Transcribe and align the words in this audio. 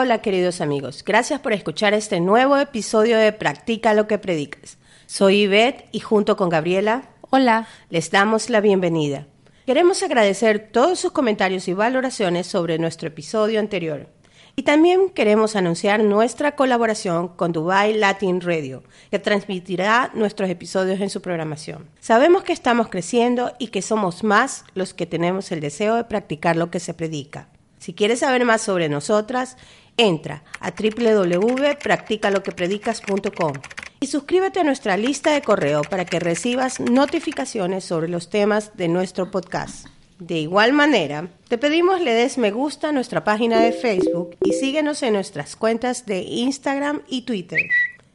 Hola 0.00 0.22
queridos 0.22 0.60
amigos, 0.60 1.02
gracias 1.04 1.40
por 1.40 1.52
escuchar 1.52 1.92
este 1.92 2.20
nuevo 2.20 2.56
episodio 2.56 3.18
de 3.18 3.32
Practica 3.32 3.94
lo 3.94 4.06
que 4.06 4.16
predicas. 4.16 4.78
Soy 5.06 5.40
Ivette 5.40 5.88
y 5.90 5.98
junto 5.98 6.36
con 6.36 6.50
Gabriela, 6.50 7.10
hola, 7.30 7.66
les 7.90 8.12
damos 8.12 8.48
la 8.48 8.60
bienvenida. 8.60 9.26
Queremos 9.66 10.00
agradecer 10.04 10.68
todos 10.70 11.00
sus 11.00 11.10
comentarios 11.10 11.66
y 11.66 11.72
valoraciones 11.72 12.46
sobre 12.46 12.78
nuestro 12.78 13.08
episodio 13.08 13.58
anterior. 13.58 14.06
Y 14.54 14.62
también 14.62 15.10
queremos 15.10 15.56
anunciar 15.56 16.04
nuestra 16.04 16.54
colaboración 16.54 17.26
con 17.26 17.50
Dubai 17.50 17.92
Latin 17.94 18.40
Radio, 18.40 18.84
que 19.10 19.18
transmitirá 19.18 20.12
nuestros 20.14 20.48
episodios 20.48 21.00
en 21.00 21.10
su 21.10 21.22
programación. 21.22 21.88
Sabemos 21.98 22.44
que 22.44 22.52
estamos 22.52 22.86
creciendo 22.86 23.52
y 23.58 23.66
que 23.66 23.82
somos 23.82 24.22
más 24.22 24.64
los 24.74 24.94
que 24.94 25.06
tenemos 25.06 25.50
el 25.50 25.58
deseo 25.58 25.96
de 25.96 26.04
practicar 26.04 26.54
lo 26.54 26.70
que 26.70 26.78
se 26.78 26.94
predica. 26.94 27.48
Si 27.78 27.94
quieres 27.94 28.20
saber 28.20 28.44
más 28.44 28.60
sobre 28.60 28.88
nosotras, 28.88 29.56
entra 29.98 30.42
a 30.60 30.70
www.practicaloquepredicas.com 30.70 33.52
y 34.00 34.06
suscríbete 34.06 34.60
a 34.60 34.64
nuestra 34.64 34.96
lista 34.96 35.32
de 35.32 35.42
correo 35.42 35.82
para 35.82 36.06
que 36.06 36.20
recibas 36.20 36.80
notificaciones 36.80 37.84
sobre 37.84 38.08
los 38.08 38.30
temas 38.30 38.74
de 38.76 38.88
nuestro 38.88 39.30
podcast. 39.30 39.86
De 40.18 40.38
igual 40.38 40.72
manera, 40.72 41.28
te 41.48 41.58
pedimos 41.58 42.00
le 42.00 42.12
des 42.12 42.38
me 42.38 42.50
gusta 42.50 42.88
a 42.88 42.92
nuestra 42.92 43.22
página 43.22 43.60
de 43.60 43.72
Facebook 43.72 44.36
y 44.42 44.52
síguenos 44.52 45.02
en 45.02 45.12
nuestras 45.12 45.54
cuentas 45.54 46.06
de 46.06 46.22
Instagram 46.22 47.02
y 47.06 47.22
Twitter. 47.22 47.60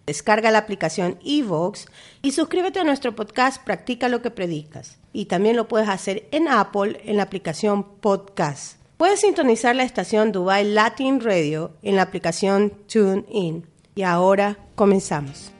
Descarga 0.05 0.51
la 0.51 0.59
aplicación 0.59 1.17
Evox 1.23 1.85
y 2.21 2.33
suscríbete 2.33 2.81
a 2.81 2.83
nuestro 2.83 3.15
podcast 3.15 3.63
Practica 3.63 4.09
lo 4.09 4.21
que 4.21 4.31
predicas. 4.31 4.97
Y 5.13 5.25
también 5.25 5.55
lo 5.55 5.69
puedes 5.69 5.87
hacer 5.87 6.27
en 6.31 6.49
Apple 6.49 6.99
en 7.05 7.15
la 7.15 7.23
aplicación 7.23 7.85
Podcast. 8.01 8.82
Puedes 9.03 9.19
sintonizar 9.19 9.75
la 9.75 9.83
estación 9.83 10.31
Dubai 10.31 10.63
Latin 10.63 11.19
Radio 11.19 11.71
en 11.81 11.97
la 11.97 12.03
aplicación 12.03 12.71
TuneIn. 12.87 13.67
Y 13.95 14.03
ahora 14.03 14.57
comenzamos. 14.75 15.51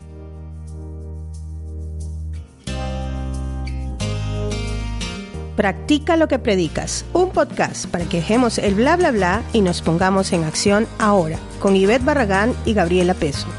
Practica 5.57 6.15
lo 6.15 6.29
que 6.29 6.39
predicas, 6.39 7.03
un 7.11 7.31
podcast 7.31 7.87
para 7.87 8.05
que 8.05 8.21
dejemos 8.21 8.59
el 8.59 8.75
bla 8.75 8.95
bla 8.95 9.11
bla 9.11 9.43
y 9.51 9.59
nos 9.59 9.81
pongamos 9.81 10.31
en 10.31 10.45
acción 10.45 10.87
ahora, 10.97 11.37
con 11.59 11.75
Ivette 11.75 12.05
Barragán 12.05 12.55
y 12.63 12.73
Gabriela 12.73 13.13
Peso. 13.13 13.49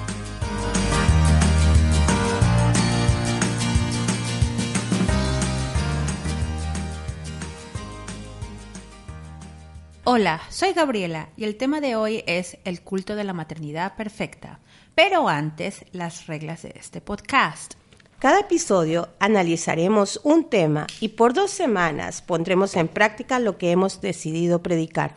Hola, 10.17 10.43
soy 10.49 10.75
Gabriela 10.75 11.31
y 11.37 11.43
el 11.43 11.57
tema 11.57 11.81
de 11.81 11.97
hoy 11.97 12.23
es 12.29 12.57
el 12.65 12.83
culto 12.83 13.17
de 13.17 13.25
la 13.25 13.33
maternidad 13.33 13.97
perfecta. 13.97 14.61
Pero 14.95 15.29
antes, 15.29 15.85
las 15.91 16.29
reglas 16.29 16.63
de 16.63 16.73
este 16.77 17.01
podcast. 17.01 17.75
Cada 18.21 18.39
episodio 18.39 19.09
analizaremos 19.19 20.21
un 20.23 20.49
tema 20.49 20.87
y 21.01 21.09
por 21.09 21.35
dos 21.35 21.51
semanas 21.51 22.23
pondremos 22.23 22.77
en 22.77 22.87
práctica 22.87 23.41
lo 23.41 23.59
que 23.59 23.73
hemos 23.73 24.01
decidido 24.01 24.63
predicar. 24.63 25.17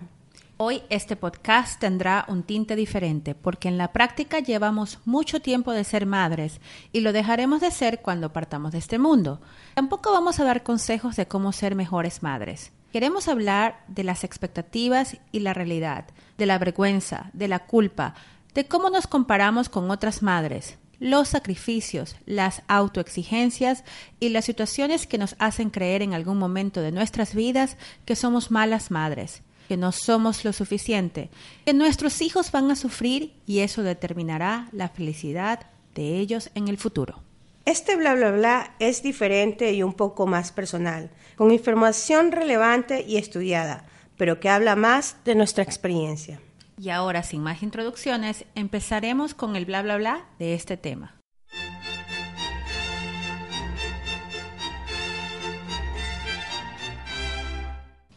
Hoy 0.58 0.82
este 0.90 1.16
podcast 1.16 1.80
tendrá 1.80 2.26
un 2.28 2.42
tinte 2.42 2.76
diferente 2.76 3.36
porque 3.36 3.68
en 3.68 3.78
la 3.78 3.94
práctica 3.94 4.40
llevamos 4.40 4.98
mucho 5.06 5.44
tiempo 5.44 5.74
de 5.74 5.84
ser 5.84 6.08
madres 6.08 6.60
y 6.92 7.02
lo 7.02 7.14
dejaremos 7.14 7.62
de 7.62 7.70
ser 7.70 8.02
cuando 8.02 8.34
partamos 8.34 8.72
de 8.72 8.80
este 8.80 8.98
mundo. 8.98 9.42
Tampoco 9.76 10.12
vamos 10.12 10.40
a 10.40 10.44
dar 10.44 10.64
consejos 10.64 11.16
de 11.18 11.28
cómo 11.28 11.52
ser 11.52 11.76
mejores 11.76 12.24
madres. 12.24 12.72
Queremos 12.98 13.28
hablar 13.28 13.84
de 13.88 14.04
las 14.04 14.24
expectativas 14.24 15.18
y 15.32 15.42
la 15.42 15.54
realidad, 15.54 16.06
de 16.40 16.48
la 16.48 16.58
vergüenza, 16.58 17.30
de 17.32 17.48
la 17.48 17.60
culpa, 17.60 18.16
de 18.56 18.68
cómo 18.68 18.90
nos 18.90 19.06
comparamos 19.06 19.70
con 19.70 19.92
otras 19.92 20.24
madres, 20.24 20.80
los 21.00 21.28
sacrificios, 21.28 22.16
las 22.26 22.64
autoexigencias 22.68 23.84
y 24.20 24.30
las 24.30 24.46
situaciones 24.46 25.06
que 25.06 25.20
nos 25.20 25.36
hacen 25.38 25.70
creer 25.70 26.02
en 26.02 26.16
algún 26.16 26.40
momento 26.40 26.82
de 26.82 26.92
nuestras 26.92 27.36
vidas 27.36 27.78
que 28.04 28.16
somos 28.16 28.50
malas 28.50 28.90
madres, 28.90 29.44
que 29.68 29.78
no 29.78 29.92
somos 29.92 30.44
lo 30.44 30.52
suficiente, 30.52 31.30
que 31.66 31.76
nuestros 31.76 32.20
hijos 32.24 32.52
van 32.52 32.72
a 32.72 32.76
sufrir 32.76 33.32
y 33.46 33.60
eso 33.60 33.84
determinará 33.84 34.70
la 34.72 34.90
felicidad 34.90 35.68
de 35.94 36.18
ellos 36.18 36.50
en 36.56 36.68
el 36.68 36.80
futuro. 36.80 37.22
Este 37.68 37.98
bla 37.98 38.16
bla 38.16 38.32
bla 38.32 38.76
es 38.80 39.04
diferente 39.04 39.74
y 39.74 39.84
un 39.84 39.94
poco 39.94 40.26
más 40.26 40.54
personal, 40.54 41.12
con 41.38 41.52
información 41.52 42.32
relevante 42.32 43.06
y 43.08 43.18
estudiada, 43.18 43.86
pero 44.18 44.40
que 44.40 44.50
habla 44.50 44.76
más 44.76 45.18
de 45.24 45.36
nuestra 45.36 45.64
experiencia. 45.64 46.42
Y 46.80 46.90
ahora, 46.90 47.24
sin 47.24 47.42
más 47.42 47.64
introducciones, 47.64 48.46
empezaremos 48.56 49.34
con 49.34 49.56
el 49.56 49.66
bla 49.66 49.84
bla 49.84 49.98
bla 49.98 50.26
de 50.40 50.56
este 50.56 50.76
tema. 50.76 51.14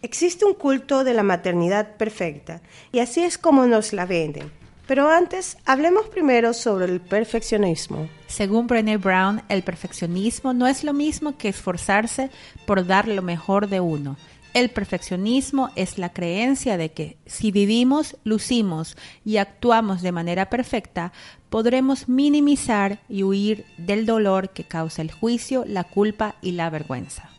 Existe 0.03 0.47
un 0.47 0.55
culto 0.55 1.05
de 1.05 1.13
la 1.13 1.23
maternidad 1.23 1.97
perfecta, 1.97 2.63
y 2.91 3.01
así 3.01 3.23
es 3.23 3.37
como 3.37 3.67
nos 3.67 3.93
la 3.93 4.07
venden 4.07 4.60
pero 4.91 5.09
antes, 5.09 5.57
hablemos 5.67 6.09
primero 6.09 6.53
sobre 6.53 6.87
el 6.87 7.01
perfeccionismo. 7.01 8.09
Según 8.27 8.67
Brené 8.67 8.97
Brown, 8.97 9.41
el 9.49 9.63
perfeccionismo 9.63 10.53
no 10.53 10.67
es 10.67 10.83
lo 10.83 10.93
mismo 10.93 11.39
que 11.39 11.49
esforzarse 11.49 12.29
por 12.67 12.85
dar 12.85 13.07
lo 13.07 13.23
mejor 13.23 13.69
de 13.69 13.79
uno. 13.79 14.17
El 14.53 14.69
perfeccionismo 14.71 15.71
es 15.77 15.97
la 15.97 16.13
creencia 16.13 16.77
de 16.77 16.91
que 16.91 17.19
si 17.25 17.53
vivimos, 17.53 18.17
lucimos 18.25 18.97
y 19.25 19.37
actuamos 19.37 20.03
de 20.03 20.11
manera 20.11 20.51
perfecta, 20.51 21.13
podremos 21.51 22.09
minimizar 22.09 22.99
y 23.09 23.23
huir 23.23 23.67
del 23.79 24.07
dolor 24.07 24.51
que 24.51 24.65
causa 24.65 25.03
el 25.03 25.13
juicio, 25.13 25.63
la 25.69 25.85
culpa 25.85 26.35
y 26.43 26.51
la 26.51 26.69
vergüenza. 26.69 27.30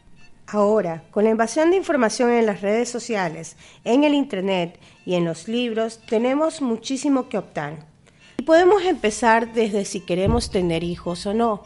Ahora, 0.53 1.01
con 1.11 1.23
la 1.23 1.29
invasión 1.29 1.71
de 1.71 1.77
información 1.77 2.29
en 2.29 2.45
las 2.45 2.59
redes 2.59 2.89
sociales, 2.89 3.55
en 3.85 4.03
el 4.03 4.13
Internet 4.13 4.77
y 5.05 5.15
en 5.15 5.23
los 5.23 5.47
libros, 5.47 6.01
tenemos 6.09 6.61
muchísimo 6.61 7.29
que 7.29 7.37
optar. 7.37 7.85
Y 8.37 8.43
podemos 8.43 8.83
empezar 8.83 9.53
desde 9.53 9.85
si 9.85 10.01
queremos 10.01 10.51
tener 10.51 10.83
hijos 10.83 11.25
o 11.25 11.33
no. 11.33 11.63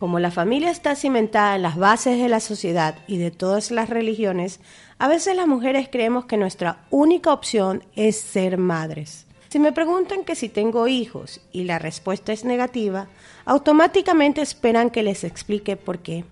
Como 0.00 0.18
la 0.18 0.32
familia 0.32 0.72
está 0.72 0.96
cimentada 0.96 1.54
en 1.54 1.62
las 1.62 1.76
bases 1.76 2.18
de 2.18 2.28
la 2.28 2.40
sociedad 2.40 2.96
y 3.06 3.18
de 3.18 3.30
todas 3.30 3.70
las 3.70 3.88
religiones, 3.88 4.58
a 4.98 5.06
veces 5.06 5.36
las 5.36 5.46
mujeres 5.46 5.88
creemos 5.88 6.24
que 6.24 6.36
nuestra 6.36 6.84
única 6.90 7.32
opción 7.32 7.84
es 7.94 8.16
ser 8.16 8.58
madres. 8.58 9.26
Si 9.48 9.60
me 9.60 9.70
preguntan 9.70 10.24
que 10.24 10.34
si 10.34 10.48
tengo 10.48 10.88
hijos 10.88 11.40
y 11.52 11.62
la 11.62 11.78
respuesta 11.78 12.32
es 12.32 12.44
negativa, 12.44 13.06
automáticamente 13.44 14.42
esperan 14.42 14.90
que 14.90 15.04
les 15.04 15.22
explique 15.22 15.76
por 15.76 16.00
qué. 16.00 16.24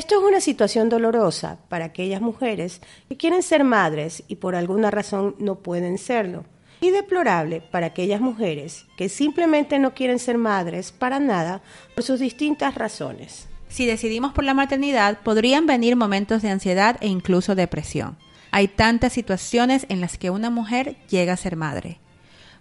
Esto 0.00 0.18
es 0.18 0.26
una 0.26 0.40
situación 0.40 0.88
dolorosa 0.88 1.58
para 1.68 1.84
aquellas 1.84 2.22
mujeres 2.22 2.80
que 3.10 3.18
quieren 3.18 3.42
ser 3.42 3.64
madres 3.64 4.22
y 4.28 4.36
por 4.36 4.54
alguna 4.54 4.90
razón 4.90 5.36
no 5.38 5.56
pueden 5.56 5.98
serlo. 5.98 6.46
Y 6.80 6.88
deplorable 6.88 7.60
para 7.60 7.88
aquellas 7.88 8.22
mujeres 8.22 8.86
que 8.96 9.10
simplemente 9.10 9.78
no 9.78 9.92
quieren 9.92 10.18
ser 10.18 10.38
madres 10.38 10.90
para 10.90 11.20
nada 11.20 11.60
por 11.94 12.02
sus 12.02 12.18
distintas 12.18 12.76
razones. 12.76 13.46
Si 13.68 13.84
decidimos 13.84 14.32
por 14.32 14.44
la 14.44 14.54
maternidad, 14.54 15.18
podrían 15.22 15.66
venir 15.66 15.96
momentos 15.96 16.40
de 16.40 16.48
ansiedad 16.48 16.96
e 17.02 17.08
incluso 17.08 17.54
depresión. 17.54 18.16
Hay 18.52 18.68
tantas 18.68 19.12
situaciones 19.12 19.84
en 19.90 20.00
las 20.00 20.16
que 20.16 20.30
una 20.30 20.48
mujer 20.48 20.96
llega 21.10 21.34
a 21.34 21.36
ser 21.36 21.56
madre. 21.56 22.00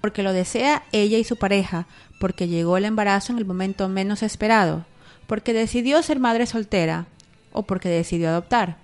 Porque 0.01 0.23
lo 0.23 0.33
desea 0.33 0.83
ella 0.91 1.17
y 1.17 1.23
su 1.23 1.37
pareja, 1.37 1.87
porque 2.19 2.49
llegó 2.49 2.75
el 2.75 2.83
embarazo 2.83 3.31
en 3.31 3.37
el 3.37 3.45
momento 3.45 3.87
menos 3.87 4.23
esperado, 4.23 4.85
porque 5.25 5.53
decidió 5.53 6.03
ser 6.03 6.19
madre 6.19 6.45
soltera, 6.45 7.07
o 7.51 7.63
porque 7.63 7.89
decidió 7.89 8.29
adoptar. 8.29 8.77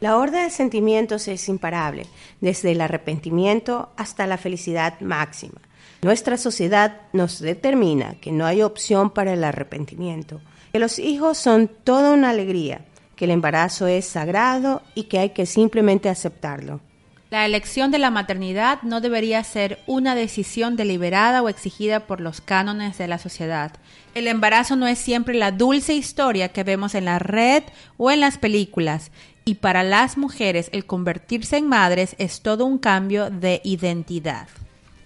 La 0.00 0.16
horda 0.16 0.44
de 0.44 0.50
sentimientos 0.50 1.26
es 1.26 1.48
imparable, 1.48 2.06
desde 2.40 2.70
el 2.70 2.80
arrepentimiento 2.80 3.90
hasta 3.96 4.26
la 4.26 4.38
felicidad 4.38 5.00
máxima. 5.00 5.60
Nuestra 6.02 6.36
sociedad 6.36 7.00
nos 7.12 7.40
determina 7.40 8.14
que 8.20 8.30
no 8.30 8.46
hay 8.46 8.62
opción 8.62 9.10
para 9.10 9.32
el 9.32 9.42
arrepentimiento, 9.42 10.40
que 10.72 10.78
los 10.78 11.00
hijos 11.00 11.38
son 11.38 11.68
toda 11.82 12.12
una 12.12 12.30
alegría, 12.30 12.82
que 13.16 13.24
el 13.24 13.32
embarazo 13.32 13.88
es 13.88 14.04
sagrado 14.04 14.82
y 14.94 15.04
que 15.04 15.18
hay 15.18 15.30
que 15.30 15.46
simplemente 15.46 16.08
aceptarlo. 16.08 16.80
La 17.30 17.44
elección 17.44 17.90
de 17.90 17.98
la 17.98 18.10
maternidad 18.10 18.80
no 18.80 19.02
debería 19.02 19.44
ser 19.44 19.80
una 19.86 20.14
decisión 20.14 20.76
deliberada 20.76 21.42
o 21.42 21.50
exigida 21.50 22.06
por 22.06 22.22
los 22.22 22.40
cánones 22.40 22.96
de 22.96 23.06
la 23.06 23.18
sociedad. 23.18 23.72
El 24.14 24.28
embarazo 24.28 24.76
no 24.76 24.86
es 24.86 24.98
siempre 24.98 25.34
la 25.34 25.52
dulce 25.52 25.92
historia 25.92 26.48
que 26.48 26.64
vemos 26.64 26.94
en 26.94 27.04
la 27.04 27.18
red 27.18 27.64
o 27.98 28.10
en 28.10 28.20
las 28.20 28.38
películas, 28.38 29.10
y 29.44 29.56
para 29.56 29.82
las 29.82 30.16
mujeres 30.16 30.70
el 30.72 30.86
convertirse 30.86 31.58
en 31.58 31.68
madres 31.68 32.16
es 32.18 32.40
todo 32.40 32.64
un 32.64 32.78
cambio 32.78 33.28
de 33.28 33.60
identidad. 33.62 34.48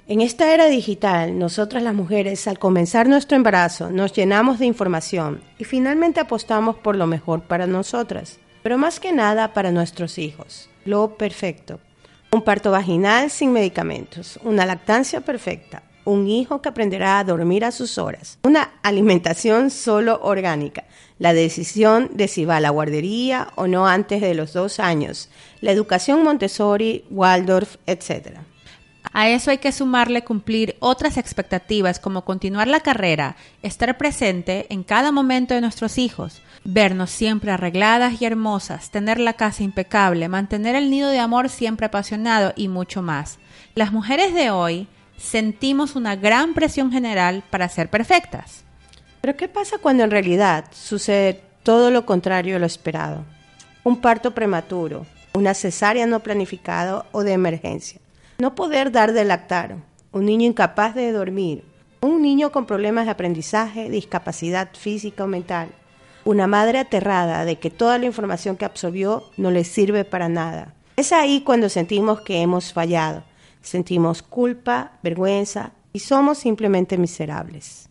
En 0.06 0.20
esta 0.20 0.54
era 0.54 0.66
digital, 0.66 1.36
nosotras 1.36 1.82
las 1.82 1.94
mujeres, 1.94 2.46
al 2.46 2.60
comenzar 2.60 3.08
nuestro 3.08 3.36
embarazo, 3.36 3.90
nos 3.90 4.12
llenamos 4.12 4.60
de 4.60 4.66
información 4.66 5.42
y 5.58 5.64
finalmente 5.64 6.20
apostamos 6.20 6.76
por 6.76 6.94
lo 6.94 7.08
mejor 7.08 7.42
para 7.42 7.66
nosotras, 7.66 8.38
pero 8.62 8.78
más 8.78 9.00
que 9.00 9.10
nada 9.10 9.52
para 9.52 9.72
nuestros 9.72 10.18
hijos, 10.18 10.68
lo 10.84 11.16
perfecto 11.16 11.80
un 12.32 12.40
parto 12.40 12.70
vaginal 12.70 13.30
sin 13.30 13.52
medicamentos, 13.52 14.40
una 14.42 14.64
lactancia 14.64 15.20
perfecta, 15.20 15.82
un 16.06 16.26
hijo 16.26 16.62
que 16.62 16.70
aprenderá 16.70 17.18
a 17.18 17.24
dormir 17.24 17.62
a 17.62 17.70
sus 17.70 17.98
horas, 17.98 18.38
una 18.42 18.72
alimentación 18.82 19.70
solo 19.70 20.18
orgánica, 20.22 20.84
la 21.18 21.34
decisión 21.34 22.08
de 22.14 22.28
si 22.28 22.46
va 22.46 22.56
a 22.56 22.60
la 22.60 22.70
guardería 22.70 23.48
o 23.54 23.66
no 23.66 23.86
antes 23.86 24.22
de 24.22 24.34
los 24.34 24.54
dos 24.54 24.80
años, 24.80 25.28
la 25.60 25.72
educación 25.72 26.24
Montessori, 26.24 27.04
Waldorf, 27.10 27.76
etc. 27.86 28.38
A 29.12 29.28
eso 29.28 29.50
hay 29.50 29.58
que 29.58 29.70
sumarle 29.70 30.24
cumplir 30.24 30.76
otras 30.80 31.18
expectativas 31.18 32.00
como 32.00 32.24
continuar 32.24 32.66
la 32.66 32.80
carrera, 32.80 33.36
estar 33.62 33.98
presente 33.98 34.66
en 34.70 34.84
cada 34.84 35.12
momento 35.12 35.52
de 35.52 35.60
nuestros 35.60 35.98
hijos, 35.98 36.40
vernos 36.64 37.10
siempre 37.10 37.50
arregladas 37.50 38.20
y 38.20 38.24
hermosas, 38.24 38.90
tener 38.90 39.18
la 39.18 39.34
casa 39.34 39.62
impecable, 39.62 40.28
mantener 40.28 40.74
el 40.76 40.90
nido 40.90 41.10
de 41.10 41.18
amor 41.18 41.48
siempre 41.48 41.86
apasionado 41.86 42.52
y 42.56 42.68
mucho 42.68 43.02
más. 43.02 43.38
Las 43.74 43.92
mujeres 43.92 44.34
de 44.34 44.50
hoy 44.50 44.86
sentimos 45.16 45.96
una 45.96 46.16
gran 46.16 46.54
presión 46.54 46.92
general 46.92 47.42
para 47.50 47.68
ser 47.68 47.90
perfectas. 47.90 48.64
Pero 49.20 49.36
¿qué 49.36 49.48
pasa 49.48 49.78
cuando 49.78 50.04
en 50.04 50.10
realidad 50.10 50.66
sucede 50.72 51.42
todo 51.62 51.90
lo 51.90 52.06
contrario 52.06 52.56
a 52.56 52.58
lo 52.58 52.66
esperado? 52.66 53.24
Un 53.84 54.00
parto 54.00 54.32
prematuro, 54.32 55.06
una 55.32 55.54
cesárea 55.54 56.06
no 56.06 56.20
planificada 56.20 57.06
o 57.12 57.22
de 57.22 57.32
emergencia 57.32 58.02
no 58.42 58.56
poder 58.56 58.90
dar 58.90 59.12
de 59.12 59.24
lactar, 59.24 59.76
un 60.10 60.24
niño 60.24 60.48
incapaz 60.48 60.96
de 60.96 61.12
dormir, 61.12 61.62
un 62.00 62.22
niño 62.22 62.50
con 62.50 62.66
problemas 62.66 63.04
de 63.04 63.12
aprendizaje, 63.12 63.88
discapacidad 63.88 64.70
física 64.72 65.22
o 65.22 65.28
mental, 65.28 65.68
una 66.24 66.46
madre 66.46 66.78
aterrada 66.78 67.44
de 67.44 67.56
que 67.56 67.70
toda 67.70 67.98
la 67.98 68.06
información 68.06 68.56
que 68.56 68.64
absorbió 68.64 69.24
no 69.36 69.50
le 69.50 69.64
sirve 69.64 70.04
para 70.04 70.28
nada. 70.28 70.74
Es 70.96 71.12
ahí 71.12 71.40
cuando 71.40 71.68
sentimos 71.68 72.20
que 72.20 72.42
hemos 72.42 72.72
fallado, 72.72 73.24
sentimos 73.60 74.22
culpa, 74.22 74.92
vergüenza 75.02 75.72
y 75.92 76.00
somos 76.00 76.38
simplemente 76.38 76.98
miserables. 76.98 77.88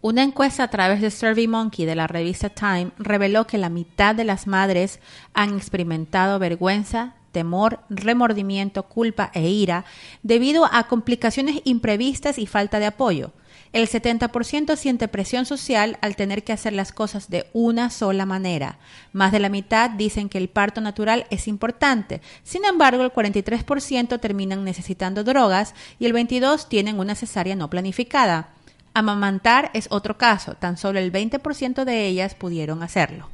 Una 0.00 0.22
encuesta 0.22 0.64
a 0.64 0.68
través 0.68 1.00
de 1.00 1.10
SurveyMonkey 1.10 1.86
de 1.86 1.94
la 1.94 2.06
revista 2.06 2.50
Time 2.50 2.90
reveló 2.98 3.46
que 3.46 3.56
la 3.56 3.70
mitad 3.70 4.14
de 4.14 4.24
las 4.24 4.46
madres 4.46 5.00
han 5.32 5.56
experimentado 5.56 6.38
vergüenza, 6.38 7.14
temor, 7.32 7.80
remordimiento, 7.88 8.82
culpa 8.84 9.30
e 9.32 9.48
ira 9.48 9.86
debido 10.22 10.66
a 10.70 10.88
complicaciones 10.88 11.62
imprevistas 11.64 12.38
y 12.38 12.46
falta 12.46 12.78
de 12.78 12.86
apoyo. 12.86 13.32
El 13.74 13.88
70% 13.88 14.76
siente 14.76 15.08
presión 15.08 15.46
social 15.46 15.98
al 16.00 16.14
tener 16.14 16.44
que 16.44 16.52
hacer 16.52 16.72
las 16.72 16.92
cosas 16.92 17.28
de 17.28 17.48
una 17.52 17.90
sola 17.90 18.24
manera. 18.24 18.78
Más 19.12 19.32
de 19.32 19.40
la 19.40 19.48
mitad 19.48 19.90
dicen 19.90 20.28
que 20.28 20.38
el 20.38 20.48
parto 20.48 20.80
natural 20.80 21.26
es 21.30 21.48
importante. 21.48 22.20
Sin 22.44 22.64
embargo, 22.64 23.02
el 23.02 23.12
43% 23.12 24.20
terminan 24.20 24.62
necesitando 24.62 25.24
drogas 25.24 25.74
y 25.98 26.06
el 26.06 26.14
22% 26.14 26.68
tienen 26.68 27.00
una 27.00 27.16
cesárea 27.16 27.56
no 27.56 27.68
planificada. 27.68 28.50
Amamantar 28.94 29.72
es 29.74 29.88
otro 29.90 30.16
caso, 30.16 30.54
tan 30.54 30.76
solo 30.76 31.00
el 31.00 31.10
20% 31.10 31.82
de 31.82 32.06
ellas 32.06 32.36
pudieron 32.36 32.80
hacerlo. 32.84 33.28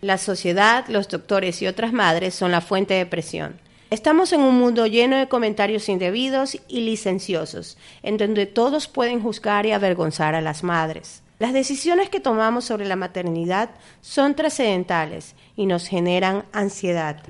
La 0.00 0.18
sociedad, 0.18 0.84
los 0.88 1.06
doctores 1.06 1.62
y 1.62 1.68
otras 1.68 1.92
madres 1.92 2.34
son 2.34 2.50
la 2.50 2.60
fuente 2.60 2.94
de 2.94 3.06
presión. 3.06 3.60
Estamos 3.94 4.32
en 4.32 4.40
un 4.40 4.56
mundo 4.56 4.88
lleno 4.88 5.16
de 5.16 5.28
comentarios 5.28 5.88
indebidos 5.88 6.58
y 6.66 6.80
licenciosos, 6.80 7.78
en 8.02 8.16
donde 8.16 8.46
todos 8.46 8.88
pueden 8.88 9.22
juzgar 9.22 9.66
y 9.66 9.70
avergonzar 9.70 10.34
a 10.34 10.40
las 10.40 10.64
madres. 10.64 11.22
Las 11.38 11.52
decisiones 11.52 12.08
que 12.08 12.18
tomamos 12.18 12.64
sobre 12.64 12.86
la 12.86 12.96
maternidad 12.96 13.70
son 14.00 14.34
trascendentales 14.34 15.36
y 15.54 15.66
nos 15.66 15.86
generan 15.86 16.44
ansiedad. 16.52 17.22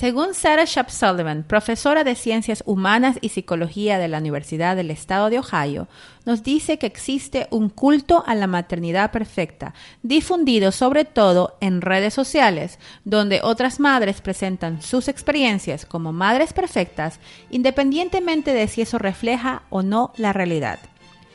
Según 0.00 0.32
Sarah 0.32 0.64
Shap 0.64 0.88
Sullivan, 0.88 1.42
profesora 1.42 2.04
de 2.04 2.14
Ciencias 2.14 2.62
Humanas 2.64 3.18
y 3.20 3.28
Psicología 3.28 3.98
de 3.98 4.08
la 4.08 4.16
Universidad 4.16 4.74
del 4.74 4.90
Estado 4.90 5.28
de 5.28 5.40
Ohio, 5.40 5.88
nos 6.24 6.42
dice 6.42 6.78
que 6.78 6.86
existe 6.86 7.48
un 7.50 7.68
culto 7.68 8.24
a 8.26 8.34
la 8.34 8.46
maternidad 8.46 9.10
perfecta, 9.10 9.74
difundido 10.02 10.72
sobre 10.72 11.04
todo 11.04 11.58
en 11.60 11.82
redes 11.82 12.14
sociales, 12.14 12.78
donde 13.04 13.40
otras 13.42 13.78
madres 13.78 14.22
presentan 14.22 14.80
sus 14.80 15.06
experiencias 15.06 15.84
como 15.84 16.14
madres 16.14 16.54
perfectas, 16.54 17.20
independientemente 17.50 18.54
de 18.54 18.68
si 18.68 18.80
eso 18.80 18.96
refleja 18.96 19.64
o 19.68 19.82
no 19.82 20.14
la 20.16 20.32
realidad. 20.32 20.78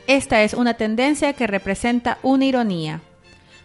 Esta 0.08 0.42
es 0.42 0.54
una 0.54 0.74
tendencia 0.74 1.34
que 1.34 1.46
representa 1.46 2.18
una 2.24 2.46
ironía. 2.46 3.00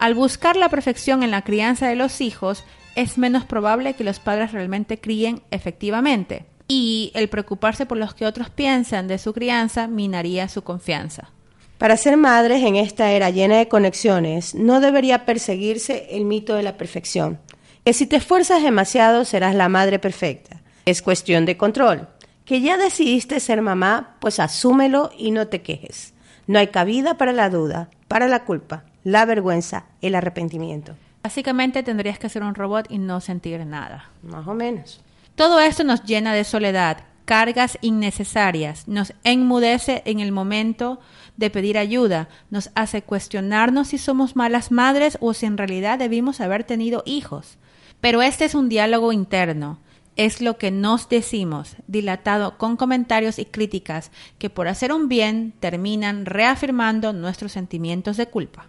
Al 0.01 0.15
buscar 0.15 0.55
la 0.55 0.67
perfección 0.67 1.21
en 1.21 1.29
la 1.29 1.43
crianza 1.43 1.87
de 1.87 1.95
los 1.95 2.21
hijos, 2.21 2.63
es 2.95 3.19
menos 3.19 3.45
probable 3.45 3.93
que 3.93 4.03
los 4.03 4.19
padres 4.19 4.51
realmente 4.51 4.99
críen 4.99 5.43
efectivamente. 5.51 6.47
Y 6.67 7.11
el 7.13 7.29
preocuparse 7.29 7.85
por 7.85 7.99
lo 7.99 8.07
que 8.15 8.25
otros 8.25 8.49
piensan 8.49 9.07
de 9.07 9.19
su 9.19 9.31
crianza 9.31 9.85
minaría 9.87 10.49
su 10.49 10.63
confianza. 10.63 11.29
Para 11.77 11.97
ser 11.97 12.17
madres 12.17 12.63
en 12.63 12.77
esta 12.77 13.11
era 13.11 13.29
llena 13.29 13.57
de 13.57 13.67
conexiones, 13.67 14.55
no 14.55 14.79
debería 14.79 15.23
perseguirse 15.27 16.07
el 16.09 16.25
mito 16.25 16.55
de 16.55 16.63
la 16.63 16.77
perfección. 16.77 17.37
Que 17.85 17.93
si 17.93 18.07
te 18.07 18.15
esfuerzas 18.15 18.63
demasiado 18.63 19.23
serás 19.23 19.53
la 19.53 19.69
madre 19.69 19.99
perfecta. 19.99 20.63
Es 20.87 21.03
cuestión 21.03 21.45
de 21.45 21.57
control. 21.57 22.07
Que 22.45 22.61
ya 22.61 22.75
decidiste 22.75 23.39
ser 23.39 23.61
mamá, 23.61 24.17
pues 24.19 24.39
asúmelo 24.39 25.11
y 25.15 25.29
no 25.29 25.47
te 25.47 25.61
quejes. 25.61 26.15
No 26.47 26.57
hay 26.57 26.69
cabida 26.69 27.19
para 27.19 27.33
la 27.33 27.51
duda, 27.51 27.91
para 28.07 28.27
la 28.27 28.45
culpa, 28.45 28.85
la 29.03 29.25
vergüenza, 29.25 29.85
el 30.01 30.15
arrepentimiento. 30.15 30.95
Básicamente 31.23 31.83
tendrías 31.83 32.19
que 32.19 32.29
ser 32.29 32.43
un 32.43 32.55
robot 32.55 32.87
y 32.89 32.97
no 32.97 33.21
sentir 33.21 33.65
nada. 33.65 34.09
Más 34.23 34.47
o 34.47 34.53
menos. 34.53 35.01
Todo 35.35 35.59
esto 35.59 35.83
nos 35.83 36.03
llena 36.03 36.33
de 36.33 36.43
soledad, 36.43 37.03
cargas 37.25 37.77
innecesarias, 37.81 38.87
nos 38.87 39.13
enmudece 39.23 40.01
en 40.05 40.19
el 40.19 40.31
momento 40.31 40.99
de 41.37 41.49
pedir 41.49 41.77
ayuda, 41.77 42.27
nos 42.49 42.71
hace 42.75 43.03
cuestionarnos 43.03 43.89
si 43.89 43.97
somos 43.97 44.35
malas 44.35 44.71
madres 44.71 45.17
o 45.21 45.33
si 45.33 45.45
en 45.45 45.57
realidad 45.57 45.99
debimos 45.99 46.41
haber 46.41 46.63
tenido 46.63 47.03
hijos. 47.05 47.57
Pero 48.01 48.21
este 48.21 48.45
es 48.45 48.55
un 48.55 48.67
diálogo 48.67 49.13
interno, 49.13 49.79
es 50.15 50.41
lo 50.41 50.57
que 50.57 50.71
nos 50.71 51.07
decimos, 51.07 51.75
dilatado 51.87 52.57
con 52.57 52.75
comentarios 52.75 53.39
y 53.39 53.45
críticas 53.45 54.11
que 54.37 54.49
por 54.49 54.67
hacer 54.67 54.91
un 54.91 55.07
bien 55.07 55.53
terminan 55.59 56.25
reafirmando 56.25 57.13
nuestros 57.13 57.53
sentimientos 57.53 58.17
de 58.17 58.27
culpa. 58.27 58.67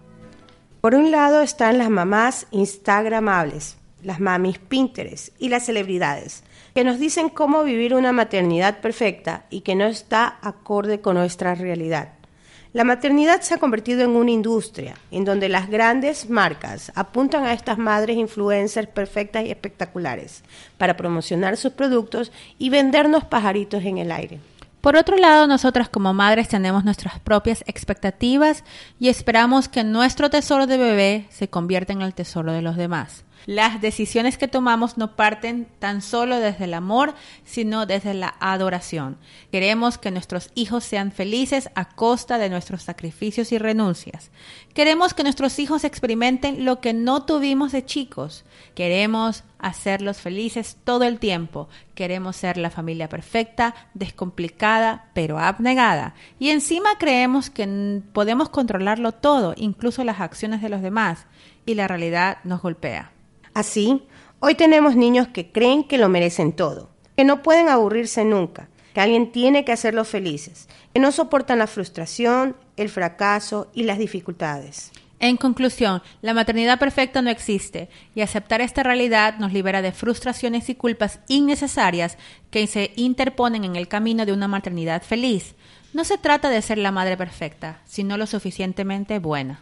Por 0.82 0.96
un 0.96 1.12
lado 1.12 1.42
están 1.42 1.78
las 1.78 1.90
mamás 1.90 2.48
instagramables, 2.50 3.76
las 4.02 4.18
mamis 4.18 4.58
Pinterest 4.58 5.28
y 5.38 5.48
las 5.48 5.64
celebridades, 5.66 6.42
que 6.74 6.82
nos 6.82 6.98
dicen 6.98 7.28
cómo 7.28 7.62
vivir 7.62 7.94
una 7.94 8.10
maternidad 8.10 8.80
perfecta 8.80 9.44
y 9.48 9.60
que 9.60 9.76
no 9.76 9.84
está 9.84 10.40
acorde 10.42 11.00
con 11.00 11.14
nuestra 11.14 11.54
realidad. 11.54 12.14
La 12.72 12.82
maternidad 12.82 13.42
se 13.42 13.54
ha 13.54 13.58
convertido 13.58 14.02
en 14.02 14.10
una 14.10 14.32
industria 14.32 14.96
en 15.12 15.24
donde 15.24 15.48
las 15.48 15.70
grandes 15.70 16.28
marcas 16.28 16.90
apuntan 16.96 17.44
a 17.44 17.52
estas 17.52 17.78
madres 17.78 18.16
influencers 18.16 18.88
perfectas 18.88 19.44
y 19.44 19.52
espectaculares 19.52 20.42
para 20.78 20.96
promocionar 20.96 21.56
sus 21.56 21.74
productos 21.74 22.32
y 22.58 22.70
vendernos 22.70 23.22
pajaritos 23.22 23.84
en 23.84 23.98
el 23.98 24.10
aire. 24.10 24.40
Por 24.82 24.96
otro 24.96 25.16
lado, 25.16 25.46
nosotras 25.46 25.88
como 25.88 26.12
madres 26.12 26.48
tenemos 26.48 26.84
nuestras 26.84 27.20
propias 27.20 27.62
expectativas 27.68 28.64
y 28.98 29.10
esperamos 29.10 29.68
que 29.68 29.84
nuestro 29.84 30.28
tesoro 30.28 30.66
de 30.66 30.76
bebé 30.76 31.26
se 31.30 31.48
convierta 31.48 31.92
en 31.92 32.02
el 32.02 32.14
tesoro 32.14 32.52
de 32.52 32.62
los 32.62 32.76
demás. 32.76 33.24
Las 33.46 33.80
decisiones 33.80 34.38
que 34.38 34.48
tomamos 34.48 34.98
no 34.98 35.16
parten 35.16 35.66
tan 35.78 36.02
solo 36.02 36.38
desde 36.38 36.64
el 36.64 36.74
amor, 36.74 37.14
sino 37.44 37.86
desde 37.86 38.14
la 38.14 38.34
adoración. 38.40 39.18
Queremos 39.50 39.98
que 39.98 40.10
nuestros 40.10 40.50
hijos 40.54 40.84
sean 40.84 41.12
felices 41.12 41.70
a 41.74 41.88
costa 41.88 42.38
de 42.38 42.48
nuestros 42.48 42.82
sacrificios 42.82 43.52
y 43.52 43.58
renuncias. 43.58 44.30
Queremos 44.74 45.14
que 45.14 45.22
nuestros 45.22 45.58
hijos 45.58 45.84
experimenten 45.84 46.64
lo 46.64 46.80
que 46.80 46.92
no 46.92 47.24
tuvimos 47.24 47.72
de 47.72 47.84
chicos. 47.84 48.44
Queremos 48.74 49.44
hacerlos 49.58 50.18
felices 50.18 50.76
todo 50.84 51.04
el 51.04 51.18
tiempo. 51.18 51.68
Queremos 51.94 52.36
ser 52.36 52.56
la 52.56 52.70
familia 52.70 53.08
perfecta, 53.08 53.74
descomplicada, 53.94 55.10
pero 55.14 55.38
abnegada. 55.38 56.14
Y 56.38 56.50
encima 56.50 56.90
creemos 56.98 57.50
que 57.50 58.02
podemos 58.12 58.48
controlarlo 58.48 59.12
todo, 59.12 59.54
incluso 59.56 60.04
las 60.04 60.20
acciones 60.20 60.62
de 60.62 60.68
los 60.68 60.82
demás. 60.82 61.26
Y 61.64 61.74
la 61.74 61.86
realidad 61.86 62.38
nos 62.44 62.60
golpea. 62.60 63.12
Así, 63.54 64.02
hoy 64.40 64.54
tenemos 64.54 64.96
niños 64.96 65.28
que 65.28 65.52
creen 65.52 65.84
que 65.84 65.98
lo 65.98 66.08
merecen 66.08 66.52
todo. 66.52 66.90
que 67.14 67.24
no 67.24 67.42
pueden 67.42 67.68
aburrirse 67.68 68.24
nunca, 68.24 68.68
que 68.94 69.00
alguien 69.00 69.32
tiene 69.32 69.66
que 69.66 69.72
hacerlos 69.72 70.08
felices, 70.08 70.66
que 70.94 71.00
no 71.00 71.12
soportan 71.12 71.58
la 71.58 71.66
frustración, 71.66 72.56
el 72.78 72.88
fracaso 72.88 73.70
y 73.74 73.82
las 73.82 73.98
dificultades. 73.98 74.92
En 75.20 75.36
conclusión, 75.36 76.02
la 76.22 76.32
maternidad 76.32 76.78
perfecta 76.78 77.20
no 77.20 77.28
existe 77.28 77.90
y 78.14 78.22
aceptar 78.22 78.62
esta 78.62 78.82
realidad 78.82 79.36
nos 79.38 79.52
libera 79.52 79.82
de 79.82 79.92
frustraciones 79.92 80.70
y 80.70 80.74
culpas 80.74 81.20
innecesarias 81.28 82.16
que 82.50 82.66
se 82.66 82.92
interponen 82.96 83.64
en 83.64 83.76
el 83.76 83.88
camino 83.88 84.24
de 84.24 84.32
una 84.32 84.48
maternidad 84.48 85.02
feliz. 85.02 85.54
No 85.92 86.04
se 86.04 86.16
trata 86.16 86.48
de 86.48 86.62
ser 86.62 86.78
la 86.78 86.90
madre 86.90 87.18
perfecta, 87.18 87.82
sino 87.84 88.16
lo 88.16 88.26
suficientemente 88.26 89.18
buena. 89.18 89.60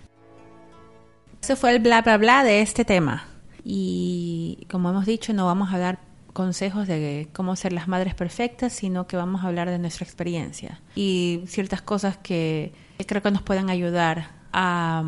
Ese 1.42 1.56
fue 1.56 1.72
el 1.72 1.80
bla 1.80 2.00
bla 2.00 2.16
bla 2.16 2.44
de 2.44 2.62
este 2.62 2.84
tema. 2.84 3.26
Y 3.64 4.66
como 4.70 4.90
hemos 4.90 5.06
dicho, 5.06 5.32
no 5.32 5.46
vamos 5.46 5.72
a 5.72 5.78
dar 5.78 5.98
consejos 6.32 6.86
de 6.86 7.28
cómo 7.32 7.56
ser 7.56 7.72
las 7.72 7.88
madres 7.88 8.14
perfectas, 8.14 8.72
sino 8.72 9.06
que 9.06 9.16
vamos 9.16 9.42
a 9.42 9.48
hablar 9.48 9.68
de 9.68 9.78
nuestra 9.78 10.04
experiencia 10.04 10.80
y 10.94 11.42
ciertas 11.46 11.82
cosas 11.82 12.16
que 12.16 12.72
creo 13.06 13.20
que 13.20 13.30
nos 13.32 13.42
pueden 13.42 13.68
ayudar 13.68 14.30
a 14.52 15.02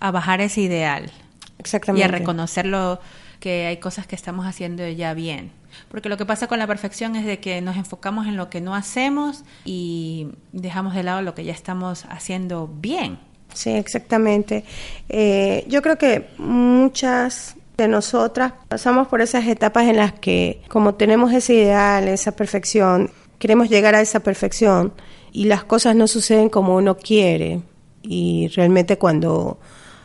a 0.00 0.10
bajar 0.10 0.40
ese 0.40 0.62
ideal. 0.62 1.10
Exactamente. 1.58 2.06
Y 2.06 2.08
a 2.08 2.08
reconocerlo 2.08 3.00
que 3.40 3.66
hay 3.66 3.78
cosas 3.78 4.06
que 4.06 4.16
estamos 4.16 4.46
haciendo 4.46 4.86
ya 4.88 5.14
bien. 5.14 5.50
Porque 5.90 6.08
lo 6.08 6.16
que 6.16 6.24
pasa 6.24 6.46
con 6.46 6.58
la 6.58 6.66
perfección 6.66 7.16
es 7.16 7.26
de 7.26 7.38
que 7.38 7.60
nos 7.60 7.76
enfocamos 7.76 8.26
en 8.26 8.36
lo 8.36 8.48
que 8.48 8.60
no 8.60 8.74
hacemos 8.74 9.44
y 9.64 10.28
dejamos 10.52 10.94
de 10.94 11.02
lado 11.02 11.22
lo 11.22 11.34
que 11.34 11.44
ya 11.44 11.52
estamos 11.52 12.06
haciendo 12.08 12.68
bien. 12.68 13.18
Sí, 13.52 13.70
exactamente. 13.70 14.64
Eh, 15.08 15.64
yo 15.68 15.82
creo 15.82 15.98
que 15.98 16.28
muchas 16.38 17.55
de 17.76 17.88
nosotras 17.88 18.52
pasamos 18.68 19.08
por 19.08 19.20
esas 19.20 19.46
etapas 19.46 19.88
en 19.88 19.96
las 19.96 20.12
que, 20.12 20.62
como 20.68 20.94
tenemos 20.94 21.32
ese 21.32 21.54
ideal, 21.54 22.08
esa 22.08 22.32
perfección, 22.32 23.10
queremos 23.38 23.68
llegar 23.68 23.94
a 23.94 24.00
esa 24.00 24.20
perfección 24.20 24.92
y 25.32 25.44
las 25.44 25.64
cosas 25.64 25.94
no 25.94 26.06
suceden 26.06 26.48
como 26.48 26.76
uno 26.76 26.96
quiere. 26.96 27.60
Y 28.02 28.48
realmente 28.54 28.98
cuando 28.98 29.58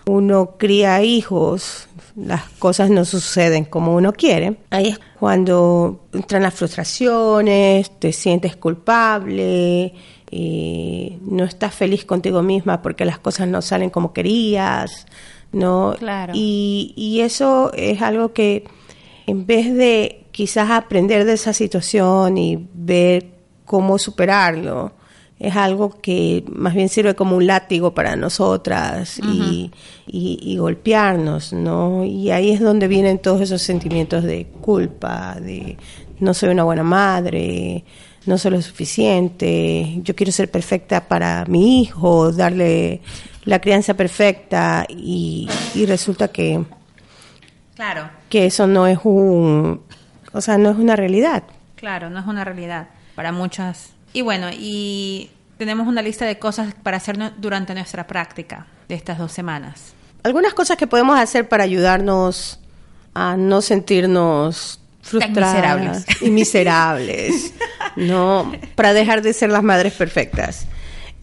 uno 0.06 0.58
cría 0.58 1.02
hijos, 1.04 1.88
las 2.16 2.44
cosas 2.60 2.90
no 2.90 3.06
suceden 3.06 3.66
como 3.66 3.96
uno 3.96 4.14
quiere. 4.14 4.58
Ahí 4.70 4.90
es 4.90 5.00
cuando 5.20 6.08
entran 6.14 6.44
las 6.44 6.54
frustraciones, 6.54 8.00
te 8.00 8.12
sientes 8.12 8.56
culpable, 8.56 9.94
eh, 10.32 11.18
no 11.22 11.44
estás 11.44 11.74
feliz 11.74 12.06
contigo 12.06 12.42
misma 12.42 12.82
porque 12.82 13.06
las 13.06 13.20
cosas 13.20 13.48
no 13.48 13.62
salen 13.62 13.90
como 13.90 14.14
querías, 14.14 15.06
¿no? 15.52 15.96
Claro. 15.98 16.34
Y, 16.36 16.94
y 16.96 17.22
eso 17.22 17.72
es 17.74 18.02
algo 18.02 18.34
que 18.34 18.66
en 19.28 19.46
vez 19.46 19.74
de 19.74 20.26
quizás 20.32 20.70
aprender 20.72 21.26
de 21.26 21.34
esa 21.34 21.54
situación 21.54 22.38
y 22.38 22.68
ver 22.74 23.28
cómo 23.66 23.98
superarlo, 23.98 24.94
es 25.42 25.56
algo 25.56 25.90
que 26.02 26.44
más 26.52 26.76
bien 26.76 26.88
sirve 26.88 27.16
como 27.16 27.36
un 27.36 27.48
látigo 27.48 27.96
para 27.96 28.16
nosotras 28.16 29.20
y, 29.20 29.72
y, 30.06 30.58
golpearnos, 30.58 31.52
¿no? 31.52 32.06
Y 32.06 32.30
ahí 32.30 32.52
es 32.52 32.60
donde 32.60 32.88
vienen 32.88 33.18
todos 33.18 33.42
esos 33.42 33.64
sentimientos 33.64 34.24
de 34.24 34.46
culpa, 34.62 35.38
de 35.42 35.78
no 36.20 36.36
soy 36.36 36.50
una 36.50 36.64
buena 36.64 36.84
madre, 36.84 37.84
no 38.26 38.38
soy 38.38 38.52
lo 38.52 38.62
suficiente, 38.62 40.00
yo 40.04 40.16
quiero 40.16 40.32
ser 40.32 40.50
perfecta 40.50 41.08
para 41.08 41.46
mi 41.48 41.82
hijo, 41.82 42.32
darle 42.32 43.02
la 43.46 43.60
crianza 43.60 43.96
perfecta 43.96 44.86
y, 44.88 45.50
y 45.74 45.86
resulta 45.86 46.28
que 46.28 46.64
claro. 47.76 48.10
que 48.30 48.46
eso 48.46 48.68
no 48.68 48.86
es 48.86 49.00
un 49.04 49.82
o 50.32 50.42
sea 50.42 50.58
no 50.58 50.70
es 50.70 50.78
una 50.78 50.96
realidad. 50.96 51.44
Claro 51.76 52.10
no 52.10 52.20
es 52.20 52.28
una 52.28 52.44
realidad 52.44 52.90
para 53.16 53.32
muchas. 53.32 53.92
Y 54.14 54.22
bueno, 54.22 54.50
y 54.52 55.32
tenemos 55.58 55.88
una 55.88 56.02
lista 56.02 56.26
de 56.26 56.38
cosas 56.38 56.74
para 56.82 56.98
hacer 56.98 57.18
durante 57.38 57.74
nuestra 57.74 58.08
práctica 58.08 58.68
de 58.88 58.96
estas 58.96 59.18
dos 59.18 59.32
semanas. 59.32 59.94
Algunas 60.24 60.54
cosas 60.54 60.78
que 60.78 60.88
podemos 60.88 61.20
hacer 61.20 61.48
para 61.50 61.64
ayudarnos 61.64 62.60
a 63.14 63.36
no 63.38 63.62
sentirnos 63.62 64.80
frustradas 65.02 66.06
y 66.22 66.30
miserables, 66.30 67.54
¿no? 67.96 68.52
Para 68.76 68.94
dejar 68.94 69.22
de 69.22 69.34
ser 69.34 69.50
las 69.50 69.64
madres 69.64 69.94
perfectas. 69.94 70.68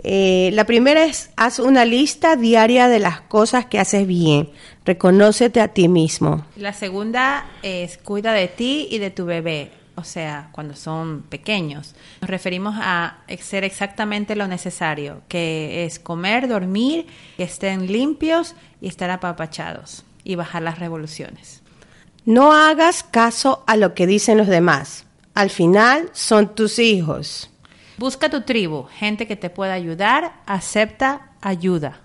Eh, 0.04 0.50
la 0.52 0.64
primera 0.64 1.04
es, 1.04 1.30
haz 1.36 1.58
una 1.58 1.84
lista 1.84 2.36
diaria 2.36 2.88
de 2.88 3.00
las 3.00 3.20
cosas 3.20 3.66
que 3.66 3.78
haces 3.78 4.06
bien. 4.06 4.50
Reconócete 4.84 5.60
a 5.60 5.68
ti 5.68 5.88
mismo. 5.88 6.46
La 6.56 6.72
segunda 6.72 7.46
es, 7.62 7.98
cuida 7.98 8.32
de 8.32 8.48
ti 8.48 8.88
y 8.90 8.98
de 8.98 9.10
tu 9.10 9.24
bebé 9.24 9.72
o 9.98 10.04
sea, 10.04 10.50
cuando 10.52 10.76
son 10.76 11.22
pequeños. 11.22 11.96
Nos 12.20 12.30
referimos 12.30 12.76
a 12.78 13.18
ser 13.40 13.64
exactamente 13.64 14.36
lo 14.36 14.46
necesario, 14.46 15.22
que 15.26 15.84
es 15.84 15.98
comer, 15.98 16.46
dormir, 16.46 17.06
que 17.36 17.42
estén 17.42 17.88
limpios 17.88 18.54
y 18.80 18.86
estar 18.86 19.10
apapachados 19.10 20.04
y 20.22 20.36
bajar 20.36 20.62
las 20.62 20.78
revoluciones. 20.78 21.62
No 22.24 22.52
hagas 22.52 23.02
caso 23.02 23.64
a 23.66 23.76
lo 23.76 23.94
que 23.94 24.06
dicen 24.06 24.38
los 24.38 24.46
demás. 24.46 25.04
Al 25.38 25.50
final 25.50 26.10
son 26.14 26.52
tus 26.52 26.80
hijos. 26.80 27.48
Busca 27.96 28.28
tu 28.28 28.40
tribu, 28.40 28.86
gente 28.98 29.28
que 29.28 29.36
te 29.36 29.50
pueda 29.50 29.72
ayudar, 29.72 30.32
acepta 30.46 31.30
ayuda. 31.40 32.00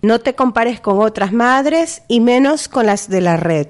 No 0.00 0.20
te 0.20 0.34
compares 0.34 0.80
con 0.80 0.98
otras 0.98 1.30
madres 1.30 2.00
y 2.08 2.20
menos 2.20 2.68
con 2.68 2.86
las 2.86 3.10
de 3.10 3.20
la 3.20 3.36
red. 3.36 3.66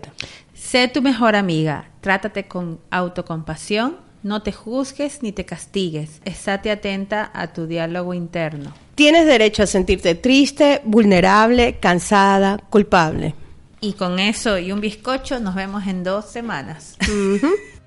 Sé 0.54 0.86
tu 0.86 1.02
mejor 1.02 1.34
amiga, 1.34 1.90
trátate 2.00 2.46
con 2.46 2.78
autocompasión, 2.92 3.96
no 4.22 4.42
te 4.44 4.52
juzgues 4.52 5.24
ni 5.24 5.32
te 5.32 5.44
castigues, 5.44 6.20
estate 6.24 6.70
atenta 6.70 7.32
a 7.34 7.52
tu 7.52 7.66
diálogo 7.66 8.14
interno. 8.14 8.72
Tienes 8.94 9.26
derecho 9.26 9.64
a 9.64 9.66
sentirte 9.66 10.14
triste, 10.14 10.82
vulnerable, 10.84 11.80
cansada, 11.80 12.58
culpable. 12.70 13.34
Y 13.80 13.94
con 13.94 14.20
eso 14.20 14.56
y 14.56 14.70
un 14.70 14.80
bizcocho 14.80 15.40
nos 15.40 15.56
vemos 15.56 15.88
en 15.88 16.04
dos 16.04 16.26
semanas. 16.26 16.96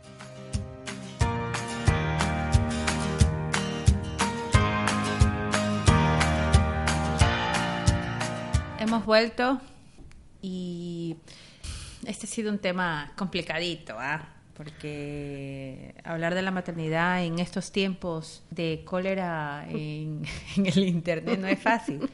Hemos 8.93 9.07
vuelto 9.07 9.59
y 10.39 11.15
este 12.05 12.27
ha 12.27 12.29
sido 12.29 12.51
un 12.51 12.59
tema 12.59 13.11
complicadito, 13.15 13.95
¿ah? 13.97 14.23
porque 14.55 15.95
hablar 16.03 16.35
de 16.35 16.43
la 16.43 16.51
maternidad 16.51 17.23
en 17.23 17.39
estos 17.39 17.71
tiempos 17.71 18.43
de 18.51 18.83
cólera 18.85 19.65
en, 19.67 20.27
el 20.63 20.77
Internet 20.87 21.39
no 21.39 21.47
es 21.47 21.59
fácil. 21.59 22.07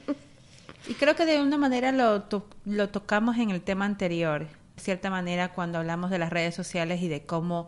Y 0.88 0.94
creo 0.94 1.18
que 1.18 1.26
de 1.26 1.42
una 1.42 1.58
manera 1.58 1.92
lo, 1.92 2.24
lo 2.64 2.88
tocamos 2.88 3.38
en 3.40 3.50
el 3.50 3.60
tema 3.60 3.84
anterior, 3.84 4.48
de 4.78 4.82
cierta 4.82 5.10
manera 5.10 5.52
cuando 5.52 5.80
hablamos 5.80 6.10
de 6.12 6.20
las 6.20 6.30
redes 6.30 6.56
sociales 6.56 7.02
y 7.02 7.10
de 7.10 7.26
cómo 7.26 7.68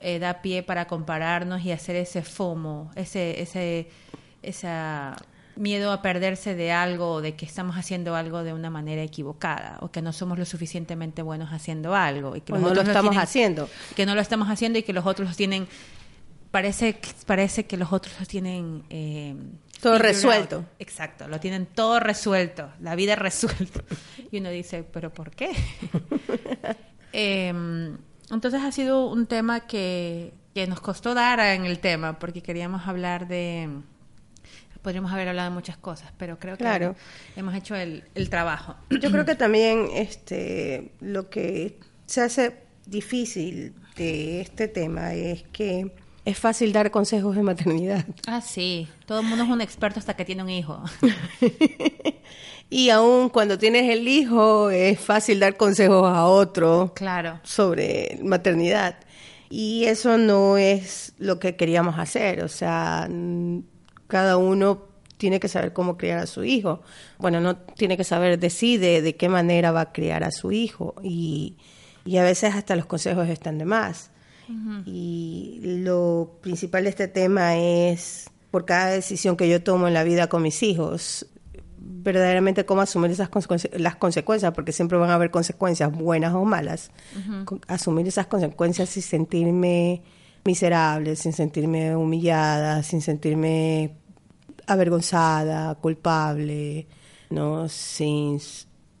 eh, 0.00 0.18
da 0.18 0.42
pie 0.42 0.64
para 0.64 0.88
compararnos 0.88 1.64
y 1.64 1.70
hacer 1.70 1.94
ese 1.94 2.22
FOMO, 2.22 2.90
ese, 2.96 3.40
ese, 3.40 3.88
esa 4.42 5.14
miedo 5.56 5.92
a 5.92 6.02
perderse 6.02 6.54
de 6.54 6.72
algo 6.72 7.12
o 7.12 7.20
de 7.20 7.36
que 7.36 7.44
estamos 7.44 7.76
haciendo 7.76 8.14
algo 8.14 8.42
de 8.42 8.52
una 8.52 8.70
manera 8.70 9.02
equivocada 9.02 9.78
o 9.80 9.90
que 9.90 10.02
no 10.02 10.12
somos 10.12 10.38
lo 10.38 10.44
suficientemente 10.44 11.22
buenos 11.22 11.52
haciendo 11.52 11.94
algo 11.94 12.36
y 12.36 12.40
que 12.40 12.52
no 12.52 12.74
lo 12.74 12.80
estamos 12.80 13.16
haciendo. 13.16 13.68
que 13.94 14.06
no 14.06 14.14
lo 14.14 14.20
estamos 14.20 14.48
haciendo 14.48 14.78
y 14.78 14.82
que 14.82 14.92
los 14.92 15.06
otros 15.06 15.36
tienen 15.36 15.68
parece 16.50 16.98
parece 17.26 17.66
que 17.66 17.76
los 17.76 17.92
otros 17.92 18.18
lo 18.20 18.26
tienen 18.26 18.84
eh, 18.90 19.34
todo 19.80 19.98
resuelto. 19.98 20.64
Exacto 20.78 21.28
lo 21.28 21.40
tienen 21.40 21.66
todo 21.66 22.00
resuelto 22.00 22.70
la 22.80 22.94
vida 22.94 23.16
resuelta. 23.16 23.82
Y 24.30 24.38
uno 24.38 24.50
dice 24.50 24.84
pero 24.90 25.12
por 25.12 25.30
qué 25.30 25.50
em, 27.12 27.98
entonces 28.30 28.62
ha 28.62 28.72
sido 28.72 29.08
un 29.08 29.26
tema 29.26 29.66
que 29.66 30.32
que 30.54 30.66
nos 30.66 30.80
costó 30.80 31.14
dar 31.14 31.40
en 31.40 31.64
el 31.64 31.78
tema 31.78 32.18
porque 32.18 32.42
queríamos 32.42 32.86
hablar 32.86 33.26
de 33.26 33.68
podríamos 34.82 35.12
haber 35.12 35.28
hablado 35.28 35.50
de 35.50 35.54
muchas 35.54 35.76
cosas, 35.76 36.12
pero 36.18 36.38
creo 36.38 36.56
que 36.56 36.94
hemos 37.36 37.54
hecho 37.54 37.74
el, 37.74 38.04
el, 38.14 38.28
trabajo. 38.28 38.76
Yo 38.90 39.10
creo 39.10 39.24
que 39.24 39.34
también 39.34 39.88
este, 39.94 40.92
lo 41.00 41.30
que 41.30 41.78
se 42.06 42.20
hace 42.20 42.56
difícil 42.86 43.74
de 43.96 44.40
este 44.40 44.68
tema 44.68 45.14
es 45.14 45.44
que 45.52 45.92
es 46.24 46.38
fácil 46.38 46.72
dar 46.72 46.90
consejos 46.90 47.34
de 47.34 47.42
maternidad. 47.42 48.04
Ah, 48.26 48.40
sí. 48.40 48.88
Todo 49.06 49.20
el 49.20 49.26
mundo 49.26 49.44
es 49.44 49.50
un 49.50 49.60
experto 49.60 49.98
hasta 49.98 50.14
que 50.14 50.24
tiene 50.24 50.42
un 50.42 50.50
hijo. 50.50 50.80
y 52.70 52.90
aún 52.90 53.28
cuando 53.28 53.58
tienes 53.58 53.90
el 53.90 54.06
hijo, 54.06 54.70
es 54.70 55.00
fácil 55.00 55.40
dar 55.40 55.56
consejos 55.56 56.06
a 56.06 56.26
otro 56.26 56.92
claro. 56.94 57.40
sobre 57.42 58.20
maternidad. 58.22 58.96
Y 59.50 59.84
eso 59.84 60.16
no 60.16 60.56
es 60.56 61.12
lo 61.18 61.40
que 61.40 61.56
queríamos 61.56 61.98
hacer. 61.98 62.44
O 62.44 62.48
sea, 62.48 63.08
cada 64.12 64.36
uno 64.36 64.82
tiene 65.16 65.40
que 65.40 65.48
saber 65.48 65.72
cómo 65.72 65.96
criar 65.96 66.18
a 66.18 66.26
su 66.26 66.44
hijo. 66.44 66.82
Bueno, 67.18 67.40
no 67.40 67.56
tiene 67.56 67.96
que 67.96 68.04
saber, 68.04 68.38
decide 68.38 69.00
de 69.00 69.16
qué 69.16 69.30
manera 69.30 69.72
va 69.72 69.80
a 69.80 69.92
criar 69.92 70.22
a 70.22 70.30
su 70.30 70.52
hijo 70.52 70.94
y, 71.02 71.56
y 72.04 72.18
a 72.18 72.22
veces 72.22 72.54
hasta 72.54 72.76
los 72.76 72.84
consejos 72.84 73.26
están 73.30 73.56
de 73.56 73.64
más. 73.64 74.10
Y 74.84 75.60
lo 75.62 76.36
principal 76.42 76.84
de 76.84 76.90
este 76.90 77.08
tema 77.08 77.56
es, 77.56 78.28
por 78.50 78.66
cada 78.66 78.88
decisión 78.88 79.38
que 79.38 79.48
yo 79.48 79.62
tomo 79.62 79.88
en 79.88 79.94
la 79.94 80.04
vida 80.04 80.26
con 80.26 80.42
mis 80.42 80.62
hijos, 80.62 81.26
verdaderamente 81.78 82.66
cómo 82.66 82.82
asumir 82.82 83.12
esas 83.12 83.30
las 83.78 83.96
consecuencias, 83.96 84.52
porque 84.52 84.72
siempre 84.72 84.98
van 84.98 85.08
a 85.08 85.14
haber 85.14 85.30
consecuencias 85.30 85.90
buenas 85.90 86.34
o 86.34 86.44
malas. 86.44 86.90
Asumir 87.66 88.06
esas 88.08 88.26
consecuencias 88.26 88.90
sin 88.90 89.02
sentirme 89.02 90.02
miserable, 90.44 91.16
sin 91.16 91.32
sentirme 91.32 91.96
humillada, 91.96 92.82
sin 92.82 93.00
sentirme 93.00 94.01
avergonzada, 94.66 95.74
culpable, 95.76 96.86
¿no? 97.30 97.68
Sin, 97.68 98.40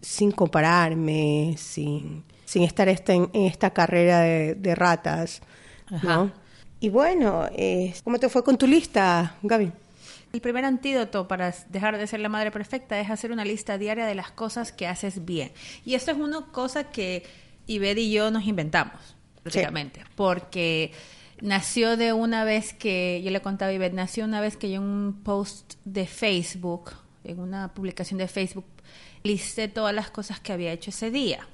sin 0.00 0.32
compararme, 0.32 1.54
sin, 1.58 2.24
sin 2.44 2.62
estar 2.62 2.88
este, 2.88 3.14
en, 3.14 3.30
esta 3.32 3.70
carrera 3.70 4.20
de, 4.20 4.74
ratas, 4.74 5.40
¿no? 6.02 6.32
Y 6.80 6.88
bueno, 6.88 7.48
eh, 7.56 7.94
¿cómo 8.02 8.18
te 8.18 8.28
fue 8.28 8.42
con 8.42 8.58
tu 8.58 8.66
lista, 8.66 9.36
Gaby? 9.42 9.70
El 10.32 10.40
primer 10.40 10.64
antídoto 10.64 11.28
para 11.28 11.54
dejar 11.68 11.98
de 11.98 12.06
ser 12.06 12.20
la 12.20 12.28
madre 12.28 12.50
perfecta 12.50 12.98
es 12.98 13.10
hacer 13.10 13.32
una 13.32 13.44
lista 13.44 13.76
diaria 13.76 14.06
de 14.06 14.14
las 14.14 14.30
cosas 14.30 14.72
que 14.72 14.88
haces 14.88 15.24
bien. 15.24 15.52
Y 15.84 15.94
esto 15.94 16.10
es 16.10 16.16
una 16.16 16.46
cosa 16.46 16.84
que 16.84 17.22
Ived 17.66 17.98
y 17.98 18.12
yo 18.12 18.30
nos 18.30 18.44
inventamos, 18.44 19.14
prácticamente, 19.42 20.02
porque 20.16 20.92
nació 21.42 21.96
de 21.96 22.12
una 22.12 22.44
vez 22.44 22.72
que, 22.72 23.20
yo 23.22 23.30
le 23.30 23.42
contaba 23.42 23.70
a 23.70 23.74
Ivette, 23.74 23.94
nació 23.94 24.24
una 24.24 24.40
vez 24.40 24.56
que 24.56 24.70
yo 24.70 24.76
en 24.76 24.84
un 24.84 25.20
post 25.22 25.74
de 25.84 26.06
Facebook, 26.06 26.92
en 27.24 27.40
una 27.40 27.74
publicación 27.74 28.16
de 28.18 28.28
Facebook, 28.28 28.64
listé 29.24 29.68
todas 29.68 29.94
las 29.94 30.10
cosas 30.10 30.40
que 30.40 30.52
había 30.52 30.72
hecho 30.72 30.90
ese 30.90 31.10
día. 31.10 31.46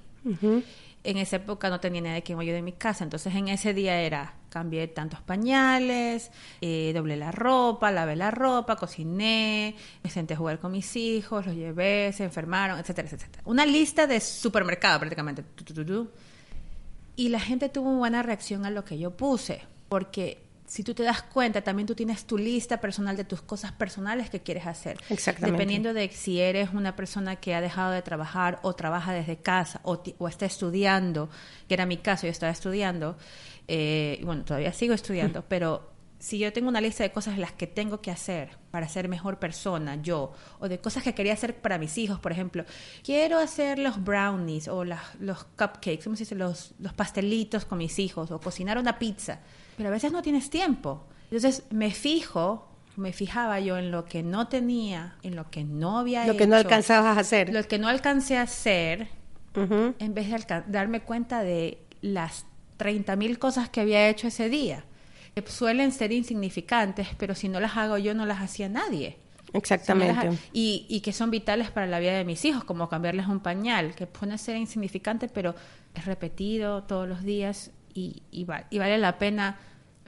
En 1.04 1.16
esa 1.16 1.37
época 1.37 1.71
no 1.71 1.80
tenía 1.80 2.02
nadie 2.02 2.23
que 2.23 2.37
me 2.37 2.42
ayude 2.42 2.59
en 2.59 2.64
mi 2.64 2.73
casa, 2.73 3.02
entonces 3.02 3.35
en 3.35 3.49
ese 3.49 3.73
día 3.73 4.00
era 4.00 4.35
cambié 4.50 4.88
tantos 4.88 5.21
pañales, 5.23 6.30
eh, 6.61 6.92
doblé 6.95 7.16
la 7.16 7.33
ropa, 7.33 7.90
lavé 7.90 8.16
la 8.16 8.30
ropa, 8.30 8.76
cociné, 8.76 9.75
me 10.02 10.11
senté 10.11 10.35
a 10.35 10.37
jugar 10.37 10.59
con 10.59 10.73
mis 10.73 10.97
hijos, 10.97 11.47
los 11.47 11.54
llevé, 11.54 12.12
se 12.12 12.25
enfermaron, 12.25 12.78
etcétera, 12.78 13.09
etcétera. 13.09 13.42
Una 13.47 13.64
lista 13.64 14.07
de 14.07 14.21
supermercado 14.21 14.99
prácticamente. 15.00 15.45
Y 17.16 17.28
la 17.30 17.40
gente 17.40 17.68
tuvo 17.68 17.88
una 17.88 17.99
buena 17.99 18.23
reacción 18.23 18.66
a 18.66 18.71
lo 18.71 18.85
que 18.85 18.99
yo 18.99 19.16
puse, 19.16 19.62
porque 19.88 20.49
si 20.68 20.85
tú 20.85 20.92
te 20.92 21.02
das 21.02 21.23
cuenta, 21.23 21.62
también 21.62 21.87
tú 21.87 21.95
tienes 21.95 22.26
tu 22.26 22.37
lista 22.37 22.78
personal 22.80 23.16
de 23.16 23.25
tus 23.25 23.40
cosas 23.40 23.73
personales 23.73 24.28
que 24.28 24.40
quieres 24.40 24.66
hacer. 24.66 24.99
Exactamente. 25.09 25.52
Dependiendo 25.52 25.95
de 25.95 26.09
si 26.11 26.40
eres 26.40 26.71
una 26.75 26.95
persona 26.95 27.37
que 27.37 27.54
ha 27.54 27.62
dejado 27.62 27.90
de 27.92 28.02
trabajar 28.02 28.59
o 28.62 28.75
trabaja 28.75 29.12
desde 29.12 29.38
casa 29.38 29.80
o, 29.83 30.02
o 30.18 30.28
está 30.28 30.45
estudiando, 30.45 31.30
que 31.66 31.75
era 31.75 31.87
mi 31.87 31.97
caso, 31.97 32.26
yo 32.26 32.30
estaba 32.30 32.52
estudiando, 32.52 33.16
eh, 33.66 34.21
bueno, 34.25 34.45
todavía 34.45 34.73
sigo 34.75 34.92
estudiando, 34.92 35.42
pero 35.49 35.90
si 36.18 36.38
yo 36.38 36.52
tengo 36.52 36.68
una 36.68 36.80
lista 36.80 37.02
de 37.02 37.12
cosas 37.12 37.38
las 37.38 37.52
que 37.52 37.66
tengo 37.66 38.02
que 38.02 38.11
hacer 38.11 38.50
para 38.71 38.88
ser 38.88 39.09
mejor 39.09 39.38
persona, 39.38 39.97
yo, 40.02 40.33
o 40.59 40.68
de 40.68 40.80
cosas 40.80 41.02
que 41.02 41.14
quería 41.14 41.33
hacer 41.33 41.57
para 41.57 41.78
mis 41.78 41.97
hijos, 41.97 42.18
por 42.21 42.33
ejemplo, 42.33 42.64
quiero 43.02 43.38
hacer 43.38 43.78
los 43.78 44.04
brownies 44.04 44.68
o 44.68 44.85
los 44.85 45.45
cupcakes, 45.57 46.04
¿cómo 46.04 46.16
se 46.16 46.25
dice? 46.25 46.35
Los, 46.35 46.75
los 46.78 46.92
pastelitos 46.92 47.64
con 47.64 47.78
mis 47.78 47.99
hijos, 47.99 48.30
o 48.33 48.40
cocinar 48.40 48.78
una 48.78 48.99
pizza, 48.99 49.40
pero 49.78 49.88
a 49.88 49.92
veces 49.92 50.11
no 50.12 50.20
tienes 50.23 50.50
tiempo. 50.50 51.04
Entonces 51.30 51.62
me 51.70 51.92
fijo, 51.92 52.68
me 52.97 53.12
fijaba 53.12 53.61
yo 53.61 53.78
en 53.78 53.92
lo 53.92 54.04
que 54.04 54.25
no 54.25 54.49
tenía, 54.49 55.16
en 55.23 55.37
lo 55.37 55.50
que 55.50 55.62
no 55.62 55.99
había 55.99 56.25
hecho. 56.25 56.32
Lo 56.32 56.38
que 56.38 56.49
no 56.49 56.56
alcanzabas 56.56 57.16
a 57.16 57.20
hacer. 57.20 57.52
Lo 57.52 57.62
que 57.62 57.78
no 57.78 57.87
alcancé 57.87 58.37
a 58.37 58.42
hacer, 58.42 59.08
en 59.54 60.14
vez 60.14 60.30
de 60.30 60.62
darme 60.66 61.00
cuenta 61.00 61.44
de 61.44 61.78
las 62.02 62.44
30.000 62.78 63.38
cosas 63.38 63.68
que 63.70 63.80
había 63.80 64.08
hecho 64.08 64.26
ese 64.26 64.49
día, 64.49 64.85
que 65.35 65.42
suelen 65.47 65.92
ser 65.92 66.11
insignificantes, 66.11 67.08
pero 67.16 67.37
si 67.37 67.49
no 67.49 67.61
las 67.61 67.76
hago 67.76 67.99
yo, 67.99 68.14
no 68.14 68.26
las 68.26 68.40
hacía 68.40 68.68
nadie. 68.68 69.16
Exactamente. 69.52 70.37
y, 70.52 70.87
y, 70.88 71.00
que 71.00 71.12
son 71.12 71.30
vitales 71.30 71.70
para 71.70 71.87
la 71.87 72.00
vida 72.00 72.12
de 72.12 72.25
mis 72.25 72.44
hijos, 72.44 72.64
como 72.64 72.88
cambiarles 72.88 73.28
un 73.28 73.40
pañal, 73.40 73.95
que 73.95 74.06
puede 74.06 74.36
ser 74.36 74.56
insignificante, 74.56 75.28
pero 75.28 75.54
es 75.95 76.04
repetido 76.04 76.82
todos 76.82 77.08
los 77.08 77.23
días 77.23 77.71
y, 78.30 78.45
vale 78.45 78.99
la 78.99 79.19
pena 79.19 79.58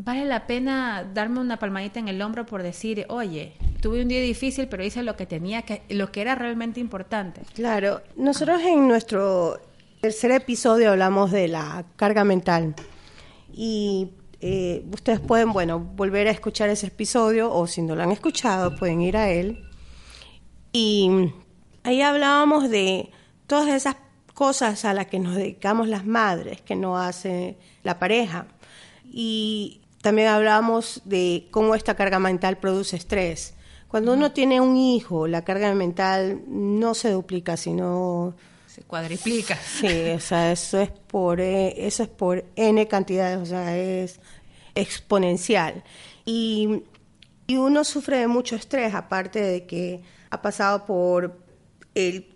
vale 0.03 0.24
la 0.24 0.46
pena 0.46 1.05
darme 1.12 1.40
una 1.40 1.59
palmadita 1.59 2.00
en 2.00 2.09
el 2.09 2.22
hombro 2.22 2.46
por 2.46 2.62
decir, 2.62 3.05
oye, 3.09 3.55
tuve 3.81 4.03
un 4.03 4.09
día 4.09 4.20
difícil, 4.20 4.68
pero 4.68 4.85
hice 4.85 5.03
lo 5.03 5.16
que 5.16 5.26
tenía 5.26 5.62
que, 5.62 5.83
lo 5.90 6.11
que 6.11 6.22
era 6.22 6.35
realmente 6.35 6.81
importante. 6.81 7.42
Claro, 7.55 8.00
nosotros 8.16 8.62
en 8.62 8.88
nuestro 8.88 9.61
tercer 10.00 10.31
episodio 10.31 10.90
hablamos 10.90 11.31
de 11.31 11.48
la 11.48 11.85
carga 11.96 12.24
mental 12.24 12.74
y 13.53 14.11
eh, 14.40 14.85
ustedes 14.92 15.20
pueden, 15.20 15.53
bueno, 15.53 15.79
volver 15.79 16.29
a 16.29 16.31
escuchar 16.31 16.70
ese 16.70 16.87
episodio 16.87 17.53
o 17.53 17.66
si 17.66 17.83
no 17.83 17.94
lo 17.94 18.03
han 18.03 18.12
escuchado 18.12 18.74
pueden 18.76 19.03
ir 19.03 19.16
a 19.16 19.31
él. 19.31 19.64
Y 20.72 21.11
ahí 21.83 22.00
hablábamos 22.00 22.70
de 22.70 23.11
todas 23.46 23.68
esas 23.68 23.96
cosas 24.40 24.87
a 24.87 24.94
las 24.94 25.09
que 25.09 25.18
nos 25.18 25.37
dedicamos 25.37 25.87
las 25.87 26.07
madres, 26.07 26.62
que 26.62 26.74
no 26.74 26.96
hace 26.96 27.59
la 27.83 27.98
pareja. 27.98 28.46
Y 29.05 29.83
también 30.00 30.29
hablábamos 30.29 31.03
de 31.05 31.48
cómo 31.50 31.74
esta 31.74 31.94
carga 31.94 32.18
mental 32.18 32.57
produce 32.57 32.96
estrés. 32.96 33.53
Cuando 33.87 34.14
uno 34.14 34.33
tiene 34.33 34.62
un 34.62 34.79
hijo, 34.79 35.26
la 35.26 35.44
carga 35.44 35.74
mental 35.74 36.40
no 36.48 36.94
se 36.94 37.11
duplica, 37.11 37.59
sino 37.59 38.35
se 38.66 38.81
cuadriplica. 38.81 39.57
Sí, 39.57 40.09
o 40.16 40.20
sea, 40.20 40.53
eso 40.53 40.81
es 40.81 40.88
por 40.88 41.38
eh, 41.38 41.74
eso 41.87 42.03
es 42.03 42.09
por 42.09 42.42
n 42.57 42.88
cantidades, 42.88 43.40
o 43.40 43.44
sea, 43.44 43.76
es 43.76 44.20
exponencial. 44.74 45.85
Y, 46.24 46.85
y 47.46 47.57
uno 47.57 47.85
sufre 47.85 48.20
de 48.20 48.26
mucho 48.26 48.57
estrés, 48.57 48.94
aparte 48.94 49.42
de 49.42 49.66
que 49.66 50.00
ha 50.31 50.40
pasado 50.40 50.87
por 50.87 51.44
el 51.94 52.30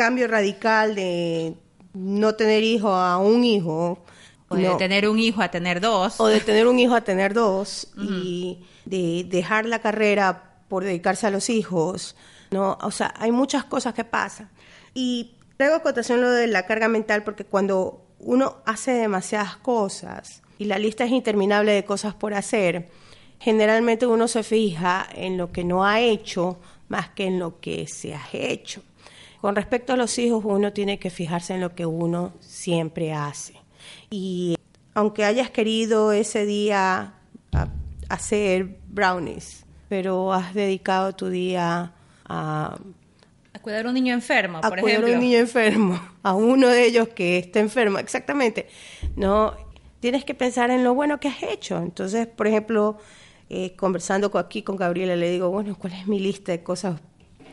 cambio 0.00 0.28
radical 0.28 0.94
de 0.94 1.52
no 1.92 2.34
tener 2.34 2.62
hijo 2.62 2.88
a 2.88 3.18
un 3.18 3.44
hijo. 3.44 4.02
O 4.48 4.56
de 4.56 4.74
tener 4.76 5.06
un 5.06 5.18
hijo 5.18 5.42
a 5.42 5.50
tener 5.50 5.78
dos. 5.82 6.18
O 6.18 6.26
de 6.26 6.40
tener 6.40 6.66
un 6.66 6.78
hijo 6.78 6.94
a 6.94 7.02
tener 7.02 7.34
dos. 7.34 7.88
Y 7.98 8.60
de 8.86 9.26
dejar 9.28 9.66
la 9.66 9.80
carrera 9.80 10.54
por 10.68 10.84
dedicarse 10.84 11.26
a 11.26 11.30
los 11.30 11.50
hijos. 11.50 12.16
¿no? 12.50 12.78
O 12.80 12.90
sea, 12.90 13.12
hay 13.18 13.30
muchas 13.30 13.64
cosas 13.64 13.92
que 13.92 14.04
pasan. 14.04 14.48
Y 14.94 15.34
Traigo 15.58 15.76
a 15.76 15.82
cotación 15.82 16.22
lo 16.22 16.30
de 16.30 16.46
la 16.46 16.64
carga 16.64 16.88
mental 16.88 17.22
porque 17.22 17.44
cuando 17.44 18.00
uno 18.20 18.62
hace 18.64 18.92
demasiadas 18.92 19.58
cosas 19.58 20.40
y 20.56 20.64
la 20.64 20.78
lista 20.78 21.04
es 21.04 21.10
interminable 21.10 21.72
de 21.72 21.84
cosas 21.84 22.14
por 22.14 22.32
hacer, 22.32 22.88
generalmente 23.38 24.06
uno 24.06 24.26
se 24.28 24.42
fija 24.42 25.06
en 25.14 25.36
lo 25.36 25.52
que 25.52 25.62
no 25.62 25.84
ha 25.84 26.00
hecho 26.00 26.58
más 26.88 27.10
que 27.10 27.26
en 27.26 27.38
lo 27.38 27.60
que 27.60 27.86
se 27.86 28.14
ha 28.14 28.26
hecho. 28.32 28.80
Con 29.40 29.56
respecto 29.56 29.92
a 29.92 29.96
los 29.96 30.18
hijos, 30.18 30.44
uno 30.44 30.72
tiene 30.72 30.98
que 30.98 31.10
fijarse 31.10 31.54
en 31.54 31.60
lo 31.60 31.74
que 31.74 31.86
uno 31.86 32.34
siempre 32.40 33.12
hace. 33.12 33.54
Y 34.10 34.56
aunque 34.94 35.24
hayas 35.24 35.50
querido 35.50 36.12
ese 36.12 36.44
día 36.44 37.14
hacer 38.08 38.78
brownies, 38.88 39.64
pero 39.88 40.32
has 40.32 40.52
dedicado 40.54 41.14
tu 41.14 41.28
día 41.28 41.92
a 42.26 42.76
cuidar 43.62 43.86
a 43.86 43.88
un 43.88 43.94
niño 43.94 44.14
enfermo, 44.14 44.60
por 44.60 44.78
ejemplo. 44.78 44.96
A 44.96 45.00
cuidar 45.00 45.10
a 45.10 45.14
un 45.14 45.20
niño 45.20 45.38
enfermo, 45.38 46.00
a 46.22 46.34
uno 46.34 46.68
de 46.68 46.86
ellos 46.86 47.08
que 47.08 47.38
está 47.38 47.60
enfermo, 47.60 47.98
exactamente. 47.98 48.68
No, 49.16 49.54
tienes 50.00 50.24
que 50.24 50.34
pensar 50.34 50.70
en 50.70 50.84
lo 50.84 50.94
bueno 50.94 51.20
que 51.20 51.28
has 51.28 51.42
hecho. 51.42 51.78
Entonces, 51.78 52.26
por 52.26 52.46
ejemplo, 52.46 52.98
eh, 53.48 53.74
conversando 53.76 54.30
aquí 54.38 54.62
con 54.62 54.76
Gabriela, 54.76 55.16
le 55.16 55.30
digo, 55.30 55.50
bueno, 55.50 55.76
¿cuál 55.78 55.92
es 55.94 56.06
mi 56.06 56.18
lista 56.18 56.52
de 56.52 56.62
cosas, 56.62 57.00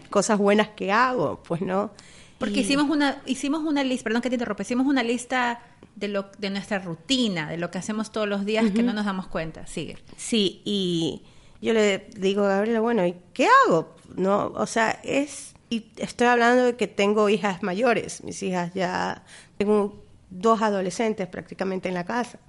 cosas 0.07 0.37
buenas 0.37 0.69
que 0.69 0.91
hago? 0.91 1.41
Pues 1.43 1.61
no. 1.61 1.91
Porque 2.37 2.59
hicimos 2.59 2.89
una, 2.89 3.21
hicimos 3.25 3.63
una 3.63 3.83
lista, 3.83 4.03
perdón 4.03 4.21
que 4.21 4.29
te 4.29 4.35
interrumpa, 4.35 4.61
hicimos 4.61 4.85
una 4.85 5.01
lista 5.01 5.59
de 5.95 6.07
lo, 6.07 6.27
de 6.37 6.51
nuestra 6.51 6.77
rutina, 6.77 7.49
de 7.49 7.57
lo 7.57 7.71
que 7.71 7.79
hacemos 7.79 8.11
todos 8.11 8.27
los 8.27 8.45
días 8.45 8.69
que 8.71 8.83
no 8.83 8.93
nos 8.93 9.05
damos 9.05 9.27
cuenta. 9.27 9.65
Sigue. 9.65 9.97
Sí, 10.17 10.61
y 10.63 11.23
yo 11.61 11.73
le 11.73 12.09
digo 12.15 12.43
a 12.43 12.49
Gabriela, 12.49 12.79
bueno, 12.79 13.05
¿y 13.07 13.15
qué 13.33 13.47
hago? 13.65 13.95
No, 14.15 14.53
o 14.55 14.67
sea, 14.67 14.99
es 15.03 15.55
y 15.69 15.85
estoy 15.97 16.27
hablando 16.27 16.63
de 16.63 16.75
que 16.75 16.87
tengo 16.87 17.27
hijas 17.29 17.61
mayores, 17.61 18.23
mis 18.23 18.41
hijas 18.43 18.73
ya, 18.73 19.23
tengo 19.57 20.01
dos 20.29 20.61
adolescentes 20.61 21.27
prácticamente 21.27 21.89
en 21.89 21.93
la 21.93 22.05
casa. 22.05 22.39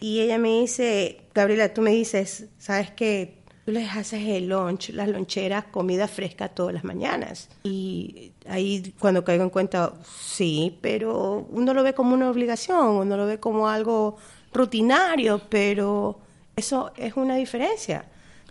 Y 0.00 0.20
ella 0.20 0.38
me 0.38 0.60
dice, 0.60 1.22
Gabriela, 1.34 1.72
tú 1.72 1.80
me 1.80 1.90
dices, 1.90 2.46
¿sabes 2.58 2.90
qué? 2.90 3.38
Tú 3.66 3.72
les 3.72 3.96
haces 3.96 4.22
el 4.24 4.48
lunch, 4.48 4.90
las 4.90 5.08
loncheras, 5.08 5.64
comida 5.64 6.06
fresca 6.06 6.48
todas 6.48 6.72
las 6.72 6.84
mañanas. 6.84 7.48
Y 7.64 8.30
ahí 8.48 8.94
cuando 9.00 9.24
caigo 9.24 9.42
en 9.42 9.50
cuenta, 9.50 9.92
sí, 10.08 10.78
pero 10.80 11.48
uno 11.50 11.74
lo 11.74 11.82
ve 11.82 11.92
como 11.92 12.14
una 12.14 12.30
obligación, 12.30 12.86
uno 12.86 13.16
lo 13.16 13.26
ve 13.26 13.40
como 13.40 13.68
algo 13.68 14.18
rutinario, 14.52 15.40
pero 15.48 16.20
eso 16.54 16.92
es 16.96 17.16
una 17.16 17.34
diferencia, 17.34 18.04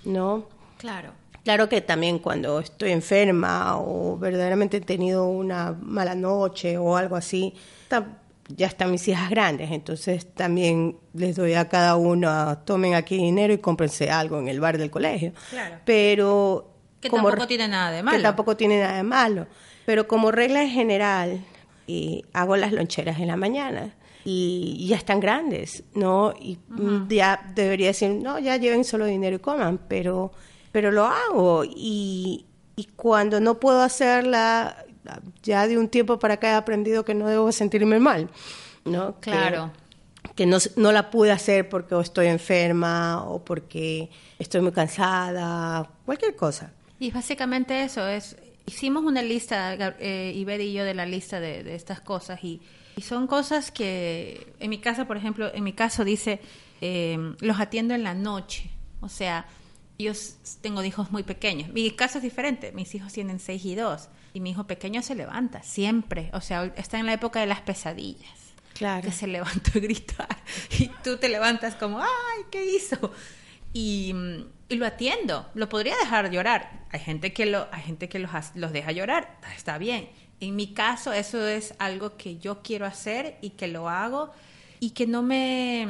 ¿no? 0.03 0.49
Claro. 0.77 1.11
Claro 1.45 1.69
que 1.69 1.79
también 1.79 2.19
cuando 2.19 2.59
estoy 2.59 2.91
enferma 2.91 3.79
o 3.79 4.17
verdaderamente 4.17 4.77
he 4.77 4.81
tenido 4.81 5.27
una 5.27 5.71
mala 5.81 6.13
noche 6.13 6.77
o 6.77 6.97
algo 6.97 7.15
así, 7.15 7.53
ya 8.47 8.67
están 8.67 8.91
mis 8.91 9.07
hijas 9.07 9.29
grandes, 9.29 9.71
entonces 9.71 10.33
también 10.33 10.97
les 11.13 11.35
doy 11.35 11.53
a 11.53 11.67
cada 11.67 11.95
uno, 11.95 12.57
tomen 12.59 12.93
aquí 12.93 13.17
dinero 13.17 13.53
y 13.53 13.57
cómprense 13.57 14.11
algo 14.11 14.39
en 14.39 14.47
el 14.47 14.59
bar 14.59 14.77
del 14.77 14.91
colegio. 14.91 15.33
Claro. 15.49 15.77
Pero... 15.85 16.71
Que 16.99 17.09
tampoco 17.09 17.47
tiene 17.47 17.67
nada 17.67 17.91
de 17.91 18.03
malo. 18.03 18.17
Que 18.17 18.23
tampoco 18.23 18.57
tiene 18.57 18.79
nada 18.79 18.97
de 18.97 19.03
malo. 19.03 19.47
Pero 19.85 20.07
como 20.07 20.31
regla 20.31 20.63
en 20.63 20.69
general, 20.69 21.45
y 21.87 22.25
hago 22.33 22.57
las 22.57 22.71
loncheras 22.71 23.19
en 23.19 23.27
la 23.27 23.37
mañana 23.37 23.95
y 24.23 24.87
ya 24.87 24.95
están 24.95 25.19
grandes, 25.19 25.83
¿no? 25.93 26.33
Y 26.39 26.57
ya 27.09 27.51
debería 27.53 27.87
decir, 27.87 28.09
no, 28.09 28.39
ya 28.39 28.57
lleven 28.57 28.83
solo 28.83 29.05
dinero 29.05 29.35
y 29.35 29.39
coman, 29.39 29.79
pero, 29.87 30.31
pero 30.71 30.91
lo 30.91 31.05
hago. 31.05 31.63
Y, 31.63 32.47
y 32.75 32.85
cuando 32.95 33.39
no 33.39 33.59
puedo 33.59 33.81
hacerla, 33.81 34.83
ya 35.43 35.67
de 35.67 35.77
un 35.77 35.89
tiempo 35.89 36.19
para 36.19 36.35
acá 36.35 36.51
he 36.51 36.53
aprendido 36.53 37.05
que 37.05 37.13
no 37.13 37.27
debo 37.27 37.51
sentirme 37.51 37.99
mal, 37.99 38.29
¿no? 38.85 39.19
Claro. 39.19 39.71
Que, 40.35 40.45
no, 40.45 40.57
no, 40.75 40.91
la 40.91 41.11
pude 41.11 41.31
hacer 41.31 41.69
porque 41.69 41.99
estoy 41.99 42.27
enferma 42.27 43.23
o 43.23 43.43
porque 43.43 44.09
estoy 44.39 44.61
muy 44.61 44.71
cansada, 44.71 45.89
cualquier 46.05 46.35
cosa. 46.35 46.71
Y 46.99 47.11
básicamente 47.11 47.83
eso 47.83 48.07
es, 48.07 48.35
hicimos 48.65 49.03
una 49.03 49.21
lista, 49.21 49.75
eh, 49.99 50.33
y 50.35 50.73
yo, 50.73 50.83
de 50.83 50.93
la 50.93 51.05
lista 51.05 51.39
de, 51.39 51.75
estas 51.75 52.01
cosas 52.01 52.43
y, 52.43 52.61
son 53.01 53.27
cosas 53.27 53.71
que, 53.71 54.53
en 54.59 54.69
mi 54.69 54.79
casa, 54.79 55.05
por 55.05 55.17
ejemplo, 55.17 55.53
en 55.53 55.65
mi 55.65 55.73
caso 55.73 56.05
dice, 56.05 56.39
eh, 56.79 57.35
los 57.41 57.59
atiendo 57.59 57.93
en 57.93 58.03
la 58.03 58.13
noche, 58.13 58.71
o 59.01 59.09
sea, 59.09 59.45
yo 59.97 60.11
tengo 60.61 60.83
hijos 60.83 61.11
muy 61.11 61.23
pequeños. 61.23 61.69
Mi 61.69 61.91
caso 61.91 62.17
es 62.17 62.23
diferente. 62.23 62.71
Mis 62.73 62.93
hijos 62.95 63.13
tienen 63.13 63.39
seis 63.39 63.63
y 63.65 63.75
dos. 63.75 64.09
Y 64.35 64.41
mi 64.41 64.49
hijo 64.49 64.65
pequeño 64.67 65.01
se 65.01 65.15
levanta 65.15 65.63
siempre. 65.63 66.29
O 66.33 66.41
sea, 66.41 66.65
está 66.75 66.99
en 66.99 67.05
la 67.05 67.13
época 67.13 67.39
de 67.39 67.45
las 67.45 67.61
pesadillas. 67.61 68.53
Claro. 68.73 69.01
Que 69.01 69.13
se 69.13 69.27
levanta 69.27 69.71
a 69.73 69.79
gritar. 69.79 70.27
Y 70.77 70.89
tú 71.05 71.15
te 71.15 71.29
levantas 71.29 71.75
como, 71.75 72.01
¡ay, 72.01 72.43
qué 72.51 72.65
hizo! 72.65 73.13
Y, 73.71 74.13
lo 74.67 74.85
atiendo. 74.85 75.49
Lo 75.53 75.69
podría 75.69 75.95
dejar 75.95 76.29
llorar. 76.31 76.85
Hay 76.91 76.99
gente 76.99 77.31
que, 77.31 77.45
lo, 77.45 77.69
hay 77.71 77.83
gente 77.83 78.09
que 78.09 78.19
los, 78.19 78.29
los 78.55 78.73
deja 78.73 78.91
llorar. 78.91 79.39
Está 79.55 79.77
bien. 79.77 80.09
En 80.41 80.57
mi 80.57 80.73
caso, 80.73 81.13
eso 81.13 81.47
es 81.47 81.73
algo 81.79 82.17
que 82.17 82.37
yo 82.37 82.61
quiero 82.61 82.85
hacer 82.85 83.37
y 83.39 83.51
que 83.51 83.69
lo 83.69 83.87
hago 83.87 84.33
y 84.81 84.89
que 84.89 85.07
no 85.07 85.23
me 85.23 85.87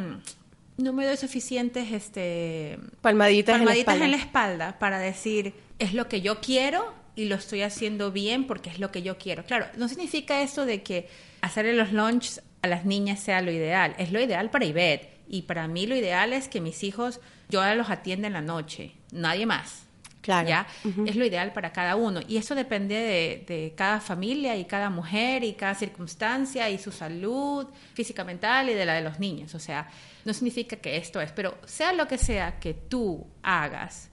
no 0.77 0.93
me 0.93 1.03
doy 1.07 1.17
suficientes 1.17 1.91
este, 1.91 2.77
palmaditas, 3.01 3.59
en, 3.59 3.65
la 4.11 4.17
espalda 4.17 4.77
para 4.77 4.99
decir, 4.99 5.55
es 5.79 5.95
lo 5.95 6.07
que 6.07 6.21
yo 6.21 6.41
quiero 6.41 6.93
y 7.15 7.25
lo 7.25 7.35
estoy 7.35 7.61
haciendo 7.61 8.11
bien 8.11 8.45
porque 8.45 8.69
es 8.69 8.79
lo 8.79 8.91
que 8.91 9.01
yo 9.01 9.17
quiero. 9.17 9.43
Claro, 9.45 9.67
no 9.77 9.87
significa 9.87 10.41
eso 10.41 10.65
de 10.65 10.83
que 10.83 11.07
hacerle 11.41 11.73
los 11.73 11.91
lunches 11.91 12.41
a 12.61 12.67
las 12.67 12.85
niñas 12.85 13.19
sea 13.19 13.41
lo 13.41 13.51
ideal. 13.51 13.95
Es 13.97 14.11
lo 14.11 14.19
ideal 14.19 14.49
para 14.49 14.65
Ivette. 14.65 15.15
Y 15.27 15.43
para 15.43 15.67
mí 15.67 15.87
lo 15.87 15.95
ideal 15.95 16.33
es 16.33 16.47
que 16.47 16.61
mis 16.61 16.83
hijos, 16.83 17.19
yo 17.49 17.63
los 17.75 17.89
atienda 17.89 18.27
en 18.27 18.33
la 18.33 18.41
noche, 18.41 18.91
nadie 19.11 19.45
más. 19.45 19.85
Claro. 20.21 20.49
¿ya? 20.49 20.67
Es 21.05 21.15
lo 21.15 21.23
ideal 21.23 21.53
para 21.53 21.71
cada 21.71 21.95
uno. 21.95 22.19
Y 22.27 22.37
eso 22.37 22.55
depende 22.55 23.43
de, 23.47 23.73
cada 23.75 23.99
familia 23.99 24.55
y 24.57 24.65
cada 24.65 24.89
mujer 24.89 25.43
y 25.43 25.53
cada 25.53 25.75
circunstancia 25.75 26.67
y 26.69 26.79
su 26.79 26.91
salud 26.91 27.67
física, 27.93 28.23
mental 28.23 28.69
y 28.69 28.73
de 28.73 28.85
la 28.85 28.95
de 28.95 29.01
los 29.01 29.19
niños. 29.19 29.53
O 29.53 29.59
sea, 29.59 29.87
no 30.25 30.33
significa 30.33 30.77
que 30.77 30.97
esto 30.97 31.21
es, 31.21 31.31
pero 31.31 31.59
sea 31.65 31.93
lo 31.93 32.07
que 32.07 32.17
sea 32.17 32.59
que 32.59 32.73
tú 32.73 33.27
hagas, 33.43 34.09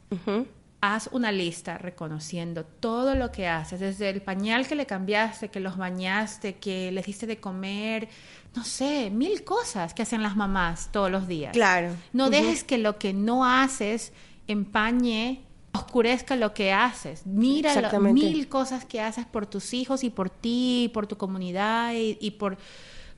haz 0.83 1.09
una 1.12 1.31
lista 1.31 1.79
reconociendo 1.79 2.64
todo 2.64 3.14
lo 3.14 3.31
que 3.31 3.47
haces, 3.47 3.79
desde 3.79 4.11
el 4.11 4.21
pañal 4.21 4.66
que 4.66 4.75
le 4.75 4.85
cambiaste, 4.85 5.49
que 5.49 5.61
los 5.61 5.77
bañaste, 5.77 6.57
que 6.57 6.90
les 6.90 7.07
diste 7.07 7.25
de 7.27 7.38
comer, 7.38 8.09
no 8.57 8.64
sé, 8.64 9.09
mil 9.11 9.45
cosas 9.45 9.95
que 9.95 10.03
hacen 10.03 10.25
las 10.25 10.37
mamás 10.37 10.90
todos 10.90 11.09
los 11.09 11.29
días. 11.29 11.53
Claro. 11.53 11.95
No 12.12 12.31
dejes 12.31 12.64
que 12.64 12.79
lo 12.79 12.99
que 12.99 13.12
no 13.12 13.47
haces 13.47 14.12
empañe 14.49 15.45
oscurezca 15.73 16.35
lo 16.35 16.53
que 16.53 16.73
haces. 16.73 17.27
Mira 17.27 17.73
mil 18.01 18.49
cosas 18.49 18.85
que 18.85 19.01
haces 19.01 19.25
por 19.25 19.47
tus 19.47 19.75
hijos 19.75 20.03
y 20.03 20.11
por 20.11 20.31
ti, 20.31 20.90
por 20.92 21.07
tu 21.07 21.16
comunidad 21.16 21.92
y, 21.95 22.31
por, 22.33 22.59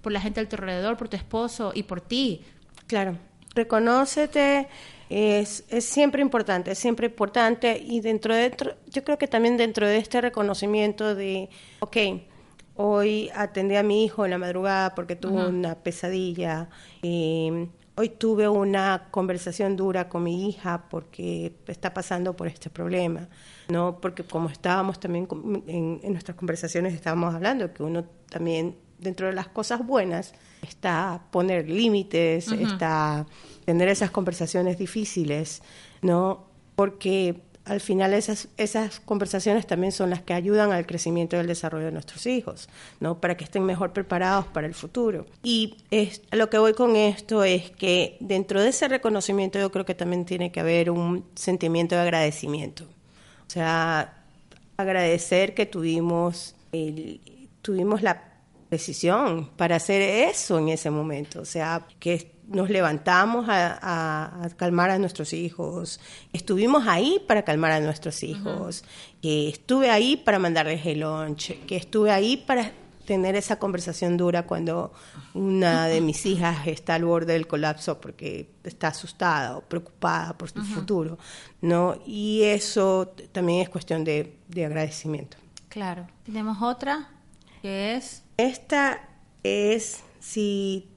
por 0.03 0.13
la 0.13 0.21
gente 0.21 0.41
a 0.41 0.47
tu 0.47 0.57
alrededor, 0.57 0.99
por 0.99 1.09
tu 1.09 1.17
esposo 1.17 1.73
y 1.75 1.85
por 1.85 2.03
ti. 2.03 2.43
Claro, 2.87 3.17
reconócete, 3.55 4.69
es, 5.09 5.65
es 5.69 5.85
siempre 5.85 6.23
importante, 6.23 6.73
es 6.73 6.79
siempre 6.79 7.07
importante 7.07 7.79
y 7.79 8.01
dentro 8.01 8.35
de, 8.35 8.55
yo 8.89 9.05
creo 9.05 9.19
que 9.19 9.29
también 9.29 9.57
dentro 9.57 9.87
de 9.87 9.99
este 9.99 10.21
reconocimiento 10.21 11.15
de, 11.15 11.49
ok, 11.81 11.97
hoy 12.77 13.31
atendí 13.35 13.77
a 13.77 13.83
mi 13.83 14.05
hijo 14.05 14.25
en 14.25 14.33
la 14.33 14.39
madrugada 14.39 14.95
porque 14.95 15.17
tuvo 15.17 15.49
una 15.49 15.77
pesadilla, 15.77 16.69
eh, 17.03 17.69
Hoy 17.97 18.09
tuve 18.09 18.49
una 18.49 19.07
conversación 19.13 19.77
dura 19.77 20.09
con 20.09 20.25
mi 20.25 20.49
hija 20.49 20.89
porque 20.91 21.55
está 21.69 21.95
pasando 21.95 22.35
por 22.35 22.49
este 22.49 22.69
problema, 22.69 23.29
¿no? 23.69 24.01
Porque 24.01 24.25
como 24.25 24.49
estábamos 24.49 24.99
también 24.99 25.29
en, 25.69 26.01
nuestras 26.13 26.37
conversaciones 26.37 26.93
estábamos 26.93 27.33
hablando 27.33 27.73
que 27.73 27.85
uno 27.85 28.05
también 28.29 28.77
dentro 28.99 29.29
de 29.29 29.33
las 29.33 29.47
cosas 29.47 29.87
buenas 29.87 30.35
está 30.65 31.23
poner 31.31 31.69
límites, 31.69 32.51
está 32.53 33.27
tener 33.65 33.89
esas 33.89 34.11
conversaciones 34.11 34.79
difíciles, 34.79 35.63
¿no? 36.03 36.45
Porque 36.77 37.41
al 37.65 37.81
final 37.81 38.13
esas, 38.13 38.49
esas 38.59 39.01
conversaciones 39.01 39.67
también 39.67 39.93
son 39.93 40.11
las 40.11 40.23
que 40.23 40.35
ayudan 40.35 40.73
al 40.73 40.87
crecimiento 40.87 41.37
y 41.37 41.39
al 41.39 41.47
desarrollo 41.47 41.87
de 41.87 41.93
nuestros 41.93 42.27
hijos, 42.27 42.69
¿no? 43.01 43.21
Para 43.21 43.37
que 43.37 43.45
estén 43.45 43.65
mejor 43.65 43.93
preparados 43.93 44.47
para 44.47 44.67
el 44.67 44.75
futuro. 44.75 45.27
Y 45.43 45.77
es, 45.91 46.23
lo 46.31 46.51
que 46.51 46.59
voy 46.59 46.75
con 46.75 46.97
esto 46.97 47.43
es 47.43 47.71
que 47.71 48.19
dentro 48.21 48.61
de 48.61 48.69
ese 48.69 48.89
reconocimiento 48.89 49.59
yo 49.59 49.73
creo 49.73 49.87
que 49.87 49.95
también 49.95 50.27
tiene 50.27 50.53
que 50.53 50.61
haber 50.61 50.91
un 50.91 51.25
sentimiento 51.35 51.95
de 51.95 52.03
agradecimiento. 52.03 52.85
O 53.47 53.51
sea, 53.51 54.25
agradecer 54.77 55.55
que 55.55 55.65
tuvimos, 55.65 56.55
el, 56.73 57.21
tuvimos 57.63 58.03
la 58.03 58.34
decisión 58.75 59.51
para 59.57 59.77
hacer 59.77 60.03
eso 60.03 60.59
en 60.59 60.69
ese 60.69 60.91
momento. 60.91 61.41
O 61.41 61.45
sea, 61.45 61.87
que 61.99 62.35
nos 62.47 62.71
levantamos 62.71 63.47
a, 63.49 64.49
calmar 64.57 64.91
a 64.91 64.99
nuestros 64.99 65.33
hijos, 65.33 66.01
estuvimos 66.33 66.87
ahí 66.87 67.23
para 67.27 67.43
calmar 67.43 67.73
a 67.73 67.81
nuestros 67.81 68.23
hijos, 68.23 68.85
que 69.23 69.49
estuve 69.49 69.91
ahí 69.91 70.17
para 70.17 70.39
mandarles 70.39 70.85
el 70.87 71.01
lunch, 71.01 71.59
que 71.67 71.77
estuve 71.77 72.11
ahí 72.11 72.37
para 72.37 72.73
tener 73.07 73.35
esa 73.37 73.59
conversación 73.59 74.17
dura 74.17 74.47
cuando 74.47 74.93
una 75.35 75.87
de 75.87 76.01
mis 76.01 76.25
hijas 76.33 76.67
está 76.67 76.95
al 76.95 77.05
borde 77.05 77.35
del 77.35 77.47
colapso 77.47 78.01
porque 78.01 78.51
está 78.63 78.89
asustada 78.89 79.57
o 79.57 79.61
preocupada 79.63 80.37
por 80.37 80.51
su 80.51 80.63
futuro, 80.63 81.19
¿no? 81.61 81.99
Y 82.07 82.43
eso 82.43 83.15
también 83.33 83.61
es 83.61 83.69
cuestión 83.69 84.05
de, 84.05 84.39
de 84.49 84.67
agradecimiento. 84.67 85.37
Claro. 85.69 86.07
Tenemos 86.25 86.63
otra 86.63 87.09
que 87.63 87.97
es... 87.97 88.24
Esta 88.37 89.09
es 89.43 90.03
si 90.19 90.89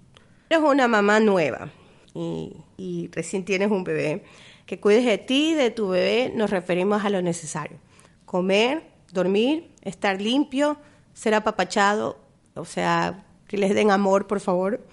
eres 0.49 0.63
una 0.63 0.87
mamá 0.87 1.19
nueva 1.19 1.69
y, 2.13 3.09
recién 3.11 3.45
tienes 3.45 3.69
un 3.69 3.83
bebé, 3.83 4.23
que 4.65 4.79
cuides 4.79 5.05
de 5.05 5.17
ti 5.17 5.51
y 5.51 5.53
de 5.53 5.69
tu 5.69 5.89
bebé, 5.89 6.31
nos 6.33 6.49
referimos 6.49 7.05
a 7.05 7.09
lo 7.09 7.21
necesario. 7.21 7.77
Comer, 8.25 8.83
dormir, 9.11 9.69
estar 9.83 10.19
limpio, 10.19 10.77
ser 11.13 11.35
apapachado, 11.35 12.17
o 12.55 12.65
sea, 12.65 13.25
que 13.47 13.57
les 13.57 13.73
den 13.75 13.91
amor, 13.91 14.27
por 14.27 14.39
favor, 14.39 14.85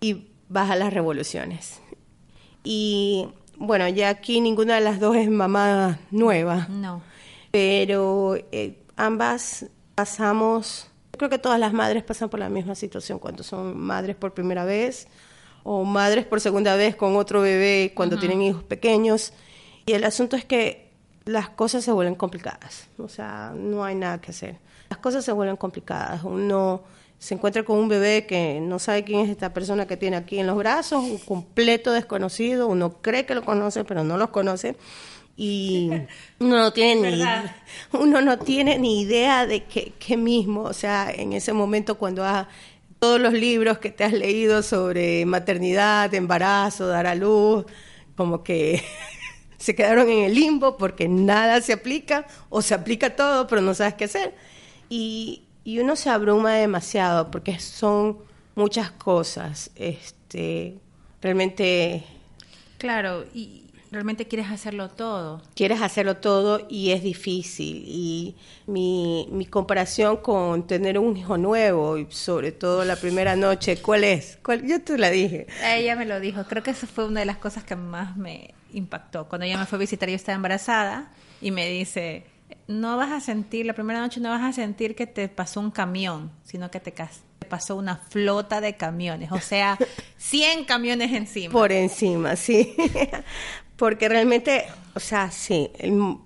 y 0.00 0.28
baja 0.48 0.76
las 0.76 0.94
revoluciones. 0.94 1.80
Y 2.62 3.28
bueno, 3.56 3.88
ya 3.88 4.08
aquí 4.08 4.40
ninguna 4.40 4.76
de 4.76 4.80
las 4.80 5.00
dos 5.00 5.16
es 5.16 5.28
mamá 5.28 5.98
nueva. 6.10 6.68
No. 6.70 7.02
Pero 7.50 8.36
eh, 8.52 8.78
ambas 8.96 9.66
pasamos 9.94 10.87
Creo 11.16 11.30
que 11.30 11.38
todas 11.38 11.58
las 11.58 11.72
madres 11.72 12.02
pasan 12.04 12.28
por 12.28 12.40
la 12.40 12.48
misma 12.48 12.74
situación 12.74 13.18
cuando 13.18 13.42
son 13.42 13.78
madres 13.78 14.14
por 14.16 14.34
primera 14.34 14.64
vez 14.64 15.08
o 15.64 15.84
madres 15.84 16.24
por 16.24 16.40
segunda 16.40 16.76
vez 16.76 16.96
con 16.96 17.16
otro 17.16 17.40
bebé 17.40 17.92
cuando 17.94 18.18
tienen 18.18 18.42
hijos 18.42 18.62
pequeños. 18.62 19.32
Y 19.86 19.92
el 19.92 20.04
asunto 20.04 20.36
es 20.36 20.44
que 20.44 20.90
las 21.24 21.50
cosas 21.50 21.84
se 21.84 21.92
vuelven 21.92 22.14
complicadas. 22.14 22.88
O 22.98 23.08
sea, 23.08 23.52
no 23.54 23.84
hay 23.84 23.94
nada 23.94 24.20
que 24.20 24.30
hacer. 24.30 24.58
Las 24.88 24.98
cosas 24.98 25.24
se 25.24 25.32
vuelven 25.32 25.56
complicadas. 25.56 26.24
Uno 26.24 26.82
se 27.18 27.34
encuentra 27.34 27.64
con 27.64 27.78
un 27.78 27.88
bebé 27.88 28.26
que 28.26 28.60
no 28.60 28.78
sabe 28.78 29.04
quién 29.04 29.20
es 29.20 29.28
esta 29.28 29.52
persona 29.52 29.86
que 29.86 29.96
tiene 29.96 30.16
aquí 30.16 30.38
en 30.38 30.46
los 30.46 30.56
brazos, 30.56 31.02
un 31.02 31.18
completo 31.18 31.92
desconocido. 31.92 32.68
Uno 32.68 33.02
cree 33.02 33.26
que 33.26 33.34
lo 33.34 33.44
conoce, 33.44 33.84
pero 33.84 34.04
no 34.04 34.16
los 34.16 34.30
conoce 34.30 34.76
y 35.38 35.88
uno 36.40 36.58
no 36.58 36.72
tiene 36.72 37.16
ni 37.16 37.24
uno 37.92 38.20
no 38.20 38.38
tiene 38.40 38.78
ni 38.78 39.00
idea 39.00 39.46
de 39.46 39.64
qué, 39.64 40.16
mismo, 40.16 40.62
o 40.62 40.72
sea, 40.74 41.10
en 41.10 41.32
ese 41.32 41.52
momento 41.52 41.96
cuando 41.96 42.24
todos 42.98 43.20
los 43.20 43.32
libros 43.32 43.78
que 43.78 43.90
te 43.90 44.02
has 44.02 44.12
leído 44.12 44.62
sobre 44.62 45.24
maternidad, 45.24 46.12
embarazo, 46.12 46.88
dar 46.88 47.06
a 47.06 47.14
luz, 47.14 47.64
como 48.16 48.42
que 48.42 48.82
se 49.58 49.76
quedaron 49.76 50.10
en 50.10 50.24
el 50.24 50.34
limbo 50.34 50.76
porque 50.76 51.08
nada 51.08 51.60
se 51.60 51.72
aplica 51.72 52.26
o 52.50 52.60
se 52.60 52.74
aplica 52.74 53.14
todo, 53.14 53.46
pero 53.46 53.62
no 53.62 53.74
sabes 53.74 53.94
qué 53.94 54.04
hacer. 54.04 54.34
Y, 54.88 55.44
y 55.62 55.78
uno 55.78 55.94
se 55.94 56.10
abruma 56.10 56.54
demasiado 56.54 57.30
porque 57.30 57.60
son 57.60 58.18
muchas 58.56 58.90
cosas. 58.90 59.70
Este, 59.76 60.74
realmente... 61.22 62.02
Claro, 62.78 63.24
y 63.34 63.67
realmente 63.90 64.26
quieres 64.26 64.50
hacerlo 64.50 64.88
todo. 64.88 65.42
Quieres 65.54 65.82
hacerlo 65.82 66.16
todo 66.16 66.66
y 66.68 66.90
es 66.90 67.02
difícil. 67.02 67.84
Y 67.86 68.36
mi, 68.66 69.28
mi 69.30 69.46
comparación 69.46 70.18
con 70.18 70.66
tener 70.66 70.98
un 70.98 71.16
hijo 71.16 71.38
nuevo, 71.38 71.98
y 71.98 72.06
sobre 72.10 72.52
todo 72.52 72.84
la 72.84 72.96
primera 72.96 73.36
noche, 73.36 73.80
¿cuál 73.80 74.04
es? 74.04 74.38
¿Cuál? 74.42 74.66
Yo 74.66 74.82
te 74.82 74.98
la 74.98 75.10
dije. 75.10 75.46
Ella 75.64 75.96
me 75.96 76.04
lo 76.04 76.20
dijo. 76.20 76.44
Creo 76.44 76.62
que 76.62 76.70
eso 76.72 76.86
fue 76.86 77.06
una 77.06 77.20
de 77.20 77.26
las 77.26 77.38
cosas 77.38 77.64
que 77.64 77.76
más 77.76 78.16
me 78.16 78.54
impactó. 78.72 79.28
Cuando 79.28 79.46
ella 79.46 79.58
me 79.58 79.66
fue 79.66 79.76
a 79.76 79.80
visitar, 79.80 80.08
yo 80.08 80.16
estaba 80.16 80.36
embarazada 80.36 81.10
y 81.40 81.50
me 81.50 81.68
dice, 81.68 82.24
no 82.66 82.96
vas 82.96 83.12
a 83.12 83.20
sentir, 83.20 83.66
la 83.66 83.72
primera 83.72 84.00
noche 84.00 84.20
no 84.20 84.30
vas 84.30 84.42
a 84.42 84.52
sentir 84.52 84.94
que 84.94 85.06
te 85.06 85.28
pasó 85.28 85.60
un 85.60 85.70
camión, 85.70 86.30
sino 86.44 86.70
que 86.70 86.80
te, 86.80 86.94
pasó 87.48 87.76
una 87.76 87.96
flota 87.96 88.60
de 88.60 88.76
camiones, 88.76 89.32
o 89.32 89.40
sea, 89.40 89.78
100 90.18 90.64
camiones 90.64 91.12
encima. 91.12 91.52
Por 91.52 91.72
encima, 91.72 92.36
sí. 92.36 92.76
Porque 93.78 94.08
realmente, 94.08 94.64
o 94.94 95.00
sea, 95.00 95.30
sí, 95.30 95.70
el, 95.78 96.18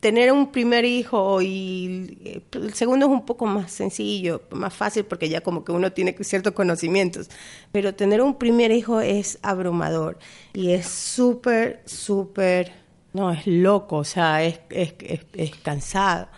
tener 0.00 0.30
un 0.30 0.52
primer 0.52 0.84
hijo 0.84 1.42
y 1.42 2.42
el 2.52 2.74
segundo 2.74 3.06
es 3.06 3.12
un 3.12 3.26
poco 3.26 3.46
más 3.46 3.72
sencillo, 3.72 4.42
más 4.52 4.72
fácil 4.72 5.04
porque 5.04 5.28
ya 5.28 5.40
como 5.40 5.64
que 5.64 5.72
uno 5.72 5.92
tiene 5.92 6.14
ciertos 6.20 6.52
conocimientos, 6.52 7.28
pero 7.72 7.94
tener 7.94 8.22
un 8.22 8.38
primer 8.38 8.70
hijo 8.70 9.00
es 9.00 9.40
abrumador 9.42 10.18
y 10.52 10.70
es 10.70 10.86
súper, 10.86 11.82
súper, 11.84 12.72
no, 13.12 13.32
es 13.32 13.44
loco, 13.48 13.96
o 13.96 14.04
sea, 14.04 14.44
es, 14.44 14.60
es, 14.70 14.94
es, 15.32 15.56
cansado. 15.56 16.28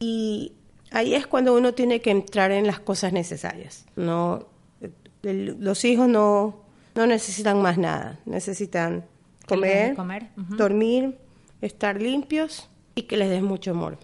Y 0.00 0.54
ahí 0.90 1.14
es 1.14 1.28
cuando 1.28 1.54
uno 1.54 1.74
tiene 1.74 2.00
que 2.00 2.10
entrar 2.10 2.50
en 2.50 2.66
las 2.66 2.80
cosas 2.80 3.12
necesarias, 3.12 3.86
no, 3.94 4.48
los 5.22 5.84
hijos 5.84 6.08
no, 6.08 6.64
no 6.96 7.06
necesitan 7.06 7.62
más 7.62 7.78
nada, 7.78 8.18
necesitan 8.24 9.04
comer, 9.46 9.94
comer? 9.94 10.28
dormir, 10.36 11.18
estar 11.60 12.00
limpios 12.00 12.68
y 12.94 13.02
que 13.02 13.16
les 13.16 13.30
des 13.30 13.42
mucho 13.42 13.70
amor. 13.70 13.98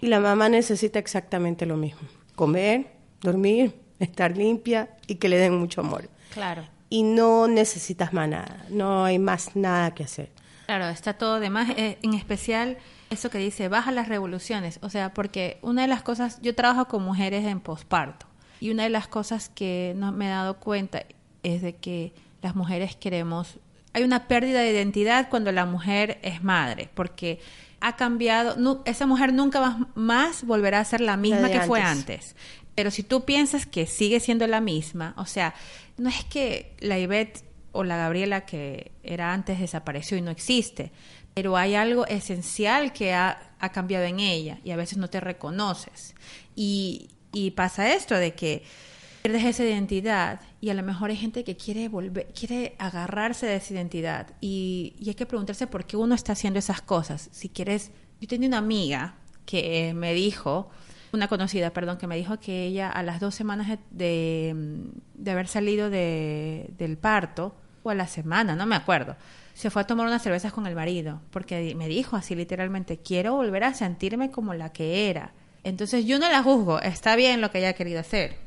Y 0.00 0.06
la 0.06 0.20
mamá 0.20 0.48
necesita 0.48 0.98
exactamente 0.98 1.66
lo 1.66 1.76
mismo, 1.76 2.02
comer, 2.34 2.92
dormir, 3.20 3.74
estar 3.98 4.36
limpia 4.36 4.90
y 5.06 5.16
que 5.16 5.28
le 5.28 5.38
den 5.38 5.58
mucho 5.58 5.80
amor. 5.80 6.08
Claro. 6.32 6.64
Y 6.88 7.02
no 7.02 7.48
necesitas 7.48 8.12
más 8.12 8.28
nada, 8.28 8.66
no 8.70 9.04
hay 9.04 9.18
más 9.18 9.56
nada 9.56 9.92
que 9.94 10.04
hacer. 10.04 10.30
Claro, 10.66 10.88
está 10.88 11.14
todo 11.14 11.40
de 11.40 11.50
más, 11.50 11.70
eh, 11.70 11.98
en 12.02 12.14
especial 12.14 12.76
eso 13.10 13.30
que 13.30 13.38
dice, 13.38 13.68
baja 13.68 13.92
las 13.92 14.08
revoluciones, 14.08 14.78
o 14.82 14.90
sea, 14.90 15.14
porque 15.14 15.58
una 15.62 15.82
de 15.82 15.88
las 15.88 16.02
cosas, 16.02 16.40
yo 16.42 16.54
trabajo 16.54 16.88
con 16.88 17.04
mujeres 17.04 17.44
en 17.44 17.60
posparto 17.60 18.26
y 18.60 18.70
una 18.70 18.82
de 18.82 18.88
las 18.88 19.06
cosas 19.06 19.48
que 19.48 19.94
no 19.96 20.12
me 20.12 20.26
he 20.26 20.30
dado 20.30 20.58
cuenta 20.58 21.04
es 21.42 21.62
de 21.62 21.76
que 21.76 22.12
las 22.42 22.56
mujeres 22.56 22.96
queremos 22.96 23.58
hay 23.96 24.02
una 24.02 24.28
pérdida 24.28 24.60
de 24.60 24.72
identidad 24.72 25.30
cuando 25.30 25.52
la 25.52 25.64
mujer 25.64 26.18
es 26.20 26.44
madre, 26.44 26.90
porque 26.92 27.40
ha 27.80 27.96
cambiado, 27.96 28.82
esa 28.84 29.06
mujer 29.06 29.32
nunca 29.32 29.78
más 29.94 30.44
volverá 30.44 30.80
a 30.80 30.84
ser 30.84 31.00
la 31.00 31.16
misma 31.16 31.48
que 31.48 31.62
fue 31.62 31.80
antes. 31.80 32.36
Pero 32.74 32.90
si 32.90 33.02
tú 33.02 33.24
piensas 33.24 33.64
que 33.64 33.86
sigue 33.86 34.20
siendo 34.20 34.46
la 34.46 34.60
misma, 34.60 35.14
o 35.16 35.24
sea, 35.24 35.54
no 35.96 36.10
es 36.10 36.22
que 36.24 36.76
la 36.80 36.98
Ivette 36.98 37.42
o 37.72 37.84
la 37.84 37.96
Gabriela 37.96 38.44
que 38.44 38.92
era 39.02 39.32
antes 39.32 39.60
desapareció 39.60 40.18
y 40.18 40.20
no 40.20 40.30
existe, 40.30 40.92
pero 41.32 41.56
hay 41.56 41.74
algo 41.74 42.06
esencial 42.06 42.92
que 42.92 43.14
ha, 43.14 43.54
ha 43.58 43.72
cambiado 43.72 44.04
en 44.04 44.20
ella 44.20 44.58
y 44.62 44.72
a 44.72 44.76
veces 44.76 44.98
no 44.98 45.08
te 45.08 45.20
reconoces. 45.20 46.14
Y, 46.54 47.08
y 47.32 47.52
pasa 47.52 47.94
esto 47.94 48.14
de 48.14 48.34
que 48.34 48.62
pierdes 49.26 49.44
esa 49.44 49.64
identidad 49.64 50.40
y 50.60 50.70
a 50.70 50.74
lo 50.74 50.84
mejor 50.84 51.10
hay 51.10 51.16
gente 51.16 51.42
que 51.42 51.56
quiere 51.56 51.88
volver, 51.88 52.28
quiere 52.28 52.76
agarrarse 52.78 53.44
de 53.46 53.56
esa 53.56 53.74
identidad 53.74 54.28
y, 54.40 54.94
hay 55.04 55.14
que 55.14 55.26
preguntarse 55.26 55.66
por 55.66 55.84
qué 55.84 55.96
uno 55.96 56.14
está 56.14 56.34
haciendo 56.34 56.60
esas 56.60 56.80
cosas. 56.80 57.28
Si 57.32 57.48
quieres, 57.48 57.90
yo 58.20 58.28
tenía 58.28 58.46
una 58.46 58.58
amiga 58.58 59.16
que 59.44 59.94
me 59.94 60.14
dijo, 60.14 60.70
una 61.12 61.26
conocida, 61.26 61.70
perdón, 61.70 61.98
que 61.98 62.06
me 62.06 62.16
dijo 62.16 62.38
que 62.38 62.66
ella 62.66 62.88
a 62.88 63.02
las 63.02 63.18
dos 63.18 63.34
semanas 63.34 63.80
de, 63.90 64.54
de 65.14 65.30
haber 65.32 65.48
salido 65.48 65.90
de, 65.90 66.70
del 66.78 66.96
parto, 66.96 67.56
o 67.82 67.90
a 67.90 67.96
la 67.96 68.06
semana, 68.06 68.54
no 68.54 68.64
me 68.64 68.76
acuerdo, 68.76 69.16
se 69.54 69.70
fue 69.70 69.82
a 69.82 69.86
tomar 69.88 70.06
unas 70.06 70.22
cervezas 70.22 70.52
con 70.52 70.68
el 70.68 70.76
marido, 70.76 71.20
porque 71.32 71.74
me 71.74 71.88
dijo 71.88 72.14
así 72.14 72.36
literalmente, 72.36 72.98
quiero 72.98 73.34
volver 73.34 73.64
a 73.64 73.74
sentirme 73.74 74.30
como 74.30 74.54
la 74.54 74.70
que 74.70 75.10
era. 75.10 75.32
Entonces 75.64 76.06
yo 76.06 76.20
no 76.20 76.30
la 76.30 76.44
juzgo, 76.44 76.80
está 76.80 77.16
bien 77.16 77.40
lo 77.40 77.50
que 77.50 77.58
ella 77.58 77.70
ha 77.70 77.72
querido 77.72 77.98
hacer, 77.98 78.45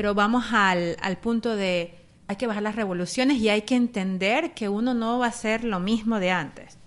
pero 0.00 0.14
vamos 0.14 0.46
al, 0.52 0.96
al 1.02 1.18
punto 1.18 1.56
de 1.56 1.92
hay 2.26 2.36
que 2.36 2.46
bajar 2.46 2.62
las 2.62 2.74
revoluciones 2.74 3.36
y 3.36 3.50
hay 3.50 3.60
que 3.62 3.74
entender 3.76 4.54
que 4.54 4.70
uno 4.70 4.94
no 4.94 5.18
va 5.18 5.26
a 5.26 5.32
ser 5.32 5.62
lo 5.62 5.78
mismo 5.78 6.18
de 6.18 6.30
antes. 6.30 6.78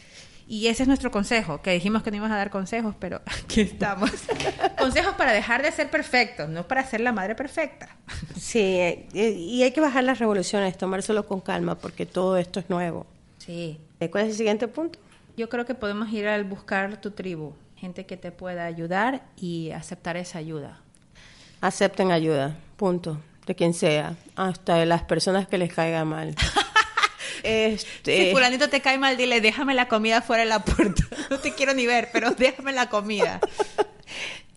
Y 0.47 0.65
ese 0.65 0.82
es 0.82 0.88
nuestro 0.88 1.12
consejo, 1.12 1.62
que 1.62 1.69
dijimos 1.69 2.02
que 2.02 2.10
no 2.10 2.17
íbamos 2.17 2.34
a 2.34 2.38
dar 2.38 2.49
consejos, 2.49 2.95
pero 2.97 3.21
aquí 3.43 3.62
estamos. 3.62 4.10
consejos 4.80 5.13
para 5.13 5.32
dejar 5.32 5.62
de 5.62 5.71
ser 5.71 5.91
perfectos, 5.91 6.49
no 6.49 6.67
para 6.67 6.84
ser 6.88 7.02
la 7.02 7.12
madre 7.12 7.36
perfecta. 7.36 7.95
sí, 8.36 8.60
eh, 8.60 9.08
y 9.13 9.62
hay 9.62 9.69
que 9.73 9.80
bajar 9.80 10.04
las 10.06 10.17
revoluciones, 10.17 10.76
tomárselo 10.76 11.28
con 11.28 11.39
calma, 11.39 11.76
porque 11.76 12.08
todo 12.08 12.38
esto 12.38 12.60
es 12.62 12.67
nuevo. 12.71 13.06
Sí. 13.38 13.78
Eh, 13.99 14.10
¿Cuál 14.10 14.23
es 14.23 14.32
el 14.32 14.38
siguiente 14.38 14.67
punto? 14.67 14.97
Yo 15.38 15.49
creo 15.49 15.67
que 15.67 15.76
podemos 15.76 16.12
ir 16.12 16.28
al 16.28 16.45
buscar 16.45 16.99
tu 16.99 17.12
tribu, 17.12 17.54
gente 17.76 18.08
que 18.08 18.17
te 18.17 18.32
pueda 18.32 18.65
ayudar 18.65 19.21
y 19.38 19.69
aceptar 19.69 20.17
esa 20.17 20.39
ayuda. 20.39 20.82
Acepten 21.62 22.12
ayuda 22.12 22.58
punto, 22.74 23.20
de 23.46 23.56
quien 23.56 23.74
sea, 23.74 24.16
hasta 24.36 24.76
de 24.76 24.86
las 24.86 25.04
personas 25.04 25.48
que 25.48 25.58
les 25.58 25.74
caiga 25.74 26.06
mal. 26.06 26.36
Este... 27.44 28.28
Si 28.28 28.32
fulanito 28.32 28.70
te 28.70 28.80
cae 28.80 28.98
mal, 28.98 29.18
dile, 29.18 29.42
déjame 29.42 29.74
la 29.74 29.90
comida 29.90 30.22
fuera 30.22 30.44
de 30.44 30.50
la 30.50 30.64
puerta. 30.64 31.04
No 31.30 31.40
te 31.40 31.54
quiero 31.54 31.74
ni 31.74 31.86
ver, 31.86 32.10
pero 32.14 32.32
déjame 32.32 32.72
la 32.72 32.90
comida. 32.90 33.42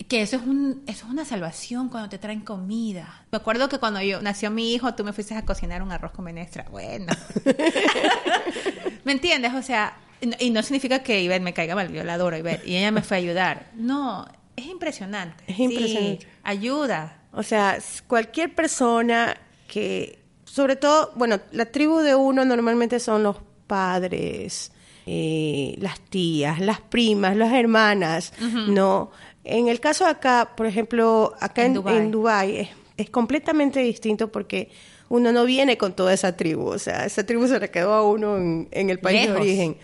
Que 0.09 0.23
eso 0.23 0.37
es, 0.37 0.43
un, 0.43 0.85
eso 0.87 1.07
es 1.07 1.13
una 1.13 1.25
salvación 1.25 1.89
cuando 1.89 2.09
te 2.09 2.19
traen 2.19 2.41
comida. 2.41 3.25
Me 3.33 3.39
acuerdo 3.39 3.69
que 3.69 3.79
cuando 3.79 4.01
yo 4.03 4.23
nació 4.23 4.53
mi 4.53 4.73
hijo, 4.73 4.95
tú 4.95 5.03
me 5.03 5.13
fuiste 5.13 5.35
a 5.35 5.45
cocinar 5.45 5.83
un 5.83 5.91
arroz 5.91 6.13
con 6.13 6.25
menestra. 6.25 6.67
Bueno. 6.71 7.13
¿Me 9.05 9.13
entiendes? 9.13 9.55
O 9.55 9.63
sea, 9.63 9.97
y 10.39 10.51
no 10.51 10.63
significa 10.63 11.03
que 11.03 11.23
Ivette 11.23 11.43
me 11.43 11.53
caiga 11.53 11.75
mal, 11.75 11.93
yo 11.93 12.05
la 12.05 12.15
adoro 12.15 12.37
Ivette, 12.37 12.67
y 12.67 12.77
ella 12.77 12.93
me 12.93 13.03
fue 13.03 13.17
a 13.17 13.21
ayudar. 13.21 13.67
No, 13.75 14.27
es 14.55 14.67
impresionante. 14.67 15.43
Es 15.47 15.59
impresionante. 15.59 16.27
ayuda. 16.45 17.19
O 17.37 17.43
sea, 17.43 17.79
cualquier 18.07 18.55
persona 18.55 19.37
que, 19.69 20.19
sobre 20.47 20.75
todo, 20.75 21.13
bueno, 21.17 21.39
la 21.53 21.67
tribu 21.67 21.99
de 21.99 22.15
uno 22.15 22.47
normalmente 22.47 22.99
son 22.99 23.23
los 23.23 23.37
padres, 23.67 24.73
eh, 25.05 25.77
las 25.79 26.01
tías, 26.01 26.61
las 26.61 26.81
primas, 26.81 27.37
las 27.37 27.53
hermanas, 27.53 28.33
¿no? 28.41 29.11
En 29.45 29.69
el 29.69 29.81
caso 29.81 30.07
acá, 30.07 30.55
por 30.57 30.67
ejemplo, 30.67 31.35
acá 31.39 31.67
en, 31.67 31.87
en 31.87 32.11
Dubái, 32.11 32.71
es, 32.97 33.11
completamente 33.11 33.81
distinto 33.81 34.33
porque 34.33 34.71
uno 35.11 35.31
no 35.31 35.45
viene 35.45 35.77
con 35.77 35.93
toda 35.93 36.15
esa 36.15 36.37
tribu, 36.37 36.69
o 36.69 36.79
sea, 36.79 37.05
esa 37.05 37.27
tribu 37.27 37.47
se 37.47 37.61
le 37.61 37.71
quedó 37.71 37.93
a 37.93 38.03
uno 38.03 38.39
en, 38.39 38.91
el 38.91 38.99
país 38.99 39.27
de 39.27 39.33
origen. 39.33 39.77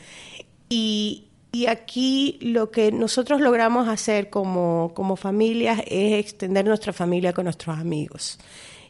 Y, 0.71 1.29
y 1.53 1.67
aquí 1.67 2.39
lo 2.41 2.71
que 2.71 2.91
nosotros 2.91 3.43
logramos 3.43 3.87
hacer 3.87 4.31
como, 4.31 4.93
como 4.95 5.17
familias 5.17 5.83
es 5.87 6.15
extender 6.15 6.65
nuestra 6.65 6.95
familia 6.95 7.35
con 7.35 7.45
nuestros 7.45 7.79
amigos. 7.79 8.39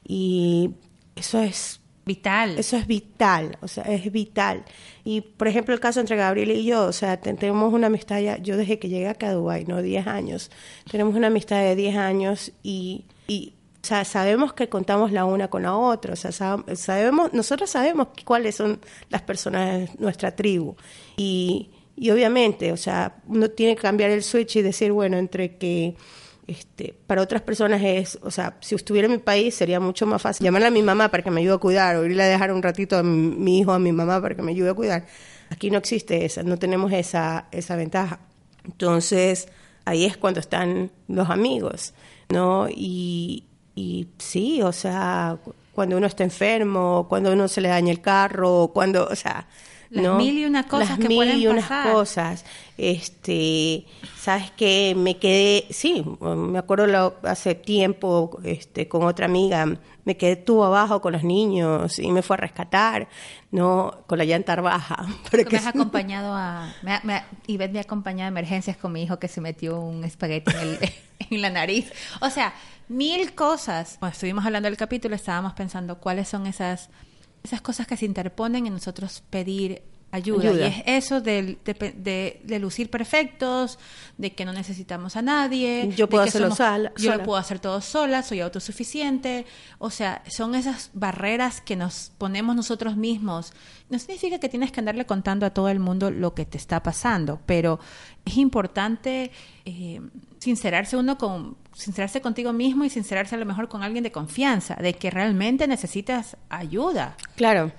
Y 0.07 0.70
eso 1.16 1.40
es 1.42 1.81
vital. 2.05 2.57
Eso 2.57 2.77
es 2.77 2.87
vital, 2.87 3.59
o 3.61 3.68
sea, 3.68 3.83
es 3.85 4.11
vital. 4.12 4.64
Y 5.05 5.22
por 5.22 5.48
ejemplo, 5.48 5.75
el 5.75 5.81
caso 5.81 5.98
entre 5.98 6.16
Gabriel 6.16 6.53
y 6.53 6.64
yo, 6.64 6.85
o 6.85 6.92
sea, 6.92 7.20
tenemos 7.20 7.72
una 7.72 7.88
amistad 7.88 8.20
ya, 8.20 8.38
yo 8.38 8.57
desde 8.57 8.79
que 8.79 8.88
llegué 8.88 9.09
acá 9.09 9.31
a 9.31 9.33
Dubái, 9.33 9.64
¿no? 9.64 9.83
10 9.83 10.07
años. 10.07 10.51
Tenemos 10.88 11.16
una 11.16 11.27
amistad 11.27 11.62
de 11.62 11.75
10 11.75 11.96
años 11.96 12.53
y, 12.62 13.07
y 13.27 13.55
o 13.83 13.85
sea, 13.85 14.05
sabemos 14.05 14.53
que 14.53 14.68
contamos 14.68 15.11
la 15.11 15.25
una 15.25 15.48
con 15.48 15.62
la 15.64 15.77
otra, 15.77 16.12
o 16.12 16.16
sea, 16.16 16.31
sabemos, 16.31 17.33
nosotros 17.33 17.68
sabemos 17.68 18.09
cuáles 18.25 18.55
son 18.55 18.81
las 19.09 19.22
personas 19.22 19.90
de 19.90 19.90
nuestra 19.98 20.37
tribu. 20.37 20.77
Y 21.16 21.71
y 21.96 22.11
obviamente, 22.11 22.72
o 22.72 22.76
sea, 22.76 23.16
uno 23.26 23.50
tiene 23.50 23.76
que 23.76 23.83
cambiar 23.83 24.11
el 24.11 24.22
switch 24.22 24.57
y 24.57 24.62
decir, 24.62 24.92
bueno, 24.92 25.18
entre 25.18 25.57
que 25.57 25.96
este, 26.46 26.94
para 27.07 27.22
otras 27.22 27.42
personas 27.42 27.81
es, 27.83 28.18
o 28.22 28.31
sea, 28.31 28.57
si 28.61 28.74
estuviera 28.74 29.07
en 29.07 29.12
mi 29.12 29.18
país 29.18 29.55
sería 29.55 29.78
mucho 29.78 30.07
más 30.07 30.20
fácil 30.20 30.44
llamarle 30.44 30.68
a 30.68 30.70
mi 30.70 30.83
mamá 30.83 31.09
para 31.11 31.22
que 31.22 31.31
me 31.31 31.40
ayude 31.40 31.55
a 31.55 31.59
cuidar 31.59 31.96
o 31.96 32.05
irle 32.05 32.22
a 32.22 32.26
dejar 32.26 32.52
un 32.52 32.62
ratito 32.62 32.96
a 32.96 33.02
mi, 33.02 33.61
hijo 33.61 33.72
a 33.72 33.78
mi 33.78 33.92
mamá 33.92 34.20
para 34.20 34.35
que 34.35 34.42
me 34.42 34.52
ayude 34.52 34.70
a 34.70 34.74
cuidar. 34.74 35.07
Aquí 35.50 35.70
no 35.70 35.78
existe 35.78 36.24
esa, 36.24 36.42
no 36.42 36.57
tenemos 36.57 36.92
esa, 36.92 37.46
esa 37.52 37.76
ventaja. 37.76 38.20
Entonces, 38.64 39.48
ahí 39.85 40.05
es 40.05 40.16
cuando 40.16 40.40
están 40.40 40.90
los 41.09 41.31
amigos, 41.31 41.94
¿no? 42.31 42.68
Y, 42.68 43.44
y 43.74 44.09
sí, 44.18 44.62
o 44.62 44.72
sea, 44.72 45.38
cuando 45.72 45.96
uno 45.96 46.07
está 46.07 46.24
enfermo, 46.24 47.07
cuando 47.09 47.33
uno 47.33 47.48
se 47.48 47.61
le 47.61 47.68
daña 47.68 47.92
el 47.92 48.00
carro, 48.00 48.70
cuando, 48.72 49.07
o 49.07 49.16
sea, 49.16 49.46
Las 49.92 50.16
mil 50.16 50.38
y 50.38 50.44
una 50.46 50.62
cosas 50.66 50.88
Las 50.90 50.98
que 50.98 51.09
mil 51.09 51.18
pueden 51.18 51.38
y 51.38 51.46
unas 51.46 51.64
pasar. 51.64 51.92
cosas. 51.92 52.44
Este, 52.78 53.85
sabes 54.18 54.50
que 54.52 54.94
me 54.96 55.18
quedé, 55.18 55.66
sí, 55.70 56.05
me 56.20 56.59
acuerdo 56.59 56.87
lo- 56.87 57.16
hace 57.24 57.55
tiempo, 57.55 58.38
este, 58.44 58.88
con 58.88 59.05
otra 59.05 59.26
amiga, 59.26 59.66
me 60.05 60.16
quedé 60.16 60.37
tú 60.37 60.64
abajo 60.64 61.00
con 61.00 61.12
los 61.12 61.22
niños 61.24 61.98
y 61.98 62.11
me 62.11 62.22
fue 62.22 62.35
a 62.35 62.38
rescatar, 62.38 63.09
no, 63.50 63.94
con 64.07 64.18
la 64.18 64.24
llanta 64.24 64.57
baja. 64.57 65.07
Porque 65.31 65.44
me 65.50 65.59
has 65.59 65.66
acompañado 65.66 66.33
a... 66.35 66.72
Me, 66.83 66.92
ha- 66.94 67.00
me, 67.05 67.22
Ivette 67.46 67.72
me 67.72 67.78
ha 67.78 67.83
acompañado 67.83 68.26
a 68.26 68.28
emergencias 68.28 68.76
con 68.76 68.92
mi 68.92 69.02
hijo 69.02 69.18
que 69.18 69.28
se 69.28 69.40
metió 69.40 69.78
un 69.81 70.05
espagueti 70.05 70.52
en, 70.52 70.61
el- 70.61 70.78
en 71.31 71.42
la 71.42 71.50
nariz. 71.50 71.92
O 72.20 72.31
sea, 72.31 72.52
mil 72.88 73.35
cosas. 73.35 73.96
Cuando 73.98 74.12
estuvimos 74.14 74.44
hablando 74.44 74.68
del 74.68 74.76
capítulo, 74.76 75.14
estábamos 75.14 75.52
pensando 75.52 75.98
cuáles 75.98 76.28
son 76.28 76.46
esas, 76.46 76.90
esas 77.42 77.61
cosas 77.61 77.87
que 77.87 77.96
se 77.96 78.07
interponen 78.07 78.66
en 78.66 78.72
nosotros 78.72 79.22
pedir 79.31 79.83
ayuda. 80.12 80.51
Ayuda. 80.51 80.68
Y 80.68 80.70
es 80.70 80.83
eso 81.05 81.20
de, 81.20 81.59
pe- 81.64 81.92
de- 81.96 82.40
de 82.44 82.59
lucir 82.61 82.88
perfectos, 82.90 83.79
de 84.18 84.33
que 84.33 84.44
no 84.44 84.53
necesitamos 84.53 85.16
a 85.16 85.22
nadie. 85.22 85.88
Yo 85.96 86.07
de 86.07 86.11
puedo 86.11 86.22
hacerlo 86.22 86.48
somos- 86.48 86.59
sola- 86.59 86.92
Yo 86.96 87.16
lo 87.16 87.22
puedo 87.25 87.38
hacer 87.38 87.59
todo 87.59 87.81
sola, 87.81 88.22
soy 88.22 88.40
autosuficiente. 88.40 89.44
O 89.79 89.90
sea, 89.90 90.22
son 90.29 90.55
esas 90.55 90.90
barreras 90.94 91.61
que 91.61 91.75
nos 91.77 92.12
ponemos 92.18 92.55
nosotros 92.55 92.96
mismos. 92.96 93.53
No 93.90 93.98
significa 93.98 94.38
que 94.38 94.48
tienes 94.48 94.70
que 94.72 94.81
andarle 94.81 95.05
contando 95.07 95.44
a 95.44 95.51
todo 95.51 95.68
el 95.68 95.81
mundo 95.81 96.11
lo 96.11 96.35
que 96.35 96.46
te 96.46 96.57
está 96.57 96.83
pasando, 96.83 97.40
pero 97.46 97.81
es 98.25 98.37
importante 98.37 99.31
eh, 99.64 100.01
sincerarse 100.38 100.96
uno 100.96 101.18
con 101.18 101.57
sincerarse 101.75 102.20
contigo 102.20 102.53
mismo 102.53 102.85
y 102.85 102.90
sincerarse 102.90 103.35
a 103.35 103.38
lo 103.38 103.46
mejor 103.46 103.68
con 103.68 103.83
alguien 103.83 104.05
de 104.05 104.12
confianza, 104.12 104.75
de 104.75 104.92
que 104.92 105.11
realmente 105.11 105.66
necesitas 105.66 106.37
ayuda, 106.51 107.16
Claro. 107.35 107.72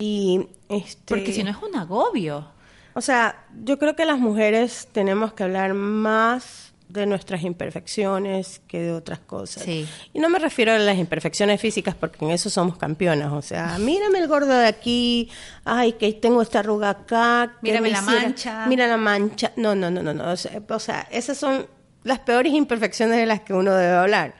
Y 0.00 0.48
este, 0.68 1.14
porque 1.14 1.32
si 1.32 1.44
no 1.44 1.50
es 1.50 1.56
un 1.58 1.76
agobio. 1.76 2.48
O 2.94 3.00
sea, 3.00 3.44
yo 3.64 3.78
creo 3.78 3.94
que 3.94 4.04
las 4.04 4.18
mujeres 4.18 4.88
tenemos 4.90 5.32
que 5.32 5.44
hablar 5.44 5.74
más 5.74 6.72
de 6.88 7.06
nuestras 7.06 7.44
imperfecciones 7.44 8.60
que 8.66 8.80
de 8.82 8.92
otras 8.92 9.20
cosas. 9.20 9.62
Sí. 9.62 9.86
Y 10.12 10.18
no 10.18 10.28
me 10.28 10.40
refiero 10.40 10.72
a 10.72 10.78
las 10.78 10.98
imperfecciones 10.98 11.60
físicas 11.60 11.94
porque 11.94 12.24
en 12.24 12.32
eso 12.32 12.50
somos 12.50 12.76
campeonas. 12.78 13.32
O 13.32 13.42
sea, 13.42 13.78
mírame 13.78 14.18
el 14.18 14.26
gordo 14.26 14.48
de 14.58 14.66
aquí, 14.66 15.30
ay, 15.64 15.92
que 15.92 16.12
tengo 16.14 16.42
esta 16.42 16.58
arruga 16.58 16.90
acá. 16.90 17.56
Mírame 17.62 17.88
me 17.88 17.92
la 17.92 18.00
hiciera- 18.00 18.22
mancha. 18.22 18.66
Mira 18.66 18.86
la 18.88 18.96
mancha. 18.96 19.52
No, 19.56 19.76
no, 19.76 19.88
no, 19.90 20.02
no, 20.02 20.12
no. 20.12 20.32
O 20.32 20.78
sea, 20.80 21.06
esas 21.12 21.38
son 21.38 21.66
las 22.02 22.18
peores 22.20 22.52
imperfecciones 22.52 23.18
de 23.18 23.26
las 23.26 23.42
que 23.42 23.52
uno 23.52 23.72
debe 23.72 23.92
hablar. 23.92 24.34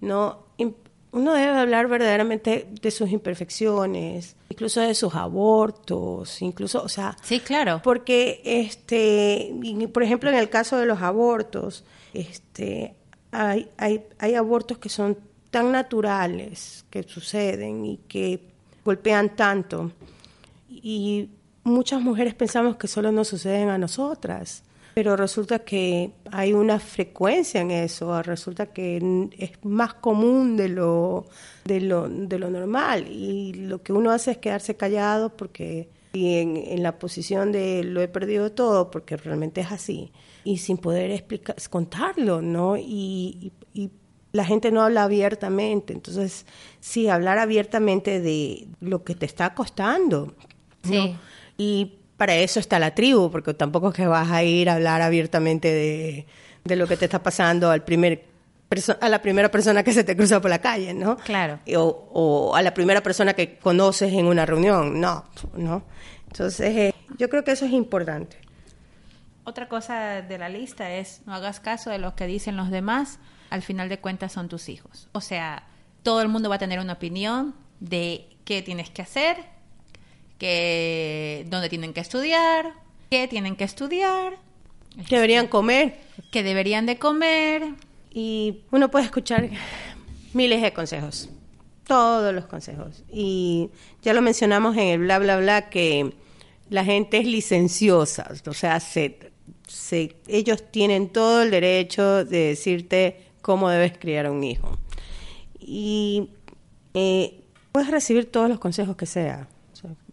No, 0.00 0.45
uno 1.16 1.32
debe 1.32 1.56
hablar 1.58 1.88
verdaderamente 1.88 2.66
de 2.82 2.90
sus 2.90 3.10
imperfecciones, 3.10 4.36
incluso 4.50 4.80
de 4.82 4.94
sus 4.94 5.14
abortos, 5.14 6.42
incluso, 6.42 6.82
o 6.82 6.88
sea, 6.88 7.16
Sí, 7.22 7.40
claro. 7.40 7.80
porque, 7.82 8.42
este, 8.44 9.52
por 9.92 10.02
ejemplo, 10.02 10.28
en 10.30 10.36
el 10.36 10.48
caso 10.50 10.76
de 10.76 10.84
los 10.86 11.00
abortos, 11.00 11.84
este, 12.12 12.94
hay, 13.32 13.68
hay, 13.78 14.04
hay 14.18 14.34
abortos 14.34 14.78
que 14.78 14.88
son 14.90 15.16
tan 15.50 15.72
naturales 15.72 16.84
que 16.90 17.02
suceden 17.02 17.84
y 17.86 17.96
que 18.08 18.40
golpean 18.84 19.34
tanto. 19.34 19.90
Y 20.68 21.30
muchas 21.64 22.00
mujeres 22.02 22.34
pensamos 22.34 22.76
que 22.76 22.88
solo 22.88 23.10
nos 23.10 23.28
suceden 23.28 23.70
a 23.70 23.78
nosotras, 23.78 24.62
pero 24.96 25.14
resulta 25.14 25.58
que 25.58 26.12
hay 26.32 26.54
una 26.54 26.80
frecuencia 26.80 27.60
en 27.60 27.70
eso, 27.70 28.22
resulta 28.22 28.72
que 28.72 29.28
es 29.36 29.50
más 29.62 29.92
común 29.92 30.56
de 30.56 30.70
lo, 30.70 31.26
de 31.66 31.82
lo, 31.82 32.08
de 32.08 32.38
lo 32.38 32.48
normal 32.48 33.06
y 33.10 33.52
lo 33.52 33.82
que 33.82 33.92
uno 33.92 34.10
hace 34.10 34.30
es 34.30 34.38
quedarse 34.38 34.74
callado 34.74 35.36
porque 35.36 35.90
y 36.14 36.36
en, 36.38 36.56
en 36.56 36.82
la 36.82 36.98
posición 36.98 37.52
de 37.52 37.84
lo 37.84 38.00
he 38.00 38.08
perdido 38.08 38.52
todo 38.52 38.90
porque 38.90 39.18
realmente 39.18 39.60
es 39.60 39.70
así 39.70 40.12
y 40.44 40.56
sin 40.56 40.78
poder 40.78 41.10
explicar, 41.10 41.56
contarlo, 41.68 42.40
¿no? 42.40 42.78
Y, 42.78 43.52
y- 43.74 43.82
y 43.82 43.90
la 44.32 44.46
gente 44.46 44.70
no 44.72 44.80
habla 44.82 45.02
abiertamente, 45.02 45.92
entonces 45.92 46.46
sí, 46.80 47.08
hablar 47.10 47.36
abiertamente 47.38 48.18
de 48.22 48.66
lo 48.80 49.04
que 49.04 49.14
te 49.14 49.26
está 49.26 49.52
costando. 49.54 50.34
¿no? 50.84 50.90
Sí. 50.90 51.16
Y 51.58 51.92
para 52.16 52.34
eso 52.34 52.60
está 52.60 52.78
la 52.78 52.94
tribu, 52.94 53.30
porque 53.30 53.54
tampoco 53.54 53.90
es 53.90 53.94
que 53.94 54.06
vas 54.06 54.30
a 54.30 54.42
ir 54.42 54.70
a 54.70 54.74
hablar 54.74 55.02
abiertamente 55.02 55.68
de, 55.68 56.26
de 56.64 56.76
lo 56.76 56.86
que 56.86 56.96
te 56.96 57.04
está 57.04 57.22
pasando 57.22 57.70
al 57.70 57.84
primer 57.84 58.24
a 59.00 59.08
la 59.08 59.22
primera 59.22 59.48
persona 59.48 59.84
que 59.84 59.92
se 59.92 60.02
te 60.02 60.16
cruza 60.16 60.40
por 60.40 60.50
la 60.50 60.58
calle, 60.58 60.92
¿no? 60.92 61.16
Claro. 61.18 61.60
O, 61.76 62.08
o 62.12 62.56
a 62.56 62.62
la 62.62 62.74
primera 62.74 63.00
persona 63.00 63.32
que 63.32 63.58
conoces 63.58 64.12
en 64.12 64.26
una 64.26 64.44
reunión, 64.44 65.00
no, 65.00 65.24
¿no? 65.54 65.84
Entonces, 66.26 66.76
eh, 66.76 66.94
yo 67.16 67.28
creo 67.28 67.44
que 67.44 67.52
eso 67.52 67.64
es 67.64 67.72
importante. 67.72 68.36
Otra 69.44 69.68
cosa 69.68 70.22
de 70.22 70.38
la 70.38 70.48
lista 70.48 70.90
es 70.90 71.22
no 71.26 71.34
hagas 71.34 71.60
caso 71.60 71.90
de 71.90 71.98
lo 71.98 72.16
que 72.16 72.26
dicen 72.26 72.56
los 72.56 72.70
demás, 72.70 73.20
al 73.50 73.62
final 73.62 73.88
de 73.88 74.00
cuentas 74.00 74.32
son 74.32 74.48
tus 74.48 74.68
hijos. 74.68 75.08
O 75.12 75.20
sea, 75.20 75.64
todo 76.02 76.20
el 76.20 76.28
mundo 76.28 76.48
va 76.48 76.56
a 76.56 76.58
tener 76.58 76.80
una 76.80 76.94
opinión 76.94 77.54
de 77.78 78.36
qué 78.44 78.62
tienes 78.62 78.90
que 78.90 79.02
hacer, 79.02 79.36
que 80.38 81.46
dónde 81.48 81.68
tienen 81.68 81.92
que 81.92 82.00
estudiar, 82.00 82.72
qué 83.10 83.28
tienen 83.28 83.56
que 83.56 83.64
estudiar, 83.64 84.38
Deberían 85.10 85.46
comer 85.48 85.98
qué 86.32 86.42
deberían 86.42 86.86
de 86.86 86.98
comer. 86.98 87.62
y 88.12 88.60
uno 88.70 88.90
puede 88.90 89.04
escuchar 89.04 89.50
miles 90.32 90.62
de 90.62 90.72
consejos, 90.72 91.28
todos 91.86 92.34
los 92.34 92.46
consejos. 92.46 93.02
Y 93.12 93.68
ya 94.02 94.14
lo 94.14 94.22
mencionamos 94.22 94.74
en 94.76 94.88
el 94.88 94.98
bla, 95.00 95.18
bla, 95.18 95.38
bla, 95.38 95.68
que 95.68 96.14
la 96.70 96.82
gente 96.84 97.18
es 97.18 97.26
licenciosa, 97.26 98.32
o 98.46 98.54
sea, 98.54 98.80
se, 98.80 99.18
se- 99.68 100.16
ellos 100.28 100.64
tienen 100.70 101.10
todo 101.10 101.42
el 101.42 101.50
derecho 101.50 102.24
de 102.24 102.38
decirte 102.48 103.20
cómo 103.42 103.68
debes 103.68 103.98
criar 103.98 104.26
a 104.26 104.32
un 104.32 104.42
hijo. 104.44 104.78
Y 105.60 106.30
eh, 106.94 107.42
puedes 107.72 107.90
recibir 107.90 108.30
todos 108.32 108.48
los 108.48 108.58
consejos 108.58 108.96
que 108.96 109.06
sea. 109.06 109.46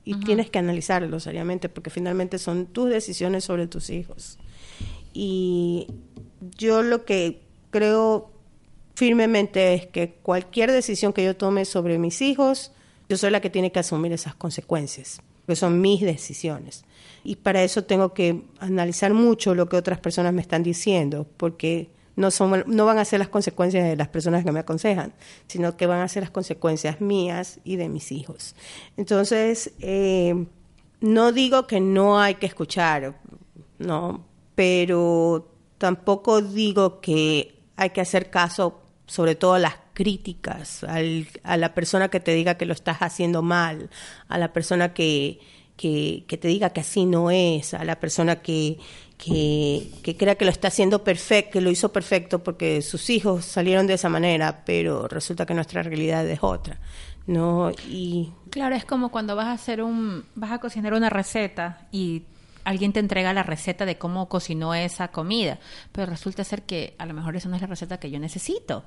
Y 0.05 0.15
tienes 0.15 0.49
que 0.49 0.59
analizarlos 0.59 1.23
seriamente 1.23 1.69
porque 1.69 1.89
finalmente 1.89 2.37
son 2.37 2.65
tus 2.65 2.89
decisiones 2.89 3.45
sobre 3.45 3.67
tus 3.67 3.89
hijos. 3.89 4.37
Y 5.13 5.87
yo 6.57 6.81
lo 6.81 7.05
que 7.05 7.41
creo 7.69 8.31
firmemente 8.95 9.73
es 9.73 9.87
que 9.87 10.15
cualquier 10.21 10.71
decisión 10.71 11.13
que 11.13 11.23
yo 11.23 11.35
tome 11.35 11.65
sobre 11.65 11.97
mis 11.97 12.21
hijos, 12.21 12.71
yo 13.09 13.17
soy 13.17 13.31
la 13.31 13.41
que 13.41 13.49
tiene 13.49 13.71
que 13.71 13.79
asumir 13.79 14.11
esas 14.11 14.35
consecuencias, 14.35 15.21
porque 15.45 15.55
son 15.55 15.81
mis 15.81 16.01
decisiones. 16.01 16.83
Y 17.23 17.37
para 17.37 17.63
eso 17.63 17.83
tengo 17.85 18.13
que 18.13 18.41
analizar 18.59 19.13
mucho 19.13 19.55
lo 19.55 19.69
que 19.69 19.77
otras 19.77 19.99
personas 19.99 20.33
me 20.33 20.41
están 20.41 20.63
diciendo, 20.63 21.27
porque 21.37 21.89
no, 22.15 22.31
son, 22.31 22.63
no 22.67 22.85
van 22.85 22.97
a 22.99 23.05
ser 23.05 23.19
las 23.19 23.29
consecuencias 23.29 23.83
de 23.87 23.95
las 23.95 24.07
personas 24.07 24.43
que 24.43 24.51
me 24.51 24.59
aconsejan, 24.59 25.13
sino 25.47 25.75
que 25.77 25.85
van 25.87 26.01
a 26.01 26.07
ser 26.07 26.23
las 26.23 26.29
consecuencias 26.31 27.01
mías 27.01 27.59
y 27.63 27.75
de 27.77 27.89
mis 27.89 28.11
hijos. 28.11 28.55
Entonces, 28.97 29.73
eh, 29.79 30.45
no 31.01 31.31
digo 31.31 31.67
que 31.67 31.79
no 31.79 32.19
hay 32.19 32.35
que 32.35 32.45
escuchar, 32.45 33.19
no, 33.79 34.25
pero 34.55 35.51
tampoco 35.77 36.41
digo 36.41 37.01
que 37.01 37.59
hay 37.75 37.89
que 37.89 38.01
hacer 38.01 38.29
caso 38.29 38.79
sobre 39.05 39.35
todo 39.35 39.53
a 39.55 39.59
las 39.59 39.75
críticas, 39.93 40.83
al- 40.85 41.27
a 41.43 41.57
la 41.57 41.73
persona 41.73 42.09
que 42.09 42.19
te 42.19 42.33
diga 42.33 42.55
que 42.55 42.65
lo 42.65 42.73
estás 42.73 42.97
haciendo 43.01 43.41
mal, 43.41 43.89
a 44.27 44.37
la 44.37 44.53
persona 44.53 44.93
que, 44.93 45.39
que, 45.75 46.23
que 46.27 46.37
te 46.37 46.47
diga 46.47 46.69
que 46.71 46.81
así 46.81 47.05
no 47.05 47.29
es, 47.31 47.73
a 47.73 47.83
la 47.83 47.99
persona 47.99 48.41
que, 48.41 48.77
que, 49.17 49.89
que 50.03 50.17
crea 50.17 50.35
que 50.35 50.45
lo 50.45 50.51
está 50.51 50.67
haciendo 50.67 51.03
perfecto, 51.03 51.51
que 51.53 51.61
lo 51.61 51.69
hizo 51.69 51.91
perfecto 51.91 52.43
porque 52.43 52.81
sus 52.81 53.09
hijos 53.09 53.45
salieron 53.45 53.87
de 53.87 53.93
esa 53.93 54.09
manera, 54.09 54.63
pero 54.65 55.07
resulta 55.07 55.45
que 55.45 55.53
nuestra 55.53 55.83
realidad 55.83 56.27
es 56.27 56.39
otra. 56.41 56.79
¿no? 57.25 57.71
Y 57.87 58.31
Claro, 58.49 58.75
es 58.75 58.85
como 58.85 59.09
cuando 59.09 59.35
vas 59.35 59.47
a 59.47 59.53
hacer 59.53 59.81
un, 59.81 60.25
vas 60.35 60.51
a 60.51 60.59
cocinar 60.59 60.93
una 60.93 61.09
receta 61.09 61.87
y 61.91 62.23
alguien 62.65 62.93
te 62.93 62.99
entrega 62.99 63.33
la 63.33 63.43
receta 63.43 63.85
de 63.85 63.97
cómo 63.97 64.29
cocinó 64.29 64.73
esa 64.73 65.09
comida, 65.09 65.59
pero 65.91 66.07
resulta 66.07 66.43
ser 66.43 66.63
que 66.63 66.95
a 66.97 67.05
lo 67.05 67.13
mejor 67.13 67.35
esa 67.35 67.49
no 67.49 67.55
es 67.55 67.61
la 67.61 67.67
receta 67.67 67.99
que 67.99 68.11
yo 68.11 68.19
necesito. 68.19 68.83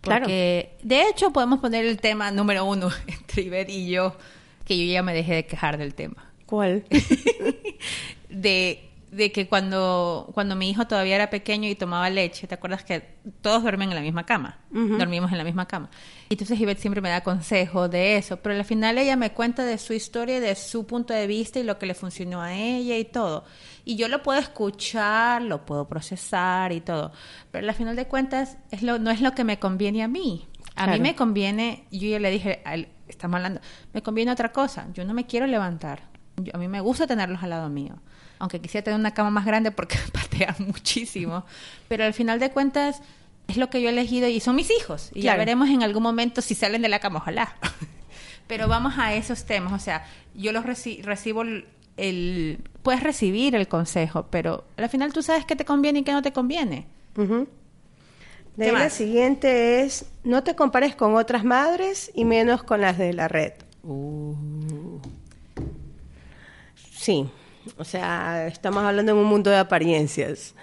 Claro. 0.00 0.22
Porque, 0.22 0.78
de 0.82 1.02
hecho, 1.08 1.30
podemos 1.30 1.58
poner 1.58 1.84
el 1.84 2.00
tema 2.00 2.30
número 2.30 2.64
uno 2.64 2.90
entre 3.06 3.42
Ivette 3.42 3.70
y 3.70 3.90
yo, 3.90 4.16
que 4.64 4.78
yo 4.78 4.90
ya 4.90 5.02
me 5.02 5.12
dejé 5.12 5.34
de 5.34 5.46
quejar 5.46 5.76
del 5.76 5.94
tema. 5.94 6.30
¿cuál? 6.50 6.84
de, 8.28 8.89
de 9.10 9.32
que 9.32 9.48
cuando, 9.48 10.30
cuando 10.34 10.54
mi 10.54 10.70
hijo 10.70 10.86
todavía 10.86 11.16
era 11.16 11.30
pequeño 11.30 11.68
y 11.68 11.74
tomaba 11.74 12.08
leche, 12.10 12.46
¿te 12.46 12.54
acuerdas 12.54 12.84
que 12.84 13.18
todos 13.40 13.62
duermen 13.62 13.88
en 13.88 13.96
la 13.96 14.00
misma 14.02 14.24
cama? 14.24 14.60
Dormimos 14.70 15.32
en 15.32 15.38
la 15.38 15.44
misma 15.44 15.66
cama. 15.66 15.90
Y 16.28 16.34
entonces 16.34 16.60
Ivette 16.60 16.78
siempre 16.78 17.00
me 17.00 17.08
da 17.08 17.22
consejos 17.22 17.90
de 17.90 18.16
eso, 18.16 18.36
pero 18.36 18.54
al 18.54 18.64
final 18.64 18.98
ella 18.98 19.16
me 19.16 19.32
cuenta 19.32 19.64
de 19.64 19.78
su 19.78 19.94
historia, 19.94 20.38
de 20.38 20.54
su 20.54 20.86
punto 20.86 21.12
de 21.12 21.26
vista 21.26 21.58
y 21.58 21.64
lo 21.64 21.78
que 21.78 21.86
le 21.86 21.94
funcionó 21.94 22.40
a 22.40 22.54
ella 22.54 22.96
y 22.98 23.04
todo. 23.04 23.44
Y 23.84 23.96
yo 23.96 24.06
lo 24.06 24.22
puedo 24.22 24.38
escuchar, 24.38 25.42
lo 25.42 25.66
puedo 25.66 25.88
procesar 25.88 26.70
y 26.70 26.80
todo, 26.80 27.12
pero 27.50 27.68
al 27.68 27.74
final 27.74 27.96
de 27.96 28.06
cuentas 28.06 28.58
es 28.70 28.82
lo, 28.82 29.00
no 29.00 29.10
es 29.10 29.20
lo 29.20 29.34
que 29.34 29.42
me 29.42 29.58
conviene 29.58 30.04
a 30.04 30.08
mí. 30.08 30.46
A 30.76 30.86
mí 30.86 31.00
me 31.00 31.16
conviene, 31.16 31.84
yo 31.90 32.08
ya 32.08 32.20
le 32.20 32.30
dije, 32.30 32.62
estamos 33.08 33.36
hablando, 33.36 33.60
me 33.92 34.02
conviene 34.02 34.30
otra 34.30 34.52
cosa, 34.52 34.86
yo 34.94 35.04
no 35.04 35.12
me 35.14 35.26
quiero 35.26 35.46
levantar 35.46 36.09
a 36.52 36.58
mí 36.58 36.68
me 36.68 36.80
gusta 36.80 37.06
tenerlos 37.06 37.42
al 37.42 37.50
lado 37.50 37.68
mío. 37.68 37.96
Aunque 38.38 38.60
quisiera 38.60 38.84
tener 38.84 38.98
una 38.98 39.12
cama 39.12 39.30
más 39.30 39.44
grande 39.44 39.70
porque 39.70 39.98
patean 40.12 40.56
muchísimo. 40.60 41.44
Pero 41.88 42.04
al 42.04 42.14
final 42.14 42.40
de 42.40 42.50
cuentas 42.50 43.02
es 43.48 43.56
lo 43.56 43.68
que 43.68 43.82
yo 43.82 43.88
he 43.88 43.92
elegido 43.92 44.28
y 44.28 44.40
son 44.40 44.56
mis 44.56 44.70
hijos. 44.70 45.10
Y 45.14 45.22
ya 45.22 45.36
veremos 45.36 45.68
en 45.68 45.82
algún 45.82 46.02
momento 46.02 46.40
si 46.40 46.54
salen 46.54 46.82
de 46.82 46.88
la 46.88 47.00
cama, 47.00 47.18
ojalá. 47.18 47.54
Pero 48.46 48.66
vamos 48.68 48.94
a 48.96 49.14
esos 49.14 49.44
temas. 49.44 49.72
O 49.72 49.78
sea, 49.78 50.04
yo 50.34 50.52
los 50.52 50.64
recibo 50.64 51.42
el, 51.96 52.58
Puedes 52.82 53.02
recibir 53.02 53.54
el 53.54 53.68
consejo, 53.68 54.26
pero 54.30 54.64
al 54.78 54.88
final 54.88 55.12
tú 55.12 55.22
sabes 55.22 55.44
qué 55.44 55.54
te 55.54 55.66
conviene 55.66 55.98
y 55.98 56.02
qué 56.02 56.12
no 56.12 56.22
te 56.22 56.32
conviene. 56.32 56.86
De 58.56 58.72
la 58.72 58.90
siguiente 58.90 59.82
es, 59.82 60.06
no 60.24 60.42
te 60.42 60.56
compares 60.56 60.96
con 60.96 61.14
otras 61.14 61.44
madres 61.44 62.10
y 62.14 62.24
menos 62.24 62.62
con 62.62 62.80
las 62.80 62.98
de 62.98 63.12
la 63.12 63.28
red. 63.28 63.52
Uh. 63.82 64.34
Sí, 67.00 67.26
o 67.78 67.84
sea, 67.84 68.46
estamos 68.46 68.84
hablando 68.84 69.12
en 69.12 69.18
un 69.18 69.24
mundo 69.24 69.48
de 69.48 69.56
apariencias. 69.56 70.54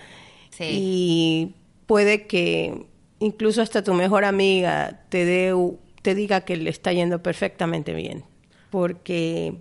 Sí. 0.52 0.66
Y 0.70 1.56
puede 1.88 2.28
que 2.28 2.86
incluso 3.18 3.64
hasta 3.64 3.84
tu 3.84 3.96
mejor 3.96 4.24
amiga 4.24 5.02
te, 5.10 5.26
dé, 5.26 5.52
te 6.04 6.14
diga 6.14 6.42
que 6.42 6.56
le 6.56 6.70
está 6.70 6.94
yendo 6.94 7.24
perfectamente 7.24 7.96
bien. 7.96 8.24
Porque 8.70 9.56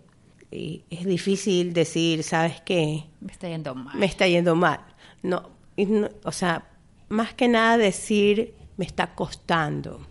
eh, 0.51 0.83
es 0.91 1.07
difícil 1.07 1.72
decir, 1.72 2.22
¿sabes 2.22 2.61
qué? 2.61 3.05
Me 3.22 3.33
está 3.33 3.49
yendo 3.49 3.74
mal. 3.74 3.97
Me 3.97 4.05
está 4.05 4.27
yendo 4.27 4.55
mal. 4.55 4.81
no 5.22 5.51
o 6.24 6.33
sea, 6.33 6.68
más 7.09 7.33
que 7.33 7.49
nada 7.49 7.79
decir 7.79 8.53
me 8.77 8.85
está 8.85 9.14
costando. 9.14 10.05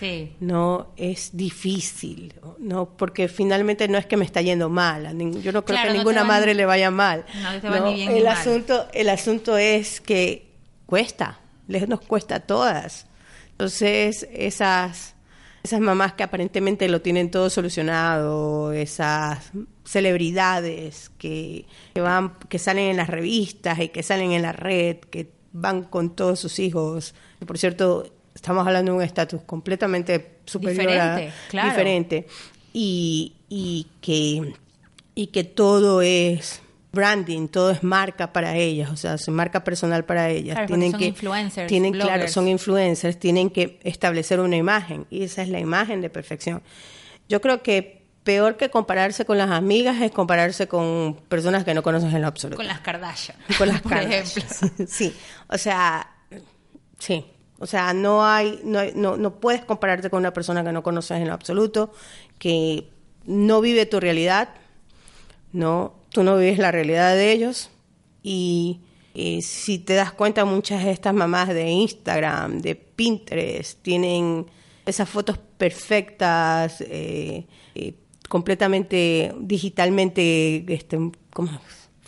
Sí. 0.00 0.34
No 0.40 0.94
es 0.96 1.36
difícil, 1.36 2.32
no 2.58 2.96
porque 2.96 3.28
finalmente 3.28 3.86
no 3.86 3.98
es 3.98 4.06
que 4.06 4.16
me 4.16 4.24
está 4.24 4.40
yendo 4.40 4.70
mal. 4.70 5.04
Yo 5.42 5.52
no 5.52 5.62
creo 5.64 5.82
que 5.82 5.88
a 5.88 5.92
ninguna 5.92 6.24
madre 6.24 6.54
le 6.54 6.64
vaya 6.64 6.90
mal. 6.90 7.26
No 7.42 7.60
te 7.60 7.68
va 7.68 7.80
ni 7.80 7.94
bien 7.94 8.12
el 8.12 8.26
asunto, 8.26 8.88
el 8.94 9.10
asunto 9.10 9.58
es 9.58 10.00
que 10.00 10.54
cuesta, 10.86 11.40
les 11.68 11.86
nos 11.86 12.00
cuesta 12.00 12.36
a 12.36 12.40
todas. 12.40 13.06
Entonces 13.52 14.26
esas 14.32 15.14
esas 15.62 15.80
mamás 15.80 16.14
que 16.14 16.22
aparentemente 16.22 16.88
lo 16.88 17.02
tienen 17.02 17.30
todo 17.30 17.50
solucionado, 17.50 18.72
esas 18.72 19.52
celebridades 19.84 21.10
que, 21.18 21.66
que 21.92 22.00
van, 22.00 22.38
que 22.48 22.58
salen 22.58 22.86
en 22.86 22.96
las 22.96 23.08
revistas 23.08 23.78
y 23.80 23.90
que 23.90 24.02
salen 24.02 24.32
en 24.32 24.40
la 24.40 24.52
red, 24.52 24.96
que 24.96 25.30
van 25.52 25.82
con 25.82 26.16
todos 26.16 26.40
sus 26.40 26.58
hijos. 26.58 27.14
Por 27.46 27.58
cierto, 27.58 28.10
estamos 28.34 28.66
hablando 28.66 28.92
de 28.92 28.98
un 28.98 29.04
estatus 29.04 29.42
completamente 29.42 30.38
superior 30.44 30.86
diferente, 30.86 31.32
diferente 31.50 32.26
y, 32.72 33.34
y 33.48 33.86
que 34.00 34.54
y 35.14 35.26
que 35.28 35.44
todo 35.44 36.02
es 36.02 36.62
branding, 36.92 37.48
todo 37.48 37.70
es 37.70 37.82
marca 37.82 38.32
para 38.32 38.56
ellas, 38.56 38.90
o 38.90 38.96
sea, 38.96 39.14
es 39.14 39.28
marca 39.28 39.62
personal 39.64 40.04
para 40.04 40.28
ellas. 40.30 40.66
tienen 40.66 40.90
son 40.92 41.00
que 41.00 41.06
influencers, 41.06 41.68
tienen 41.68 41.92
claro, 41.92 42.28
son 42.28 42.48
influencers, 42.48 43.18
tienen 43.18 43.50
que 43.50 43.78
establecer 43.84 44.40
una 44.40 44.56
imagen 44.56 45.06
y 45.10 45.22
esa 45.24 45.42
es 45.42 45.48
la 45.48 45.60
imagen 45.60 46.00
de 46.00 46.10
perfección. 46.10 46.62
Yo 47.28 47.40
creo 47.40 47.62
que 47.62 48.00
peor 48.24 48.56
que 48.56 48.70
compararse 48.70 49.24
con 49.24 49.38
las 49.38 49.50
amigas 49.50 50.00
es 50.02 50.10
compararse 50.10 50.68
con 50.68 51.20
personas 51.28 51.64
que 51.64 51.74
no 51.74 51.82
conoces 51.82 52.12
en 52.12 52.22
lo 52.22 52.28
absoluto. 52.28 52.56
Con 52.56 52.66
las 52.66 52.80
Kardashian. 52.80 53.36
Con 53.56 53.68
las 53.68 53.80
por 53.82 53.92
Ejemplo. 53.92 54.42
Sí, 54.88 55.14
o 55.48 55.58
sea, 55.58 56.10
sí. 56.98 57.24
O 57.60 57.66
sea, 57.66 57.92
no 57.92 58.24
hay, 58.26 58.58
no, 58.64 58.80
no, 58.94 59.18
no 59.18 59.38
puedes 59.38 59.64
compararte 59.64 60.08
con 60.08 60.20
una 60.20 60.32
persona 60.32 60.64
que 60.64 60.72
no 60.72 60.82
conoces 60.82 61.18
en 61.18 61.28
lo 61.28 61.34
absoluto, 61.34 61.92
que 62.38 62.88
no 63.26 63.60
vive 63.60 63.84
tu 63.84 64.00
realidad, 64.00 64.48
no, 65.52 65.94
tú 66.08 66.22
no 66.22 66.36
vives 66.38 66.58
la 66.58 66.72
realidad 66.72 67.14
de 67.14 67.32
ellos 67.32 67.70
y 68.22 68.80
eh, 69.14 69.42
si 69.42 69.78
te 69.78 69.94
das 69.94 70.12
cuenta 70.12 70.46
muchas 70.46 70.84
de 70.84 70.90
estas 70.90 71.12
mamás 71.12 71.48
de 71.48 71.68
Instagram, 71.68 72.62
de 72.62 72.76
Pinterest, 72.76 73.82
tienen 73.82 74.46
esas 74.86 75.08
fotos 75.08 75.36
perfectas, 75.58 76.80
eh, 76.80 77.46
eh, 77.74 77.94
completamente 78.28 79.34
digitalmente, 79.38 80.64
este, 80.72 80.98
¿cómo? 81.30 81.50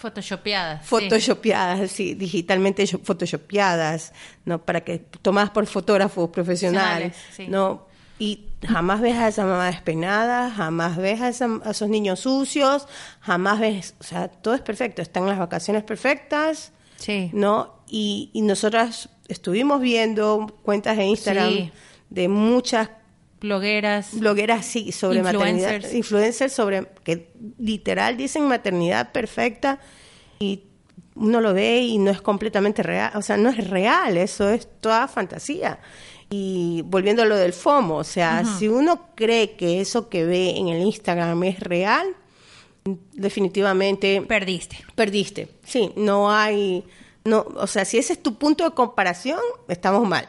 Photoshopeadas. 0.03 0.85
Photoshopeadas, 0.85 1.93
sí. 1.93 2.15
digitalmente 2.15 2.85
photoshopeadas, 2.89 4.13
¿no? 4.45 4.61
Para 4.61 4.81
que 4.81 4.99
tomadas 4.99 5.51
por 5.51 5.65
fotógrafos 5.67 6.29
profesionales, 6.31 7.15
¿no? 7.47 7.87
Y 8.19 8.47
jamás 8.67 9.01
ves 9.01 9.15
a 9.17 9.29
esa 9.29 9.45
mamá 9.45 9.67
despeinada, 9.67 10.51
jamás 10.51 10.97
ves 10.97 11.21
a, 11.21 11.29
esos 11.29 11.89
niños 11.89 12.19
sucios, 12.19 12.89
jamás 13.21 13.61
ves, 13.61 13.95
o 14.01 14.03
sea, 14.03 14.27
todo 14.27 14.55
es 14.55 14.61
perfecto, 14.61 15.03
están 15.03 15.25
las 15.27 15.39
vacaciones 15.39 15.85
perfectas, 15.85 16.73
sí. 16.97 17.31
¿no? 17.33 17.77
Y, 17.87 18.31
y 18.33 18.43
nosotras 18.43 19.09
estuvimos 19.29 19.81
viendo 19.81 20.53
cuentas 20.65 20.97
de 20.97 21.05
Instagram 21.05 21.71
de 22.11 22.29
muchas 22.29 22.91
blogueras. 23.43 24.19
Blogueras, 24.19 24.65
sí, 24.65 24.93
sobre 24.93 25.23
maternidad. 25.23 25.83
Influencers 25.93 26.53
sobre, 26.53 26.87
que 27.05 27.33
literal 27.59 28.17
dicen 28.17 28.49
maternidad 28.49 29.13
perfecta 29.13 29.81
y 30.39 30.63
uno 31.15 31.41
lo 31.41 31.53
ve 31.53 31.81
y 31.81 31.99
no 31.99 32.11
es 32.11 32.23
completamente 32.23 32.83
real, 32.83 33.13
o 33.15 33.23
sea, 33.23 33.37
no 33.37 33.51
es 33.51 33.69
real, 33.69 34.17
eso 34.17 34.49
es 34.49 34.67
toda 34.81 35.09
fantasía. 35.09 35.79
Y 36.31 36.83
volviendo 36.87 37.23
a 37.23 37.27
lo 37.27 37.37
del 37.37 37.53
FOMO, 37.53 37.97
o 37.97 38.05
sea, 38.05 38.45
si 38.47 38.67
uno 38.67 39.09
cree 39.15 39.53
que 39.57 39.83
eso 39.83 40.09
que 40.09 40.25
ve 40.25 40.57
en 40.57 40.69
el 40.69 40.81
Instagram 40.81 41.43
es 41.43 41.61
real, 41.61 42.07
definitivamente 43.13 44.23
perdiste. 44.23 44.79
Perdiste. 44.95 45.49
Sí, 45.63 45.93
no 45.95 46.33
hay 46.33 46.85
no, 47.25 47.47
o 47.57 47.67
sea, 47.67 47.85
si 47.85 47.99
ese 47.99 48.15
es 48.15 48.23
tu 48.23 48.35
punto 48.35 48.65
de 48.65 48.73
comparación, 48.73 49.41
estamos 49.69 50.09
mal. 50.09 50.29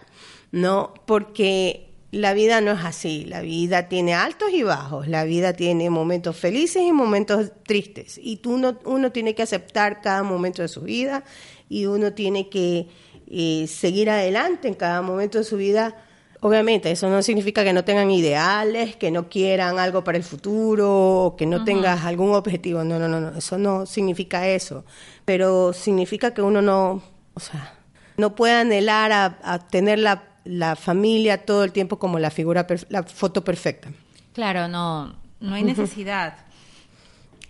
No, 0.52 0.94
porque 1.06 1.93
la 2.14 2.34
vida 2.34 2.62
no 2.62 2.74
es 2.74 2.86
así, 2.86 3.26
la 3.26 3.42
vida 3.42 3.90
tiene 3.90 4.14
altos 4.14 4.52
y 4.54 4.62
bajos, 4.62 5.08
la 5.08 5.24
vida 5.24 5.54
tiene 5.54 5.90
momentos 5.90 6.38
felices 6.38 6.84
y 6.84 6.92
momentos 6.92 7.52
tristes, 7.66 8.20
y 8.22 8.38
tú 8.38 8.60
no, 8.60 8.78
uno 8.86 9.12
tiene 9.12 9.34
que 9.34 9.42
aceptar 9.42 10.00
cada 10.00 10.22
momento 10.22 10.62
de 10.62 10.68
su 10.68 10.82
vida 10.82 11.24
y 11.70 11.88
uno 11.88 12.14
tiene 12.14 12.50
que 12.50 12.88
eh, 13.28 13.66
seguir 13.68 14.12
adelante 14.12 14.68
en 14.68 14.76
cada 14.76 15.02
momento 15.02 15.40
de 15.40 15.44
su 15.44 15.58
vida. 15.58 15.96
Obviamente, 16.40 16.92
eso 16.92 17.10
no 17.10 17.24
significa 17.24 17.64
que 17.64 17.74
no 17.74 17.84
tengan 17.84 18.12
ideales, 18.12 18.96
que 18.96 19.10
no 19.10 19.28
quieran 19.30 19.80
algo 19.80 20.04
para 20.04 20.18
el 20.18 20.24
futuro, 20.24 21.34
que 21.36 21.48
no 21.48 21.64
tengas 21.64 22.04
algún 22.04 22.36
objetivo. 22.36 22.84
No, 22.84 23.00
no, 23.00 23.08
no, 23.08 23.22
no, 23.22 23.38
eso 23.38 23.58
no 23.58 23.86
significa 23.86 24.46
eso. 24.48 24.84
Pero 25.24 25.72
significa 25.72 26.34
que 26.34 26.42
uno 26.42 26.62
no, 26.62 27.02
o 27.34 27.40
sea, 27.40 27.80
no 28.18 28.36
puede 28.36 28.56
anhelar 28.56 29.14
a 29.14 29.68
tener 29.70 30.00
la 30.00 30.33
la 30.44 30.76
familia 30.76 31.46
todo 31.46 31.64
el 31.64 31.72
tiempo 31.72 32.00
como 32.00 32.20
la 32.20 32.30
figura, 32.30 32.68
la 32.90 33.04
foto 33.04 33.44
perfecta. 33.44 33.92
Claro, 34.34 34.68
no, 34.68 35.16
no 35.40 35.56
hay 35.56 35.64
necesidad. 35.64 36.38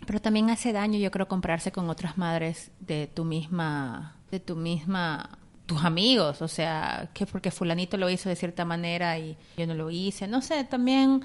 Pero 0.06 0.20
también 0.22 0.50
hace 0.50 0.74
daño, 0.74 1.00
yo 1.00 1.12
creo, 1.12 1.28
comprarse 1.28 1.72
con 1.72 1.90
otras 1.90 2.18
madres 2.18 2.72
de 2.80 3.08
tu 3.08 3.24
misma, 3.24 4.16
de 4.32 4.40
tu 4.40 4.56
misma, 4.56 5.38
tus 5.66 5.84
amigos, 5.84 6.42
o 6.42 6.48
sea, 6.48 7.10
que 7.14 7.26
porque 7.26 7.52
fulanito 7.52 7.98
lo 7.98 8.10
hizo 8.10 8.30
de 8.30 8.36
cierta 8.36 8.66
manera 8.66 9.18
y 9.18 9.38
yo 9.58 9.66
no 9.66 9.74
lo 9.74 9.90
hice, 9.90 10.28
no 10.28 10.42
sé, 10.42 10.66
también 10.66 11.24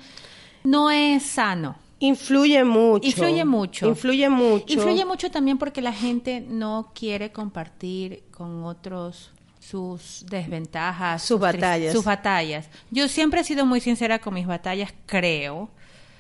no 0.62 0.90
es 0.90 1.24
sano. 1.24 1.76
Influye 2.00 2.62
mucho. 2.62 3.08
Influye 3.08 3.44
mucho. 3.44 3.88
Influye 3.88 4.28
mucho. 4.28 4.72
Influye 4.72 5.04
mucho 5.04 5.30
también 5.30 5.58
porque 5.58 5.82
la 5.82 5.92
gente 5.92 6.40
no 6.40 6.92
quiere 6.94 7.32
compartir 7.32 8.22
con 8.30 8.62
otros 8.64 9.32
sus 9.58 10.24
desventajas, 10.28 11.22
sus, 11.22 11.40
batallas. 11.40 11.92
Sus 11.92 12.04
batallas. 12.04 12.68
Yo 12.90 13.08
siempre 13.08 13.40
he 13.40 13.44
sido 13.44 13.66
muy 13.66 13.80
sincera 13.80 14.18
con 14.18 14.34
mis 14.34 14.46
batallas, 14.46 14.92
creo, 15.06 15.70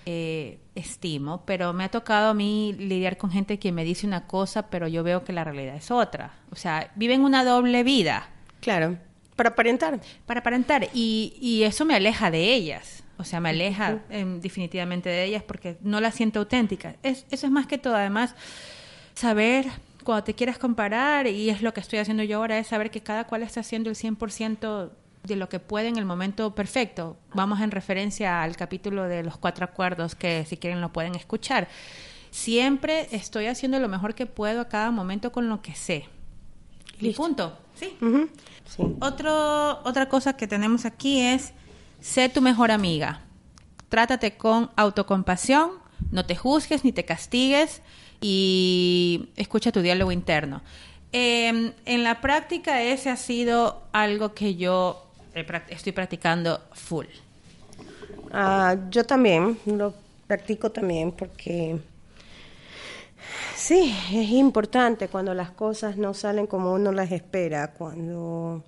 eh, 0.06 0.58
estimo, 0.74 1.42
pero 1.44 1.72
me 1.72 1.84
ha 1.84 1.90
tocado 1.90 2.30
a 2.30 2.34
mí 2.34 2.74
lidiar 2.78 3.16
con 3.16 3.30
gente 3.30 3.58
que 3.58 3.72
me 3.72 3.84
dice 3.84 4.06
una 4.06 4.26
cosa, 4.26 4.68
pero 4.68 4.88
yo 4.88 5.02
veo 5.02 5.24
que 5.24 5.32
la 5.32 5.44
realidad 5.44 5.76
es 5.76 5.90
otra. 5.90 6.34
O 6.50 6.56
sea, 6.56 6.90
viven 6.96 7.22
una 7.22 7.44
doble 7.44 7.82
vida. 7.82 8.28
Claro, 8.60 8.98
para 9.36 9.50
aparentar. 9.50 10.00
Para 10.26 10.40
aparentar, 10.40 10.88
y, 10.92 11.36
y 11.40 11.62
eso 11.62 11.84
me 11.84 11.94
aleja 11.94 12.30
de 12.30 12.54
ellas. 12.54 13.04
O 13.18 13.24
sea, 13.24 13.40
me 13.40 13.48
aleja 13.48 13.98
em, 14.10 14.40
definitivamente 14.40 15.08
de 15.08 15.24
ellas 15.24 15.42
porque 15.42 15.76
no 15.82 16.00
las 16.00 16.14
siento 16.14 16.38
auténticas. 16.38 16.94
Es, 17.02 17.26
eso 17.30 17.46
es 17.46 17.52
más 17.52 17.66
que 17.66 17.76
todo, 17.76 17.96
además, 17.96 18.34
saber 19.14 19.66
cuando 20.08 20.24
te 20.24 20.32
quieras 20.32 20.56
comparar, 20.56 21.26
y 21.26 21.50
es 21.50 21.60
lo 21.60 21.74
que 21.74 21.80
estoy 21.80 21.98
haciendo 21.98 22.22
yo 22.22 22.38
ahora, 22.38 22.58
es 22.58 22.68
saber 22.68 22.90
que 22.90 23.02
cada 23.02 23.24
cual 23.24 23.42
está 23.42 23.60
haciendo 23.60 23.90
el 23.90 23.94
100% 23.94 24.88
de 25.22 25.36
lo 25.36 25.50
que 25.50 25.60
puede 25.60 25.88
en 25.88 25.98
el 25.98 26.06
momento 26.06 26.54
perfecto. 26.54 27.18
Vamos 27.34 27.60
en 27.60 27.70
referencia 27.70 28.42
al 28.42 28.56
capítulo 28.56 29.04
de 29.04 29.22
los 29.22 29.36
cuatro 29.36 29.66
acuerdos 29.66 30.14
que 30.14 30.46
si 30.46 30.56
quieren 30.56 30.80
lo 30.80 30.94
pueden 30.94 31.14
escuchar. 31.14 31.68
Siempre 32.30 33.08
estoy 33.10 33.48
haciendo 33.48 33.78
lo 33.80 33.88
mejor 33.90 34.14
que 34.14 34.24
puedo 34.24 34.62
a 34.62 34.68
cada 34.68 34.90
momento 34.90 35.30
con 35.30 35.50
lo 35.50 35.60
que 35.60 35.74
sé. 35.74 36.06
Y 36.98 37.12
punto. 37.12 37.58
Sí. 37.74 37.94
Otro, 39.00 39.82
otra 39.84 40.08
cosa 40.08 40.38
que 40.38 40.46
tenemos 40.46 40.86
aquí 40.86 41.20
es, 41.20 41.52
sé 42.00 42.30
tu 42.30 42.40
mejor 42.40 42.70
amiga. 42.70 43.20
Trátate 43.90 44.38
con 44.38 44.70
autocompasión, 44.74 45.72
no 46.10 46.24
te 46.24 46.34
juzgues 46.34 46.82
ni 46.82 46.92
te 46.92 47.04
castigues 47.04 47.82
y 48.20 49.30
escucha 49.36 49.72
tu 49.72 49.80
diálogo 49.80 50.12
interno. 50.12 50.62
Em, 51.12 51.72
en 51.86 52.04
la 52.04 52.20
práctica 52.20 52.82
ese 52.82 53.10
ha 53.10 53.16
sido 53.16 53.82
algo 53.92 54.34
que 54.34 54.56
yo 54.56 55.06
estoy 55.68 55.92
practicando 55.92 56.60
full. 56.72 57.06
Ah, 58.30 58.76
yo 58.90 59.04
también 59.04 59.58
lo 59.64 59.94
practico 60.26 60.70
también 60.70 61.12
porque 61.12 61.78
sí, 63.56 63.96
es 64.12 64.30
importante 64.30 65.08
cuando 65.08 65.32
las 65.32 65.50
cosas 65.50 65.96
no 65.96 66.12
salen 66.12 66.46
como 66.46 66.74
uno 66.74 66.92
las 66.92 67.10
espera, 67.10 67.72
cuando, 67.72 68.62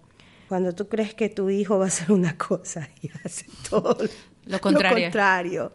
cuando 0.48 0.74
tú 0.74 0.88
crees 0.88 1.12
que 1.12 1.28
tu 1.28 1.50
hijo 1.50 1.78
va 1.78 1.86
a 1.86 1.88
hacer 1.88 2.10
una 2.10 2.36
cosa 2.38 2.88
y 3.02 3.10
hace 3.24 3.46
todo 3.68 3.98
lo 4.46 4.60
contrario. 4.60 4.96
Lo 4.96 5.02
contrario 5.02 5.72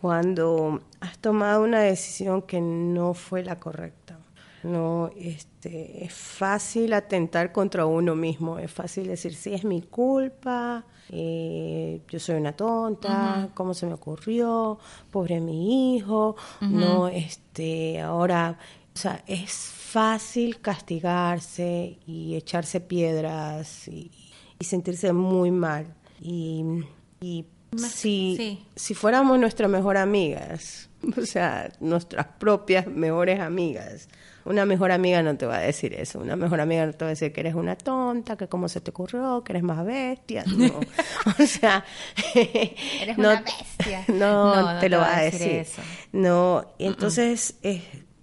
cuando 0.00 0.80
has 1.00 1.18
tomado 1.18 1.62
una 1.62 1.80
decisión 1.80 2.42
que 2.42 2.60
no 2.60 3.14
fue 3.14 3.42
la 3.42 3.58
correcta. 3.58 4.18
No, 4.62 5.10
este, 5.16 6.04
es 6.04 6.12
fácil 6.12 6.92
atentar 6.92 7.52
contra 7.52 7.86
uno 7.86 8.16
mismo, 8.16 8.58
es 8.58 8.70
fácil 8.70 9.06
decir, 9.06 9.34
sí, 9.34 9.54
es 9.54 9.64
mi 9.64 9.82
culpa, 9.82 10.84
eh, 11.10 12.02
yo 12.08 12.18
soy 12.18 12.34
una 12.36 12.52
tonta, 12.52 13.50
cómo 13.54 13.74
se 13.74 13.86
me 13.86 13.94
ocurrió, 13.94 14.78
pobre 15.12 15.40
mi 15.40 15.94
hijo, 15.96 16.34
no, 16.60 17.06
este, 17.06 18.00
ahora, 18.00 18.58
o 18.92 18.98
sea, 18.98 19.22
es 19.28 19.52
fácil 19.52 20.60
castigarse 20.60 21.98
y 22.04 22.34
echarse 22.34 22.80
piedras 22.80 23.86
y, 23.86 24.10
sentirse 24.58 25.12
muy 25.12 25.50
mal. 25.50 25.94
Y, 26.20 26.64
y 27.20 27.44
si, 27.78 28.66
si 28.74 28.94
fuéramos 28.94 29.38
nuestras 29.38 29.70
mejores 29.70 30.02
amigas, 30.02 30.88
o 31.16 31.26
sea, 31.26 31.70
nuestras 31.80 32.26
propias 32.38 32.86
mejores 32.86 33.40
amigas, 33.40 34.08
una 34.44 34.64
mejor 34.64 34.92
amiga 34.92 35.22
no 35.22 35.36
te 35.36 35.44
va 35.44 35.56
a 35.56 35.60
decir 35.60 35.92
eso. 35.94 36.20
Una 36.20 36.36
mejor 36.36 36.60
amiga 36.60 36.86
no 36.86 36.92
te 36.92 37.04
va 37.04 37.08
a 37.08 37.10
decir 37.10 37.32
que 37.32 37.40
eres 37.40 37.54
una 37.54 37.76
tonta, 37.76 38.36
que 38.36 38.46
cómo 38.46 38.68
se 38.68 38.80
te 38.80 38.90
ocurrió, 38.90 39.42
que 39.42 39.52
eres 39.52 39.64
más 39.64 39.84
bestia. 39.84 40.44
No. 40.46 40.80
o 41.42 41.46
sea, 41.46 41.84
eres 42.34 43.18
una 43.18 43.42
bestia. 43.42 44.04
No, 44.08 44.78
te 44.78 44.88
lo 44.88 44.98
va 44.98 45.18
a 45.18 45.22
decir. 45.22 45.48
Eso. 45.48 45.82
No, 46.12 46.74
entonces 46.78 47.56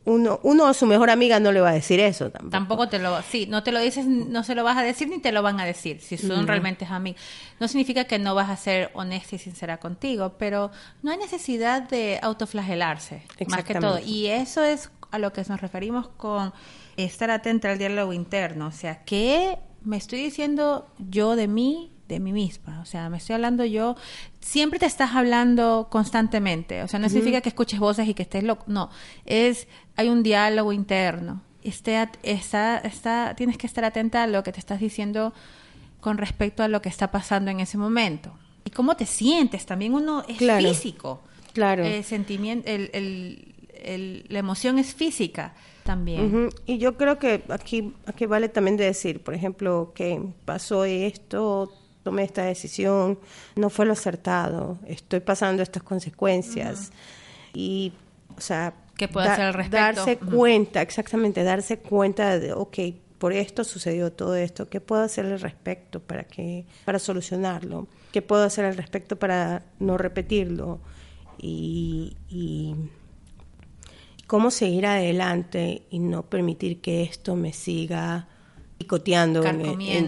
uno, 0.06 0.40
uno 0.44 0.66
a 0.66 0.74
su 0.74 0.86
mejor 0.86 1.10
amiga 1.10 1.40
no 1.40 1.52
le 1.52 1.62
va 1.62 1.70
a 1.70 1.74
decir 1.74 2.00
eso 2.00 2.30
tampoco. 2.30 2.52
Tampoco 2.52 2.90
te 2.90 3.00
lo, 3.00 3.22
sí, 3.22 3.48
no 3.48 3.64
te 3.64 3.72
lo 3.72 3.80
dices, 3.80 4.06
no 4.06 4.44
se 4.44 4.54
lo 4.56 4.64
vas 4.64 4.78
a 4.78 4.82
decir 4.82 5.08
ni 5.08 5.20
te 5.20 5.32
lo 5.32 5.42
van 5.42 5.60
a 5.60 5.66
decir, 5.66 6.02
si 6.02 6.18
son 6.18 6.46
realmente 6.46 6.86
amigos. 6.86 7.22
No 7.60 7.68
significa 7.68 8.04
que 8.04 8.20
no 8.20 8.36
vas 8.36 8.50
a 8.50 8.58
ser 8.58 8.92
honesta 8.94 9.36
y 9.36 9.40
sincera 9.40 9.78
contigo, 9.78 10.34
pero 10.38 10.72
no 11.02 11.12
hay 11.12 11.18
necesidad 11.18 11.88
de 11.88 12.20
autoflagelarse, 12.22 13.24
más 13.48 13.64
que 13.64 13.76
todo. 13.76 14.00
Y 14.00 14.28
eso 14.28 14.64
es 14.64 14.92
a 15.12 15.20
lo 15.20 15.32
que 15.32 15.44
nos 15.48 15.62
referimos 15.62 16.10
con 16.10 16.54
estar 16.98 17.32
atenta 17.32 17.72
al 17.72 17.78
diálogo 17.78 18.14
interno, 18.14 18.68
o 18.68 18.72
sea, 18.72 19.04
¿qué 19.04 19.58
me 19.84 19.98
estoy 19.98 20.22
diciendo 20.22 20.88
yo 20.98 21.36
de 21.36 21.48
mí 21.48 21.94
de 22.08 22.20
mí 22.20 22.34
misma. 22.34 22.82
O 22.82 22.86
sea, 22.86 23.10
me 23.10 23.18
estoy 23.18 23.36
hablando 23.36 23.66
yo, 23.66 23.96
siempre 24.40 24.80
te 24.80 24.86
estás 24.86 25.16
hablando 25.16 25.88
constantemente. 25.90 26.84
O 26.84 26.88
sea, 26.88 27.00
no 27.00 27.10
significa 27.10 27.42
que 27.42 27.50
escuches 27.50 27.80
voces 27.80 28.08
y 28.08 28.14
que 28.14 28.24
estés 28.24 28.44
loco. 28.44 28.66
No, 28.68 28.90
es, 29.26 29.68
hay 29.96 30.10
un 30.10 30.24
diálogo 30.24 30.74
interno. 30.74 31.42
Esté, 31.64 32.10
está, 32.24 32.78
está, 32.80 33.36
tienes 33.36 33.58
que 33.58 33.68
estar 33.68 33.86
atenta 33.86 34.24
a 34.24 34.28
lo 34.28 34.44
que 34.44 34.52
te 34.52 34.60
estás 34.60 34.80
diciendo 34.80 35.34
con 36.02 36.18
respecto 36.18 36.64
a 36.64 36.68
lo 36.68 36.82
que 36.82 36.90
está 36.90 37.12
pasando 37.12 37.52
en 37.52 37.60
ese 37.60 37.78
momento. 37.78 38.34
Y 38.66 38.72
cómo 38.72 38.96
te 38.96 39.06
sientes, 39.06 39.66
también 39.66 39.94
uno 39.94 40.26
es 40.28 40.38
físico. 40.38 41.22
Claro. 41.54 41.84
El 41.84 42.04
sentimiento, 42.04 42.70
el, 42.70 42.90
el, 43.74 44.26
la 44.28 44.40
emoción 44.40 44.80
es 44.80 44.94
física 44.94 45.54
también. 45.84 46.50
Y 46.66 46.78
yo 46.78 46.98
creo 46.98 47.20
que 47.20 47.44
aquí, 47.50 47.94
aquí 48.06 48.26
vale 48.26 48.50
también 48.50 48.78
de 48.78 48.86
decir, 48.86 49.24
por 49.24 49.34
ejemplo, 49.34 49.92
que 49.94 50.22
pasó 50.46 50.86
esto, 50.86 51.74
tomé 52.04 52.24
esta 52.24 52.44
decisión, 52.44 53.20
no 53.56 53.70
fue 53.70 53.86
lo 53.86 53.94
acertado, 53.94 54.78
estoy 54.88 55.20
pasando 55.20 55.62
estas 55.64 55.84
consecuencias. 55.84 56.92
Y, 57.54 57.94
o 58.38 58.42
sea, 58.42 58.74
¿qué 58.98 59.08
puedo 59.08 59.30
hacer 59.30 59.46
al 59.46 59.54
respecto? 59.54 59.78
Darse 59.78 60.18
cuenta, 60.18 60.82
exactamente, 60.82 61.44
darse 61.44 61.80
cuenta 61.80 62.40
de, 62.40 62.54
ok, 62.54 62.78
por 63.18 63.34
esto 63.34 63.64
sucedió 63.64 64.12
todo 64.12 64.36
esto, 64.36 64.70
¿qué 64.70 64.82
puedo 64.82 65.02
hacer 65.02 65.26
al 65.26 65.40
respecto 65.40 66.02
para, 66.02 66.26
que, 66.26 66.66
para 66.86 67.00
solucionarlo? 67.00 67.88
¿Qué 68.12 68.22
puedo 68.22 68.44
hacer 68.44 68.66
al 68.66 68.76
respecto 68.76 69.18
para 69.18 69.64
no 69.80 69.98
repetirlo? 69.98 70.82
Y, 71.38 72.18
y 72.28 72.76
cómo 74.28 74.52
seguir 74.52 74.86
adelante 74.86 75.84
y 75.90 76.00
no 76.00 76.24
permitir 76.24 76.82
que 76.82 77.04
esto 77.04 77.36
me 77.36 77.54
siga 77.54 78.28
picoteando, 78.78 79.42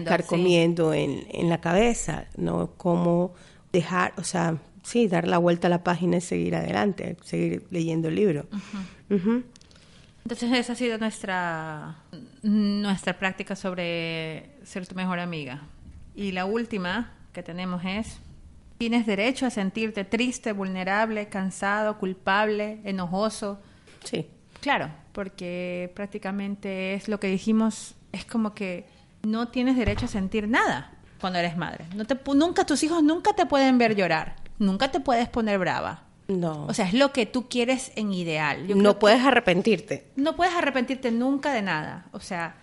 carcomiendo, 0.04 0.92
en, 0.92 1.26
en, 1.30 1.48
la 1.48 1.60
cabeza, 1.60 2.26
¿no? 2.36 2.72
Cómo 2.76 3.32
dejar, 3.72 4.12
o 4.18 4.24
sea, 4.24 4.58
sí, 4.86 5.08
dar 5.08 5.26
la 5.26 5.38
vuelta 5.38 5.66
a 5.66 5.70
la 5.70 5.82
página 5.82 6.18
y 6.18 6.20
seguir 6.20 6.54
adelante, 6.54 7.16
seguir 7.22 7.66
leyendo 7.70 8.08
el 8.08 8.14
libro. 8.14 8.46
Entonces 9.08 10.52
esa 10.52 10.74
ha 10.74 10.76
sido 10.76 10.96
nuestra, 10.98 11.96
nuestra 12.42 13.18
práctica 13.18 13.56
sobre 13.56 14.50
ser 14.62 14.86
tu 14.86 14.94
mejor 14.94 15.18
amiga. 15.18 15.62
Y 16.14 16.30
la 16.32 16.44
última 16.44 17.12
que 17.32 17.42
tenemos 17.42 17.82
es, 17.84 18.18
tienes 18.78 19.06
derecho 19.06 19.44
a 19.46 19.50
sentirte 19.50 20.04
triste, 20.04 20.52
vulnerable, 20.52 21.28
cansado, 21.28 21.98
culpable, 21.98 22.80
enojoso. 22.84 23.60
Sí. 24.04 24.28
Claro, 24.60 24.88
porque 25.12 25.92
prácticamente 25.94 26.94
es 26.94 27.08
lo 27.08 27.18
que 27.18 27.26
dijimos 27.26 27.96
es 28.12 28.24
como 28.24 28.54
que 28.54 28.86
no 29.22 29.48
tienes 29.48 29.76
derecho 29.76 30.06
a 30.06 30.08
sentir 30.08 30.48
nada 30.48 30.92
cuando 31.20 31.40
eres 31.40 31.56
madre. 31.56 31.86
No 31.94 32.04
te, 32.04 32.16
nunca, 32.34 32.64
tus 32.64 32.82
hijos 32.84 33.02
nunca 33.02 33.32
te 33.34 33.46
pueden 33.46 33.78
ver 33.78 33.96
llorar, 33.96 34.36
nunca 34.58 34.90
te 34.90 35.00
puedes 35.00 35.28
poner 35.28 35.58
brava. 35.58 36.02
No. 36.28 36.66
O 36.66 36.74
sea, 36.74 36.86
es 36.86 36.94
lo 36.94 37.12
que 37.12 37.26
tú 37.26 37.48
quieres 37.48 37.92
en 37.94 38.12
ideal. 38.12 38.66
no 38.76 38.98
puedes 38.98 39.22
arrepentirte. 39.22 40.08
No 40.16 40.34
puedes 40.34 40.54
arrepentirte 40.54 41.10
nunca 41.10 41.52
de 41.52 41.62
nada. 41.62 42.06
O 42.12 42.20
sea, 42.20 42.56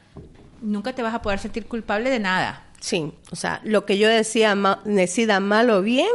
nunca 0.61 0.93
te 0.93 1.01
vas 1.01 1.13
a 1.13 1.21
poder 1.21 1.39
sentir 1.39 1.65
culpable 1.65 2.09
de 2.09 2.19
nada. 2.19 2.65
Sí, 2.79 3.13
o 3.31 3.35
sea, 3.35 3.61
lo 3.63 3.85
que 3.85 3.97
yo 3.97 4.09
decía, 4.09 4.57
decida 4.83 5.39
mal 5.39 5.69
o 5.69 5.81
bien, 5.81 6.09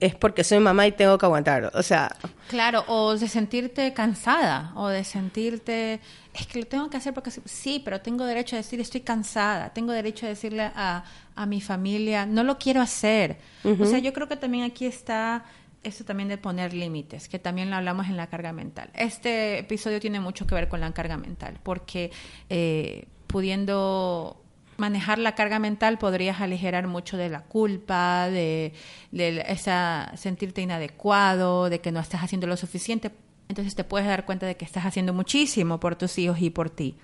es 0.00 0.14
porque 0.14 0.44
soy 0.44 0.58
mamá 0.60 0.86
y 0.86 0.92
tengo 0.92 1.18
que 1.18 1.26
aguantarlo. 1.26 1.70
O 1.74 1.82
sea. 1.82 2.14
Claro, 2.48 2.84
o 2.86 3.16
de 3.16 3.28
sentirte 3.28 3.92
cansada, 3.92 4.72
o 4.76 4.88
de 4.88 5.04
sentirte. 5.04 6.00
Es 6.34 6.46
que 6.46 6.60
lo 6.60 6.66
tengo 6.66 6.88
que 6.88 6.96
hacer 6.96 7.12
porque 7.12 7.30
sí, 7.30 7.82
pero 7.84 8.00
tengo 8.00 8.24
derecho 8.24 8.56
a 8.56 8.58
decir 8.58 8.80
estoy 8.80 9.02
cansada, 9.02 9.70
tengo 9.70 9.92
derecho 9.92 10.26
a 10.26 10.30
decirle 10.30 10.70
a, 10.74 11.04
a 11.34 11.46
mi 11.46 11.60
familia, 11.60 12.26
no 12.26 12.44
lo 12.44 12.58
quiero 12.58 12.80
hacer. 12.80 13.38
O 13.64 13.86
sea, 13.86 13.98
yo 13.98 14.12
creo 14.12 14.28
que 14.28 14.36
también 14.36 14.64
aquí 14.64 14.86
está 14.86 15.44
esto 15.82 16.04
también 16.04 16.28
de 16.28 16.38
poner 16.38 16.72
límites, 16.74 17.28
que 17.28 17.38
también 17.38 17.70
lo 17.70 17.76
hablamos 17.76 18.08
en 18.08 18.16
la 18.16 18.28
carga 18.28 18.52
mental. 18.52 18.90
Este 18.94 19.58
episodio 19.58 20.00
tiene 20.00 20.20
mucho 20.20 20.46
que 20.46 20.54
ver 20.54 20.68
con 20.68 20.80
la 20.80 20.92
carga 20.92 21.16
mental, 21.16 21.58
porque 21.62 22.10
eh, 22.48 23.06
pudiendo 23.26 24.40
manejar 24.76 25.18
la 25.18 25.34
carga 25.34 25.58
mental 25.58 25.98
podrías 25.98 26.40
aligerar 26.40 26.86
mucho 26.86 27.16
de 27.16 27.28
la 27.28 27.42
culpa, 27.42 28.28
de, 28.28 28.72
esa 29.12 30.12
sentirte 30.16 30.62
inadecuado, 30.62 31.68
de 31.68 31.80
que 31.80 31.92
no 31.92 32.00
estás 32.00 32.22
haciendo 32.22 32.46
lo 32.46 32.56
suficiente. 32.56 33.10
Entonces 33.48 33.74
te 33.74 33.84
puedes 33.84 34.06
dar 34.06 34.24
cuenta 34.24 34.46
de 34.46 34.56
que 34.56 34.64
estás 34.64 34.86
haciendo 34.86 35.12
muchísimo 35.12 35.78
por 35.80 35.96
tus 35.96 36.18
hijos 36.18 36.40
y 36.40 36.50
por 36.50 36.70
ti. 36.70 36.96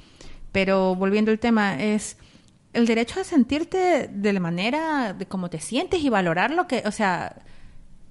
Pero 0.52 0.94
volviendo 0.94 1.30
al 1.30 1.38
tema, 1.38 1.82
es 1.82 2.16
el 2.72 2.86
derecho 2.86 3.20
a 3.20 3.24
sentirte 3.24 4.08
de 4.08 4.32
la 4.32 4.40
manera 4.40 5.12
de 5.12 5.26
cómo 5.26 5.50
te 5.50 5.60
sientes 5.60 6.02
y 6.02 6.08
valorar 6.08 6.50
lo 6.50 6.66
que, 6.66 6.82
o 6.86 6.92
sea, 6.92 7.36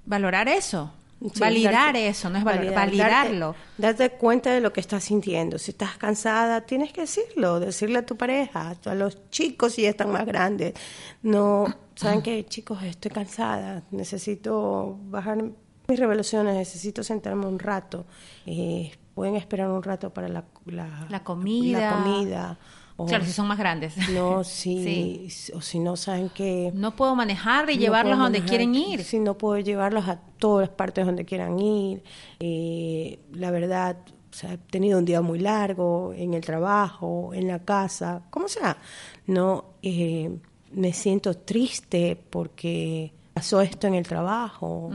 valorar 0.05 0.47
eso 0.47 0.91
validar 1.19 1.95
eso, 1.95 2.29
no 2.29 2.37
es 2.37 2.43
validarlo. 2.43 3.55
Darte, 3.77 4.11
cuenta 4.11 4.51
de 4.51 4.61
lo 4.61 4.71
que 4.71 4.79
estás 4.79 5.03
sintiendo. 5.03 5.57
Si 5.57 5.71
estás 5.71 5.97
cansada, 5.97 6.61
tienes 6.61 6.93
que 6.93 7.01
decirlo, 7.01 7.59
decirle 7.59 7.99
a 7.99 8.05
tu 8.05 8.15
pareja, 8.17 8.75
a 8.85 8.95
los 8.95 9.29
chicos 9.29 9.73
si 9.73 9.83
ya 9.83 9.89
están 9.89 10.11
más 10.11 10.25
grandes. 10.25 10.73
No, 11.23 11.65
¿saben 11.95 12.21
qué, 12.21 12.45
chicos? 12.45 12.83
Estoy 12.83 13.11
cansada, 13.11 13.83
necesito 13.91 14.97
bajar 15.05 15.43
mis 15.87 15.99
revoluciones, 15.99 16.55
necesito 16.55 17.03
sentarme 17.03 17.47
un 17.47 17.59
rato. 17.59 18.05
Eh, 18.45 18.91
pueden 19.15 19.35
esperar 19.35 19.69
un 19.69 19.81
rato 19.81 20.13
para 20.13 20.27
la, 20.27 20.43
la 20.65 21.23
comida. 21.23 21.79
La 21.79 21.91
comida 21.91 22.59
claro, 23.05 23.25
si 23.25 23.31
son 23.31 23.47
más 23.47 23.57
grandes. 23.57 23.95
No, 24.09 24.43
sí, 24.43 25.27
o 25.53 25.61
si 25.61 25.79
no 25.79 25.95
saben 25.95 26.29
que... 26.29 26.71
No 26.73 26.95
puedo 26.95 27.15
manejar 27.15 27.69
y 27.69 27.77
llevarlos 27.77 28.19
a 28.19 28.23
donde 28.23 28.41
quieren 28.41 28.73
ir. 28.75 29.03
Sí, 29.03 29.19
no 29.19 29.37
puedo 29.37 29.59
llevarlos 29.59 30.07
a 30.07 30.19
todas 30.39 30.67
las 30.67 30.75
partes 30.75 31.05
donde 31.05 31.25
quieran 31.25 31.59
ir. 31.59 32.03
Eh, 32.39 33.19
la 33.33 33.51
verdad, 33.51 33.97
o 34.07 34.33
sea, 34.33 34.53
he 34.53 34.57
tenido 34.57 34.99
un 34.99 35.05
día 35.05 35.21
muy 35.21 35.39
largo 35.39 36.13
en 36.15 36.33
el 36.33 36.41
trabajo, 36.41 37.33
en 37.33 37.47
la 37.47 37.59
casa, 37.59 38.23
como 38.29 38.47
sea. 38.47 38.77
No, 39.27 39.65
eh, 39.81 40.37
me 40.71 40.93
siento 40.93 41.35
triste 41.35 42.17
porque 42.29 43.13
pasó 43.33 43.61
esto 43.61 43.87
en 43.87 43.95
el 43.95 44.07
trabajo. 44.07 44.89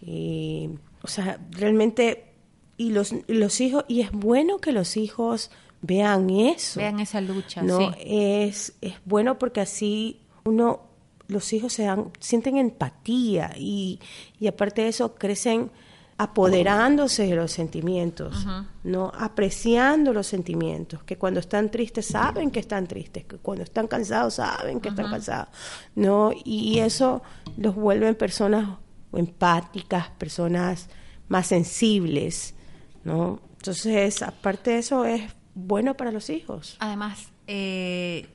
y, 0.00 0.70
o 1.02 1.08
sea, 1.08 1.38
realmente 1.50 2.34
y 2.76 2.90
los, 2.90 3.14
los 3.28 3.60
hijos, 3.60 3.84
y 3.88 4.00
es 4.00 4.10
bueno 4.10 4.58
que 4.58 4.72
los 4.72 4.96
hijos 4.96 5.50
vean 5.86 6.30
eso. 6.30 6.80
Vean 6.80 7.00
esa 7.00 7.20
lucha, 7.20 7.62
¿no? 7.62 7.78
sí. 7.78 7.88
Es, 8.04 8.74
es 8.80 8.94
bueno 9.04 9.38
porque 9.38 9.60
así 9.60 10.20
uno, 10.44 10.82
los 11.28 11.52
hijos 11.52 11.72
se 11.72 11.84
dan, 11.84 12.10
sienten 12.20 12.56
empatía 12.56 13.52
y, 13.56 14.00
y 14.38 14.46
aparte 14.46 14.82
de 14.82 14.88
eso 14.88 15.14
crecen 15.14 15.70
apoderándose 16.16 17.26
de 17.26 17.34
los 17.34 17.50
sentimientos, 17.50 18.46
no 18.84 19.10
apreciando 19.18 20.12
los 20.12 20.28
sentimientos, 20.28 21.02
que 21.02 21.18
cuando 21.18 21.40
están 21.40 21.72
tristes 21.72 22.06
saben 22.06 22.52
que 22.52 22.60
están 22.60 22.86
tristes, 22.86 23.24
que 23.24 23.38
cuando 23.38 23.64
están 23.64 23.88
cansados 23.88 24.34
saben 24.34 24.80
que 24.80 24.90
están 24.90 25.10
cansados, 25.10 25.48
no 25.96 26.30
y 26.44 26.78
eso 26.78 27.20
los 27.56 27.74
vuelven 27.74 28.14
personas 28.14 28.78
empáticas, 29.12 30.10
personas 30.10 30.88
más 31.26 31.48
sensibles, 31.48 32.54
¿no? 33.02 33.40
Entonces, 33.56 34.22
aparte 34.22 34.72
de 34.72 34.78
eso 34.78 35.04
es 35.04 35.22
bueno 35.54 35.96
para 35.96 36.12
los 36.12 36.30
hijos. 36.30 36.76
Además, 36.80 37.30
eh, 37.46 38.28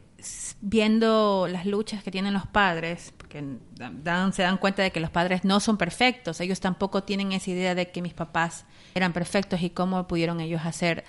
viendo 0.61 1.47
las 1.49 1.65
luchas 1.65 2.03
que 2.03 2.11
tienen 2.11 2.33
los 2.33 2.47
padres, 2.47 3.13
porque 3.17 3.43
se 4.33 4.41
dan 4.41 4.57
cuenta 4.57 4.83
de 4.83 4.91
que 4.91 4.99
los 4.99 5.09
padres 5.09 5.43
no 5.43 5.59
son 5.59 5.77
perfectos, 5.77 6.41
ellos 6.41 6.59
tampoco 6.59 7.03
tienen 7.03 7.31
esa 7.31 7.51
idea 7.51 7.75
de 7.75 7.91
que 7.91 8.01
mis 8.01 8.13
papás 8.13 8.65
eran 8.95 9.13
perfectos 9.13 9.61
y 9.61 9.69
cómo 9.69 10.07
pudieron 10.07 10.39
ellos 10.41 10.61
hacer. 10.65 11.05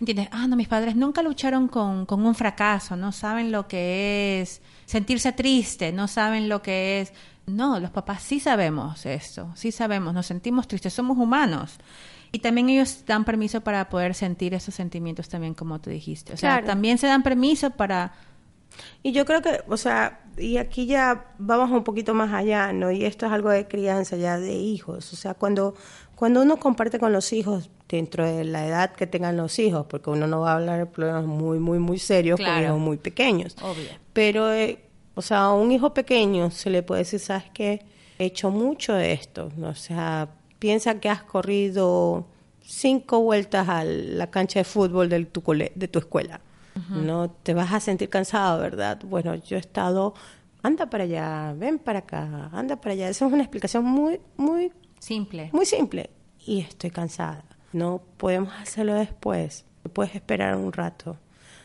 ¿Entiendes? 0.00 0.28
Ah, 0.30 0.46
no, 0.46 0.54
mis 0.54 0.68
padres 0.68 0.94
nunca 0.94 1.22
lucharon 1.22 1.66
con, 1.66 2.06
con 2.06 2.24
un 2.24 2.34
fracaso, 2.34 2.96
no 2.96 3.10
saben 3.10 3.50
lo 3.50 3.66
que 3.66 4.40
es 4.40 4.62
sentirse 4.86 5.32
triste, 5.32 5.92
no 5.92 6.06
saben 6.08 6.48
lo 6.48 6.62
que 6.62 7.00
es... 7.00 7.12
No, 7.46 7.80
los 7.80 7.90
papás 7.90 8.22
sí 8.22 8.40
sabemos 8.40 9.06
esto, 9.06 9.50
sí 9.54 9.72
sabemos, 9.72 10.12
nos 10.12 10.26
sentimos 10.26 10.68
tristes, 10.68 10.92
somos 10.92 11.16
humanos. 11.16 11.78
Y 12.32 12.40
también 12.40 12.68
ellos 12.68 13.04
dan 13.06 13.24
permiso 13.24 13.60
para 13.62 13.88
poder 13.88 14.14
sentir 14.14 14.54
esos 14.54 14.74
sentimientos 14.74 15.28
también, 15.28 15.54
como 15.54 15.80
tú 15.80 15.90
dijiste. 15.90 16.34
O 16.34 16.36
sea, 16.36 16.54
Claro. 16.56 16.66
también 16.66 16.98
se 16.98 17.06
dan 17.06 17.22
permiso 17.22 17.70
para... 17.70 18.12
Y 19.02 19.12
yo 19.12 19.24
creo 19.24 19.40
que, 19.42 19.60
o 19.66 19.76
sea, 19.76 20.20
y 20.36 20.58
aquí 20.58 20.86
ya 20.86 21.32
vamos 21.38 21.70
un 21.70 21.82
poquito 21.84 22.14
más 22.14 22.32
allá, 22.32 22.72
¿no? 22.72 22.90
Y 22.92 23.04
esto 23.04 23.26
es 23.26 23.32
algo 23.32 23.48
de 23.50 23.66
crianza 23.66 24.16
ya 24.16 24.38
de 24.38 24.52
hijos. 24.54 25.12
O 25.12 25.16
sea, 25.16 25.34
cuando, 25.34 25.74
cuando 26.14 26.42
uno 26.42 26.58
comparte 26.58 26.98
con 26.98 27.12
los 27.12 27.32
hijos, 27.32 27.70
dentro 27.88 28.26
de 28.26 28.44
la 28.44 28.66
edad 28.66 28.92
que 28.92 29.06
tengan 29.06 29.36
los 29.38 29.58
hijos, 29.58 29.86
porque 29.88 30.10
uno 30.10 30.26
no 30.26 30.40
va 30.42 30.52
a 30.52 30.56
hablar 30.56 30.78
de 30.78 30.86
problemas 30.86 31.24
muy, 31.24 31.58
muy, 31.58 31.78
muy 31.78 31.98
serios 31.98 32.36
con 32.38 32.44
Claro. 32.44 32.66
hijos 32.66 32.78
muy 32.78 32.98
pequeños. 32.98 33.56
Obvio. 33.62 33.88
Pero, 34.12 34.52
eh, 34.52 34.84
o 35.14 35.22
sea, 35.22 35.44
a 35.44 35.54
un 35.54 35.72
hijo 35.72 35.94
pequeño 35.94 36.50
se 36.50 36.68
le 36.70 36.82
puede 36.82 37.00
decir, 37.00 37.18
¿sabes 37.20 37.44
qué? 37.54 37.84
He 38.18 38.26
hecho 38.26 38.50
mucho 38.50 38.92
de 38.92 39.12
esto. 39.12 39.50
O 39.62 39.74
sea, 39.74 40.28
piensa 40.58 41.00
que 41.00 41.08
has 41.08 41.22
corrido 41.22 42.26
cinco 42.62 43.20
vueltas 43.20 43.68
a 43.68 43.84
la 43.84 44.30
cancha 44.30 44.60
de 44.60 44.64
fútbol 44.64 45.08
de 45.08 45.24
tu, 45.26 45.42
cole- 45.42 45.72
de 45.74 45.88
tu 45.88 45.98
escuela. 45.98 46.40
No 46.90 47.28
te 47.30 47.54
vas 47.54 47.72
a 47.72 47.80
sentir 47.80 48.08
cansado, 48.08 48.60
¿verdad? 48.60 49.00
Bueno, 49.04 49.34
yo 49.34 49.56
he 49.56 49.60
estado, 49.60 50.14
anda 50.62 50.88
para 50.88 51.04
allá, 51.04 51.52
ven 51.56 51.80
para 51.80 51.98
acá, 52.00 52.50
anda 52.52 52.76
para 52.80 52.92
allá. 52.92 53.08
Esa 53.08 53.26
es 53.26 53.32
una 53.32 53.42
explicación 53.42 53.84
muy, 53.84 54.20
muy, 54.36 54.72
Simple. 55.00 55.50
muy 55.52 55.66
simple. 55.66 56.08
Y 56.46 56.60
estoy 56.60 56.90
cansada. 56.90 57.44
No 57.72 58.00
podemos 58.16 58.52
hacerlo 58.54 58.94
después. 58.94 59.64
Puedes 59.92 60.14
esperar 60.14 60.54
un 60.56 60.72
rato. 60.72 61.16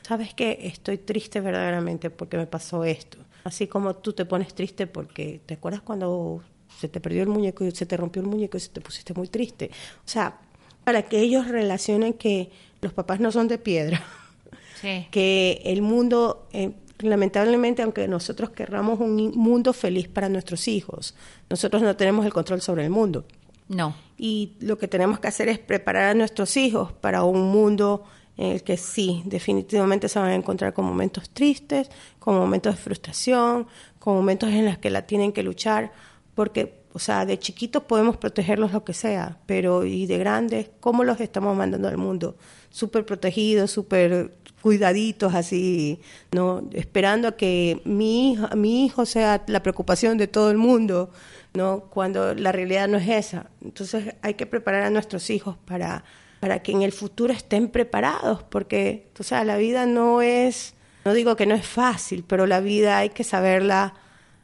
¿Sabes 0.02 0.34
qué? 0.34 0.58
Estoy 0.64 0.98
triste 0.98 1.42
verdaderamente 1.42 2.10
porque 2.10 2.38
me 2.38 2.48
pasó 2.48 2.84
esto. 2.84 3.20
Así 3.44 3.68
como 3.68 3.96
tú 3.96 4.14
te 4.14 4.26
pones 4.26 4.56
triste 4.56 4.88
porque 4.88 5.42
te 5.46 5.54
acuerdas 5.54 5.82
cuando 5.82 6.42
se 6.84 6.90
te 6.90 7.00
perdió 7.00 7.24
el 7.24 7.30
muñeco 7.30 7.64
y 7.66 7.72
se 7.72 7.86
te 7.86 7.96
rompió 7.98 8.22
el 8.22 8.28
muñeco 8.28 8.58
y 8.58 8.60
se 8.60 8.70
te 8.70 8.82
pusiste 8.82 9.14
muy 9.14 9.28
triste. 9.30 9.72
O 10.06 10.08
sea, 10.08 10.38
para 10.84 11.04
que 11.04 11.20
ellos 11.20 11.48
relacionen 11.48 12.14
que 12.14 12.52
los 12.82 12.92
papás 12.94 13.20
no 13.22 13.32
son 13.32 13.48
de 13.48 13.58
piedra, 13.58 14.04
Sí. 14.82 15.08
que 15.12 15.62
el 15.64 15.82
mundo, 15.82 16.48
eh, 16.52 16.72
lamentablemente, 17.00 17.82
aunque 17.84 18.06
nosotros 18.10 18.50
querramos 18.50 19.00
un 19.00 19.32
mundo 19.36 19.72
feliz 19.72 20.10
para 20.10 20.28
nuestros 20.28 20.68
hijos, 20.68 21.16
nosotros 21.50 21.82
no 21.84 21.96
tenemos 21.96 22.26
el 22.26 22.34
control 22.34 22.62
sobre 22.62 22.84
el 22.84 22.90
mundo. 22.90 23.24
No. 23.70 23.96
Y 24.18 24.54
lo 24.60 24.78
que 24.78 24.90
tenemos 24.90 25.20
que 25.20 25.30
hacer 25.30 25.48
es 25.48 25.58
preparar 25.58 26.10
a 26.10 26.14
nuestros 26.14 26.58
hijos 26.58 26.92
para 26.92 27.24
un 27.24 27.50
mundo 27.50 28.04
en 28.36 28.52
el 28.54 28.64
que 28.64 28.78
sí, 28.78 29.22
definitivamente 29.26 30.10
se 30.10 30.20
van 30.20 30.30
a 30.32 30.36
encontrar 30.36 30.74
con 30.74 30.86
momentos 30.86 31.30
tristes, 31.30 31.90
con 32.20 32.36
momentos 32.36 32.76
de 32.76 32.82
frustración, 32.82 33.68
con 34.00 34.16
momentos 34.16 34.50
en 34.50 34.66
los 34.66 34.78
que 34.80 34.90
la 34.90 35.04
tienen 35.04 35.32
que 35.32 35.44
luchar, 35.44 35.94
porque, 36.36 36.82
o 36.94 37.00
sea, 37.00 37.26
de 37.26 37.40
chiquitos 37.40 37.84
podemos 37.84 38.18
protegerlos 38.18 38.72
lo 38.72 38.84
que 38.84 38.94
sea, 38.94 39.38
pero 39.46 39.86
y 39.86 40.06
de 40.06 40.18
grandes, 40.18 40.70
¿cómo 40.80 41.04
los 41.04 41.20
estamos 41.20 41.56
mandando 41.56 41.88
al 41.88 41.98
mundo? 41.98 42.36
Súper 42.70 43.06
protegidos, 43.06 43.72
súper 43.72 44.32
cuidaditos, 44.64 45.36
así, 45.36 46.00
¿no? 46.32 46.70
Esperando 46.72 47.28
a 47.28 47.36
que 47.36 47.82
mi 47.84 48.32
hijo, 48.32 48.48
mi 48.56 48.86
hijo 48.86 49.06
sea 49.06 49.44
la 49.48 49.62
preocupación 49.62 50.18
de 50.18 50.28
todo 50.28 50.52
el 50.52 50.58
mundo, 50.58 51.12
¿no? 51.54 51.82
Cuando 51.90 52.34
la 52.34 52.54
realidad 52.54 52.88
no 52.88 52.98
es 52.98 53.10
esa. 53.10 53.50
Entonces 53.62 54.16
hay 54.22 54.36
que 54.36 54.46
preparar 54.46 54.84
a 54.84 54.90
nuestros 54.90 55.30
hijos 55.30 55.58
para, 55.66 56.06
para 56.40 56.64
que 56.64 56.72
en 56.72 56.82
el 56.82 56.94
futuro 56.94 57.34
estén 57.34 57.68
preparados, 57.68 58.44
porque, 58.44 59.12
o 59.20 59.24
sea, 59.24 59.44
la 59.44 59.58
vida 59.58 59.86
no 59.86 60.22
es, 60.22 60.76
no 61.04 61.14
digo 61.14 61.36
que 61.36 61.46
no 61.46 61.56
es 61.56 61.68
fácil, 61.68 62.24
pero 62.26 62.48
la 62.48 62.62
vida 62.62 62.98
hay 63.00 63.10
que 63.10 63.26
saberla, 63.26 63.96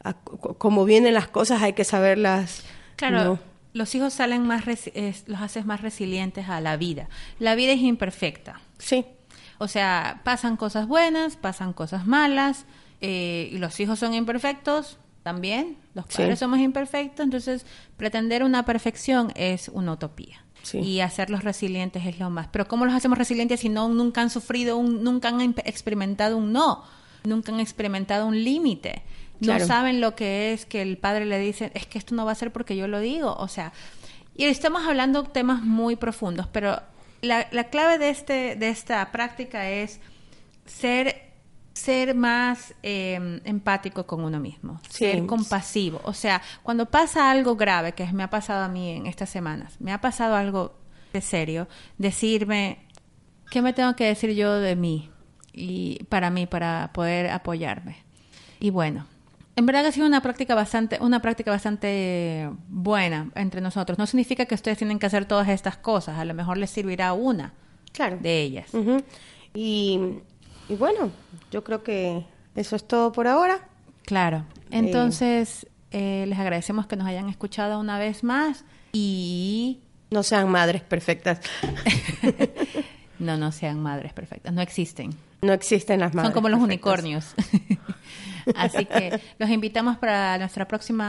a- 0.04 0.14
como 0.14 0.84
vienen 0.84 1.14
las 1.14 1.28
cosas 1.28 1.62
hay 1.62 1.72
que 1.74 1.84
saberlas. 1.84 2.62
Claro, 2.96 3.24
¿no? 3.24 3.38
los 3.72 3.94
hijos 3.94 4.12
salen 4.12 4.46
más, 4.46 4.64
es- 4.66 5.24
los 5.28 5.40
haces 5.40 5.64
más 5.64 5.80
resilientes 5.80 6.48
a 6.48 6.60
la 6.60 6.76
vida. 6.76 7.08
La 7.38 7.54
vida 7.54 7.72
es 7.72 7.80
imperfecta. 7.80 8.60
Sí, 8.78 9.04
O 9.62 9.68
sea, 9.68 10.22
pasan 10.24 10.56
cosas 10.56 10.86
buenas, 10.88 11.36
pasan 11.36 11.74
cosas 11.74 12.06
malas, 12.06 12.64
eh, 13.02 13.50
y 13.52 13.58
los 13.58 13.78
hijos 13.78 13.98
son 13.98 14.14
imperfectos 14.14 14.96
también, 15.22 15.76
los 15.94 16.06
Sí. 16.08 16.16
padres 16.16 16.38
somos 16.38 16.60
imperfectos, 16.60 17.22
entonces 17.24 17.66
pretender 17.98 18.42
una 18.42 18.64
perfección 18.64 19.32
es 19.36 19.68
una 19.68 19.92
utopía. 19.92 20.42
Sí. 20.62 20.78
Y 20.78 21.00
hacerlos 21.00 21.44
resilientes 21.44 22.06
es 22.06 22.18
lo 22.18 22.30
más. 22.30 22.48
Pero 22.50 22.66
¿cómo 22.68 22.86
los 22.86 22.94
hacemos 22.94 23.18
resilientes 23.18 23.60
si 23.60 23.68
no 23.68 23.88
nunca 23.90 24.22
han 24.22 24.30
sufrido, 24.30 24.78
un, 24.78 25.04
nunca 25.04 25.28
han 25.28 25.40
experimentado 25.64 26.38
un 26.38 26.52
no, 26.52 26.82
nunca 27.24 27.52
han 27.52 27.60
experimentado 27.60 28.26
un 28.26 28.42
límite? 28.42 29.02
No 29.40 29.58
saben 29.66 30.00
lo 30.00 30.14
que 30.14 30.52
es 30.52 30.66
que 30.66 30.82
el 30.82 30.98
padre 30.98 31.24
le 31.24 31.38
dice, 31.38 31.70
es 31.74 31.86
que 31.86 31.98
esto 31.98 32.14
no 32.14 32.24
va 32.24 32.32
a 32.32 32.34
ser 32.34 32.52
porque 32.52 32.76
yo 32.76 32.86
lo 32.88 33.00
digo. 33.00 33.34
O 33.38 33.48
sea, 33.48 33.72
y 34.36 34.44
estamos 34.44 34.86
hablando 34.86 35.24
temas 35.24 35.62
muy 35.62 35.96
profundos, 35.96 36.46
pero 36.46 36.80
la, 37.22 37.46
la 37.50 37.64
clave 37.64 37.98
de, 37.98 38.10
este, 38.10 38.56
de 38.56 38.68
esta 38.68 39.10
práctica 39.12 39.68
es 39.70 40.00
ser, 40.66 41.22
ser 41.72 42.14
más 42.14 42.74
eh, 42.82 43.40
empático 43.44 44.06
con 44.06 44.22
uno 44.24 44.40
mismo, 44.40 44.80
Sí. 44.88 45.04
ser 45.06 45.26
compasivo. 45.26 46.00
O 46.04 46.12
sea, 46.14 46.40
cuando 46.62 46.86
pasa 46.86 47.30
algo 47.30 47.56
grave, 47.56 47.92
que 47.92 48.06
me 48.12 48.22
ha 48.22 48.30
pasado 48.30 48.64
a 48.64 48.68
mí 48.68 48.90
en 48.90 49.06
estas 49.06 49.28
semanas, 49.30 49.74
me 49.80 49.92
ha 49.92 50.00
pasado 50.00 50.36
algo 50.36 50.74
de 51.12 51.20
serio, 51.20 51.68
decirme, 51.98 52.78
¿qué 53.50 53.62
me 53.62 53.72
tengo 53.72 53.96
que 53.96 54.04
decir 54.04 54.30
yo 54.34 54.54
de 54.54 54.76
mí? 54.76 55.10
Y 55.52 56.04
para 56.04 56.30
mí, 56.30 56.46
para 56.46 56.90
poder 56.94 57.30
apoyarme. 57.30 57.96
Y 58.60 58.70
bueno, 58.70 59.06
en 59.56 59.66
verdad 59.66 59.86
ha 59.86 59.92
sido 59.92 60.06
una 60.06 60.22
práctica 60.22 60.54
bastante, 60.54 60.98
una 61.00 61.20
práctica 61.20 61.50
bastante 61.50 62.50
buena 62.68 63.30
entre 63.34 63.60
nosotros. 63.60 63.98
No 63.98 64.06
significa 64.06 64.46
que 64.46 64.54
ustedes 64.54 64.78
tienen 64.78 64.98
que 64.98 65.06
hacer 65.06 65.24
todas 65.26 65.48
estas 65.48 65.76
cosas. 65.76 66.18
A 66.18 66.24
lo 66.24 66.34
mejor 66.34 66.56
les 66.56 66.70
servirá 66.70 67.12
una 67.12 67.52
claro. 67.92 68.16
de 68.20 68.40
ellas. 68.42 68.70
Y, 69.54 70.00
y 70.68 70.74
bueno, 70.76 71.10
yo 71.50 71.64
creo 71.64 71.82
que 71.82 72.24
eso 72.54 72.76
es 72.76 72.86
todo 72.86 73.12
por 73.12 73.26
ahora. 73.26 73.68
Claro. 74.06 74.44
Entonces, 74.70 75.66
eh, 75.90 76.24
les 76.28 76.38
agradecemos 76.38 76.86
que 76.86 76.96
nos 76.96 77.06
hayan 77.06 77.28
escuchado 77.28 77.78
una 77.80 77.98
vez 77.98 78.22
más 78.24 78.64
y 78.92 79.80
No 80.10 80.22
sean 80.22 80.48
madres 80.48 80.82
perfectas. 80.82 81.40
no, 83.18 83.36
no 83.36 83.52
sean 83.52 83.80
madres 83.80 84.12
perfectas, 84.12 84.52
no 84.52 84.62
existen. 84.62 85.14
No 85.42 85.52
existen 85.52 86.00
las 86.00 86.14
madres 86.14 86.28
Son 86.28 86.34
como 86.34 86.48
los 86.48 86.60
perfectas. 86.60 86.84
unicornios. 86.86 87.34
Así 88.56 88.84
que 88.86 89.20
los 89.38 89.50
invitamos 89.50 89.98
para 89.98 90.38
nuestro 90.38 90.66
próximo 90.66 91.04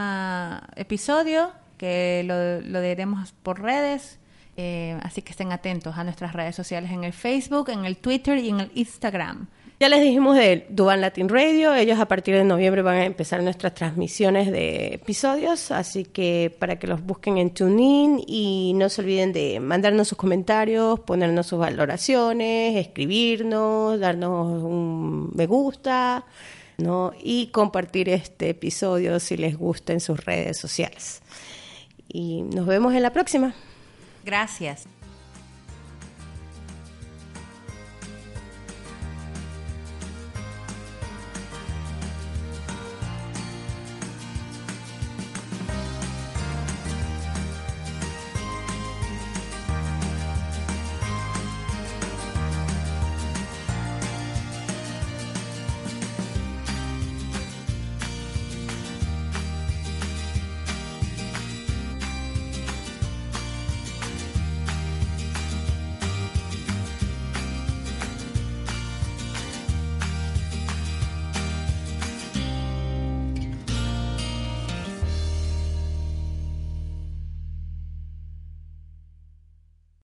episodio, 0.76 1.52
que 1.78 2.22
lo, 2.26 2.60
lo 2.60 2.80
diremos 2.80 3.32
por 3.42 3.60
redes. 3.60 4.18
Eh, 4.56 4.98
así 5.02 5.22
que 5.22 5.30
estén 5.30 5.50
atentos 5.50 5.96
a 5.96 6.04
nuestras 6.04 6.34
redes 6.34 6.54
sociales 6.54 6.90
en 6.90 7.04
el 7.04 7.12
Facebook, 7.12 7.70
en 7.70 7.86
el 7.86 7.96
Twitter 7.96 8.38
y 8.38 8.50
en 8.50 8.60
el 8.60 8.70
Instagram. 8.74 9.48
Ya 9.80 9.88
les 9.88 10.00
dijimos 10.00 10.36
de 10.36 10.66
Duban 10.68 11.00
Latin 11.00 11.28
Radio, 11.28 11.74
ellos 11.74 11.98
a 11.98 12.06
partir 12.06 12.36
de 12.36 12.44
noviembre 12.44 12.82
van 12.82 12.98
a 12.98 13.04
empezar 13.04 13.42
nuestras 13.42 13.74
transmisiones 13.74 14.52
de 14.52 14.94
episodios, 14.94 15.72
así 15.72 16.04
que 16.04 16.54
para 16.56 16.78
que 16.78 16.86
los 16.86 17.02
busquen 17.02 17.36
en 17.36 17.50
TuneIn 17.50 18.22
y 18.24 18.74
no 18.76 18.88
se 18.88 19.00
olviden 19.00 19.32
de 19.32 19.58
mandarnos 19.58 20.06
sus 20.06 20.18
comentarios, 20.18 21.00
ponernos 21.00 21.48
sus 21.48 21.58
valoraciones, 21.58 22.76
escribirnos, 22.76 23.98
darnos 23.98 24.62
un 24.62 25.32
me 25.34 25.46
gusta, 25.46 26.26
¿no? 26.78 27.12
Y 27.22 27.48
compartir 27.48 28.08
este 28.08 28.50
episodio 28.50 29.20
si 29.20 29.36
les 29.36 29.56
gusta 29.56 29.92
en 29.92 30.00
sus 30.00 30.24
redes 30.24 30.58
sociales. 30.58 31.22
Y 32.08 32.42
nos 32.42 32.66
vemos 32.66 32.94
en 32.94 33.02
la 33.02 33.12
próxima. 33.12 33.54
Gracias. 34.24 34.86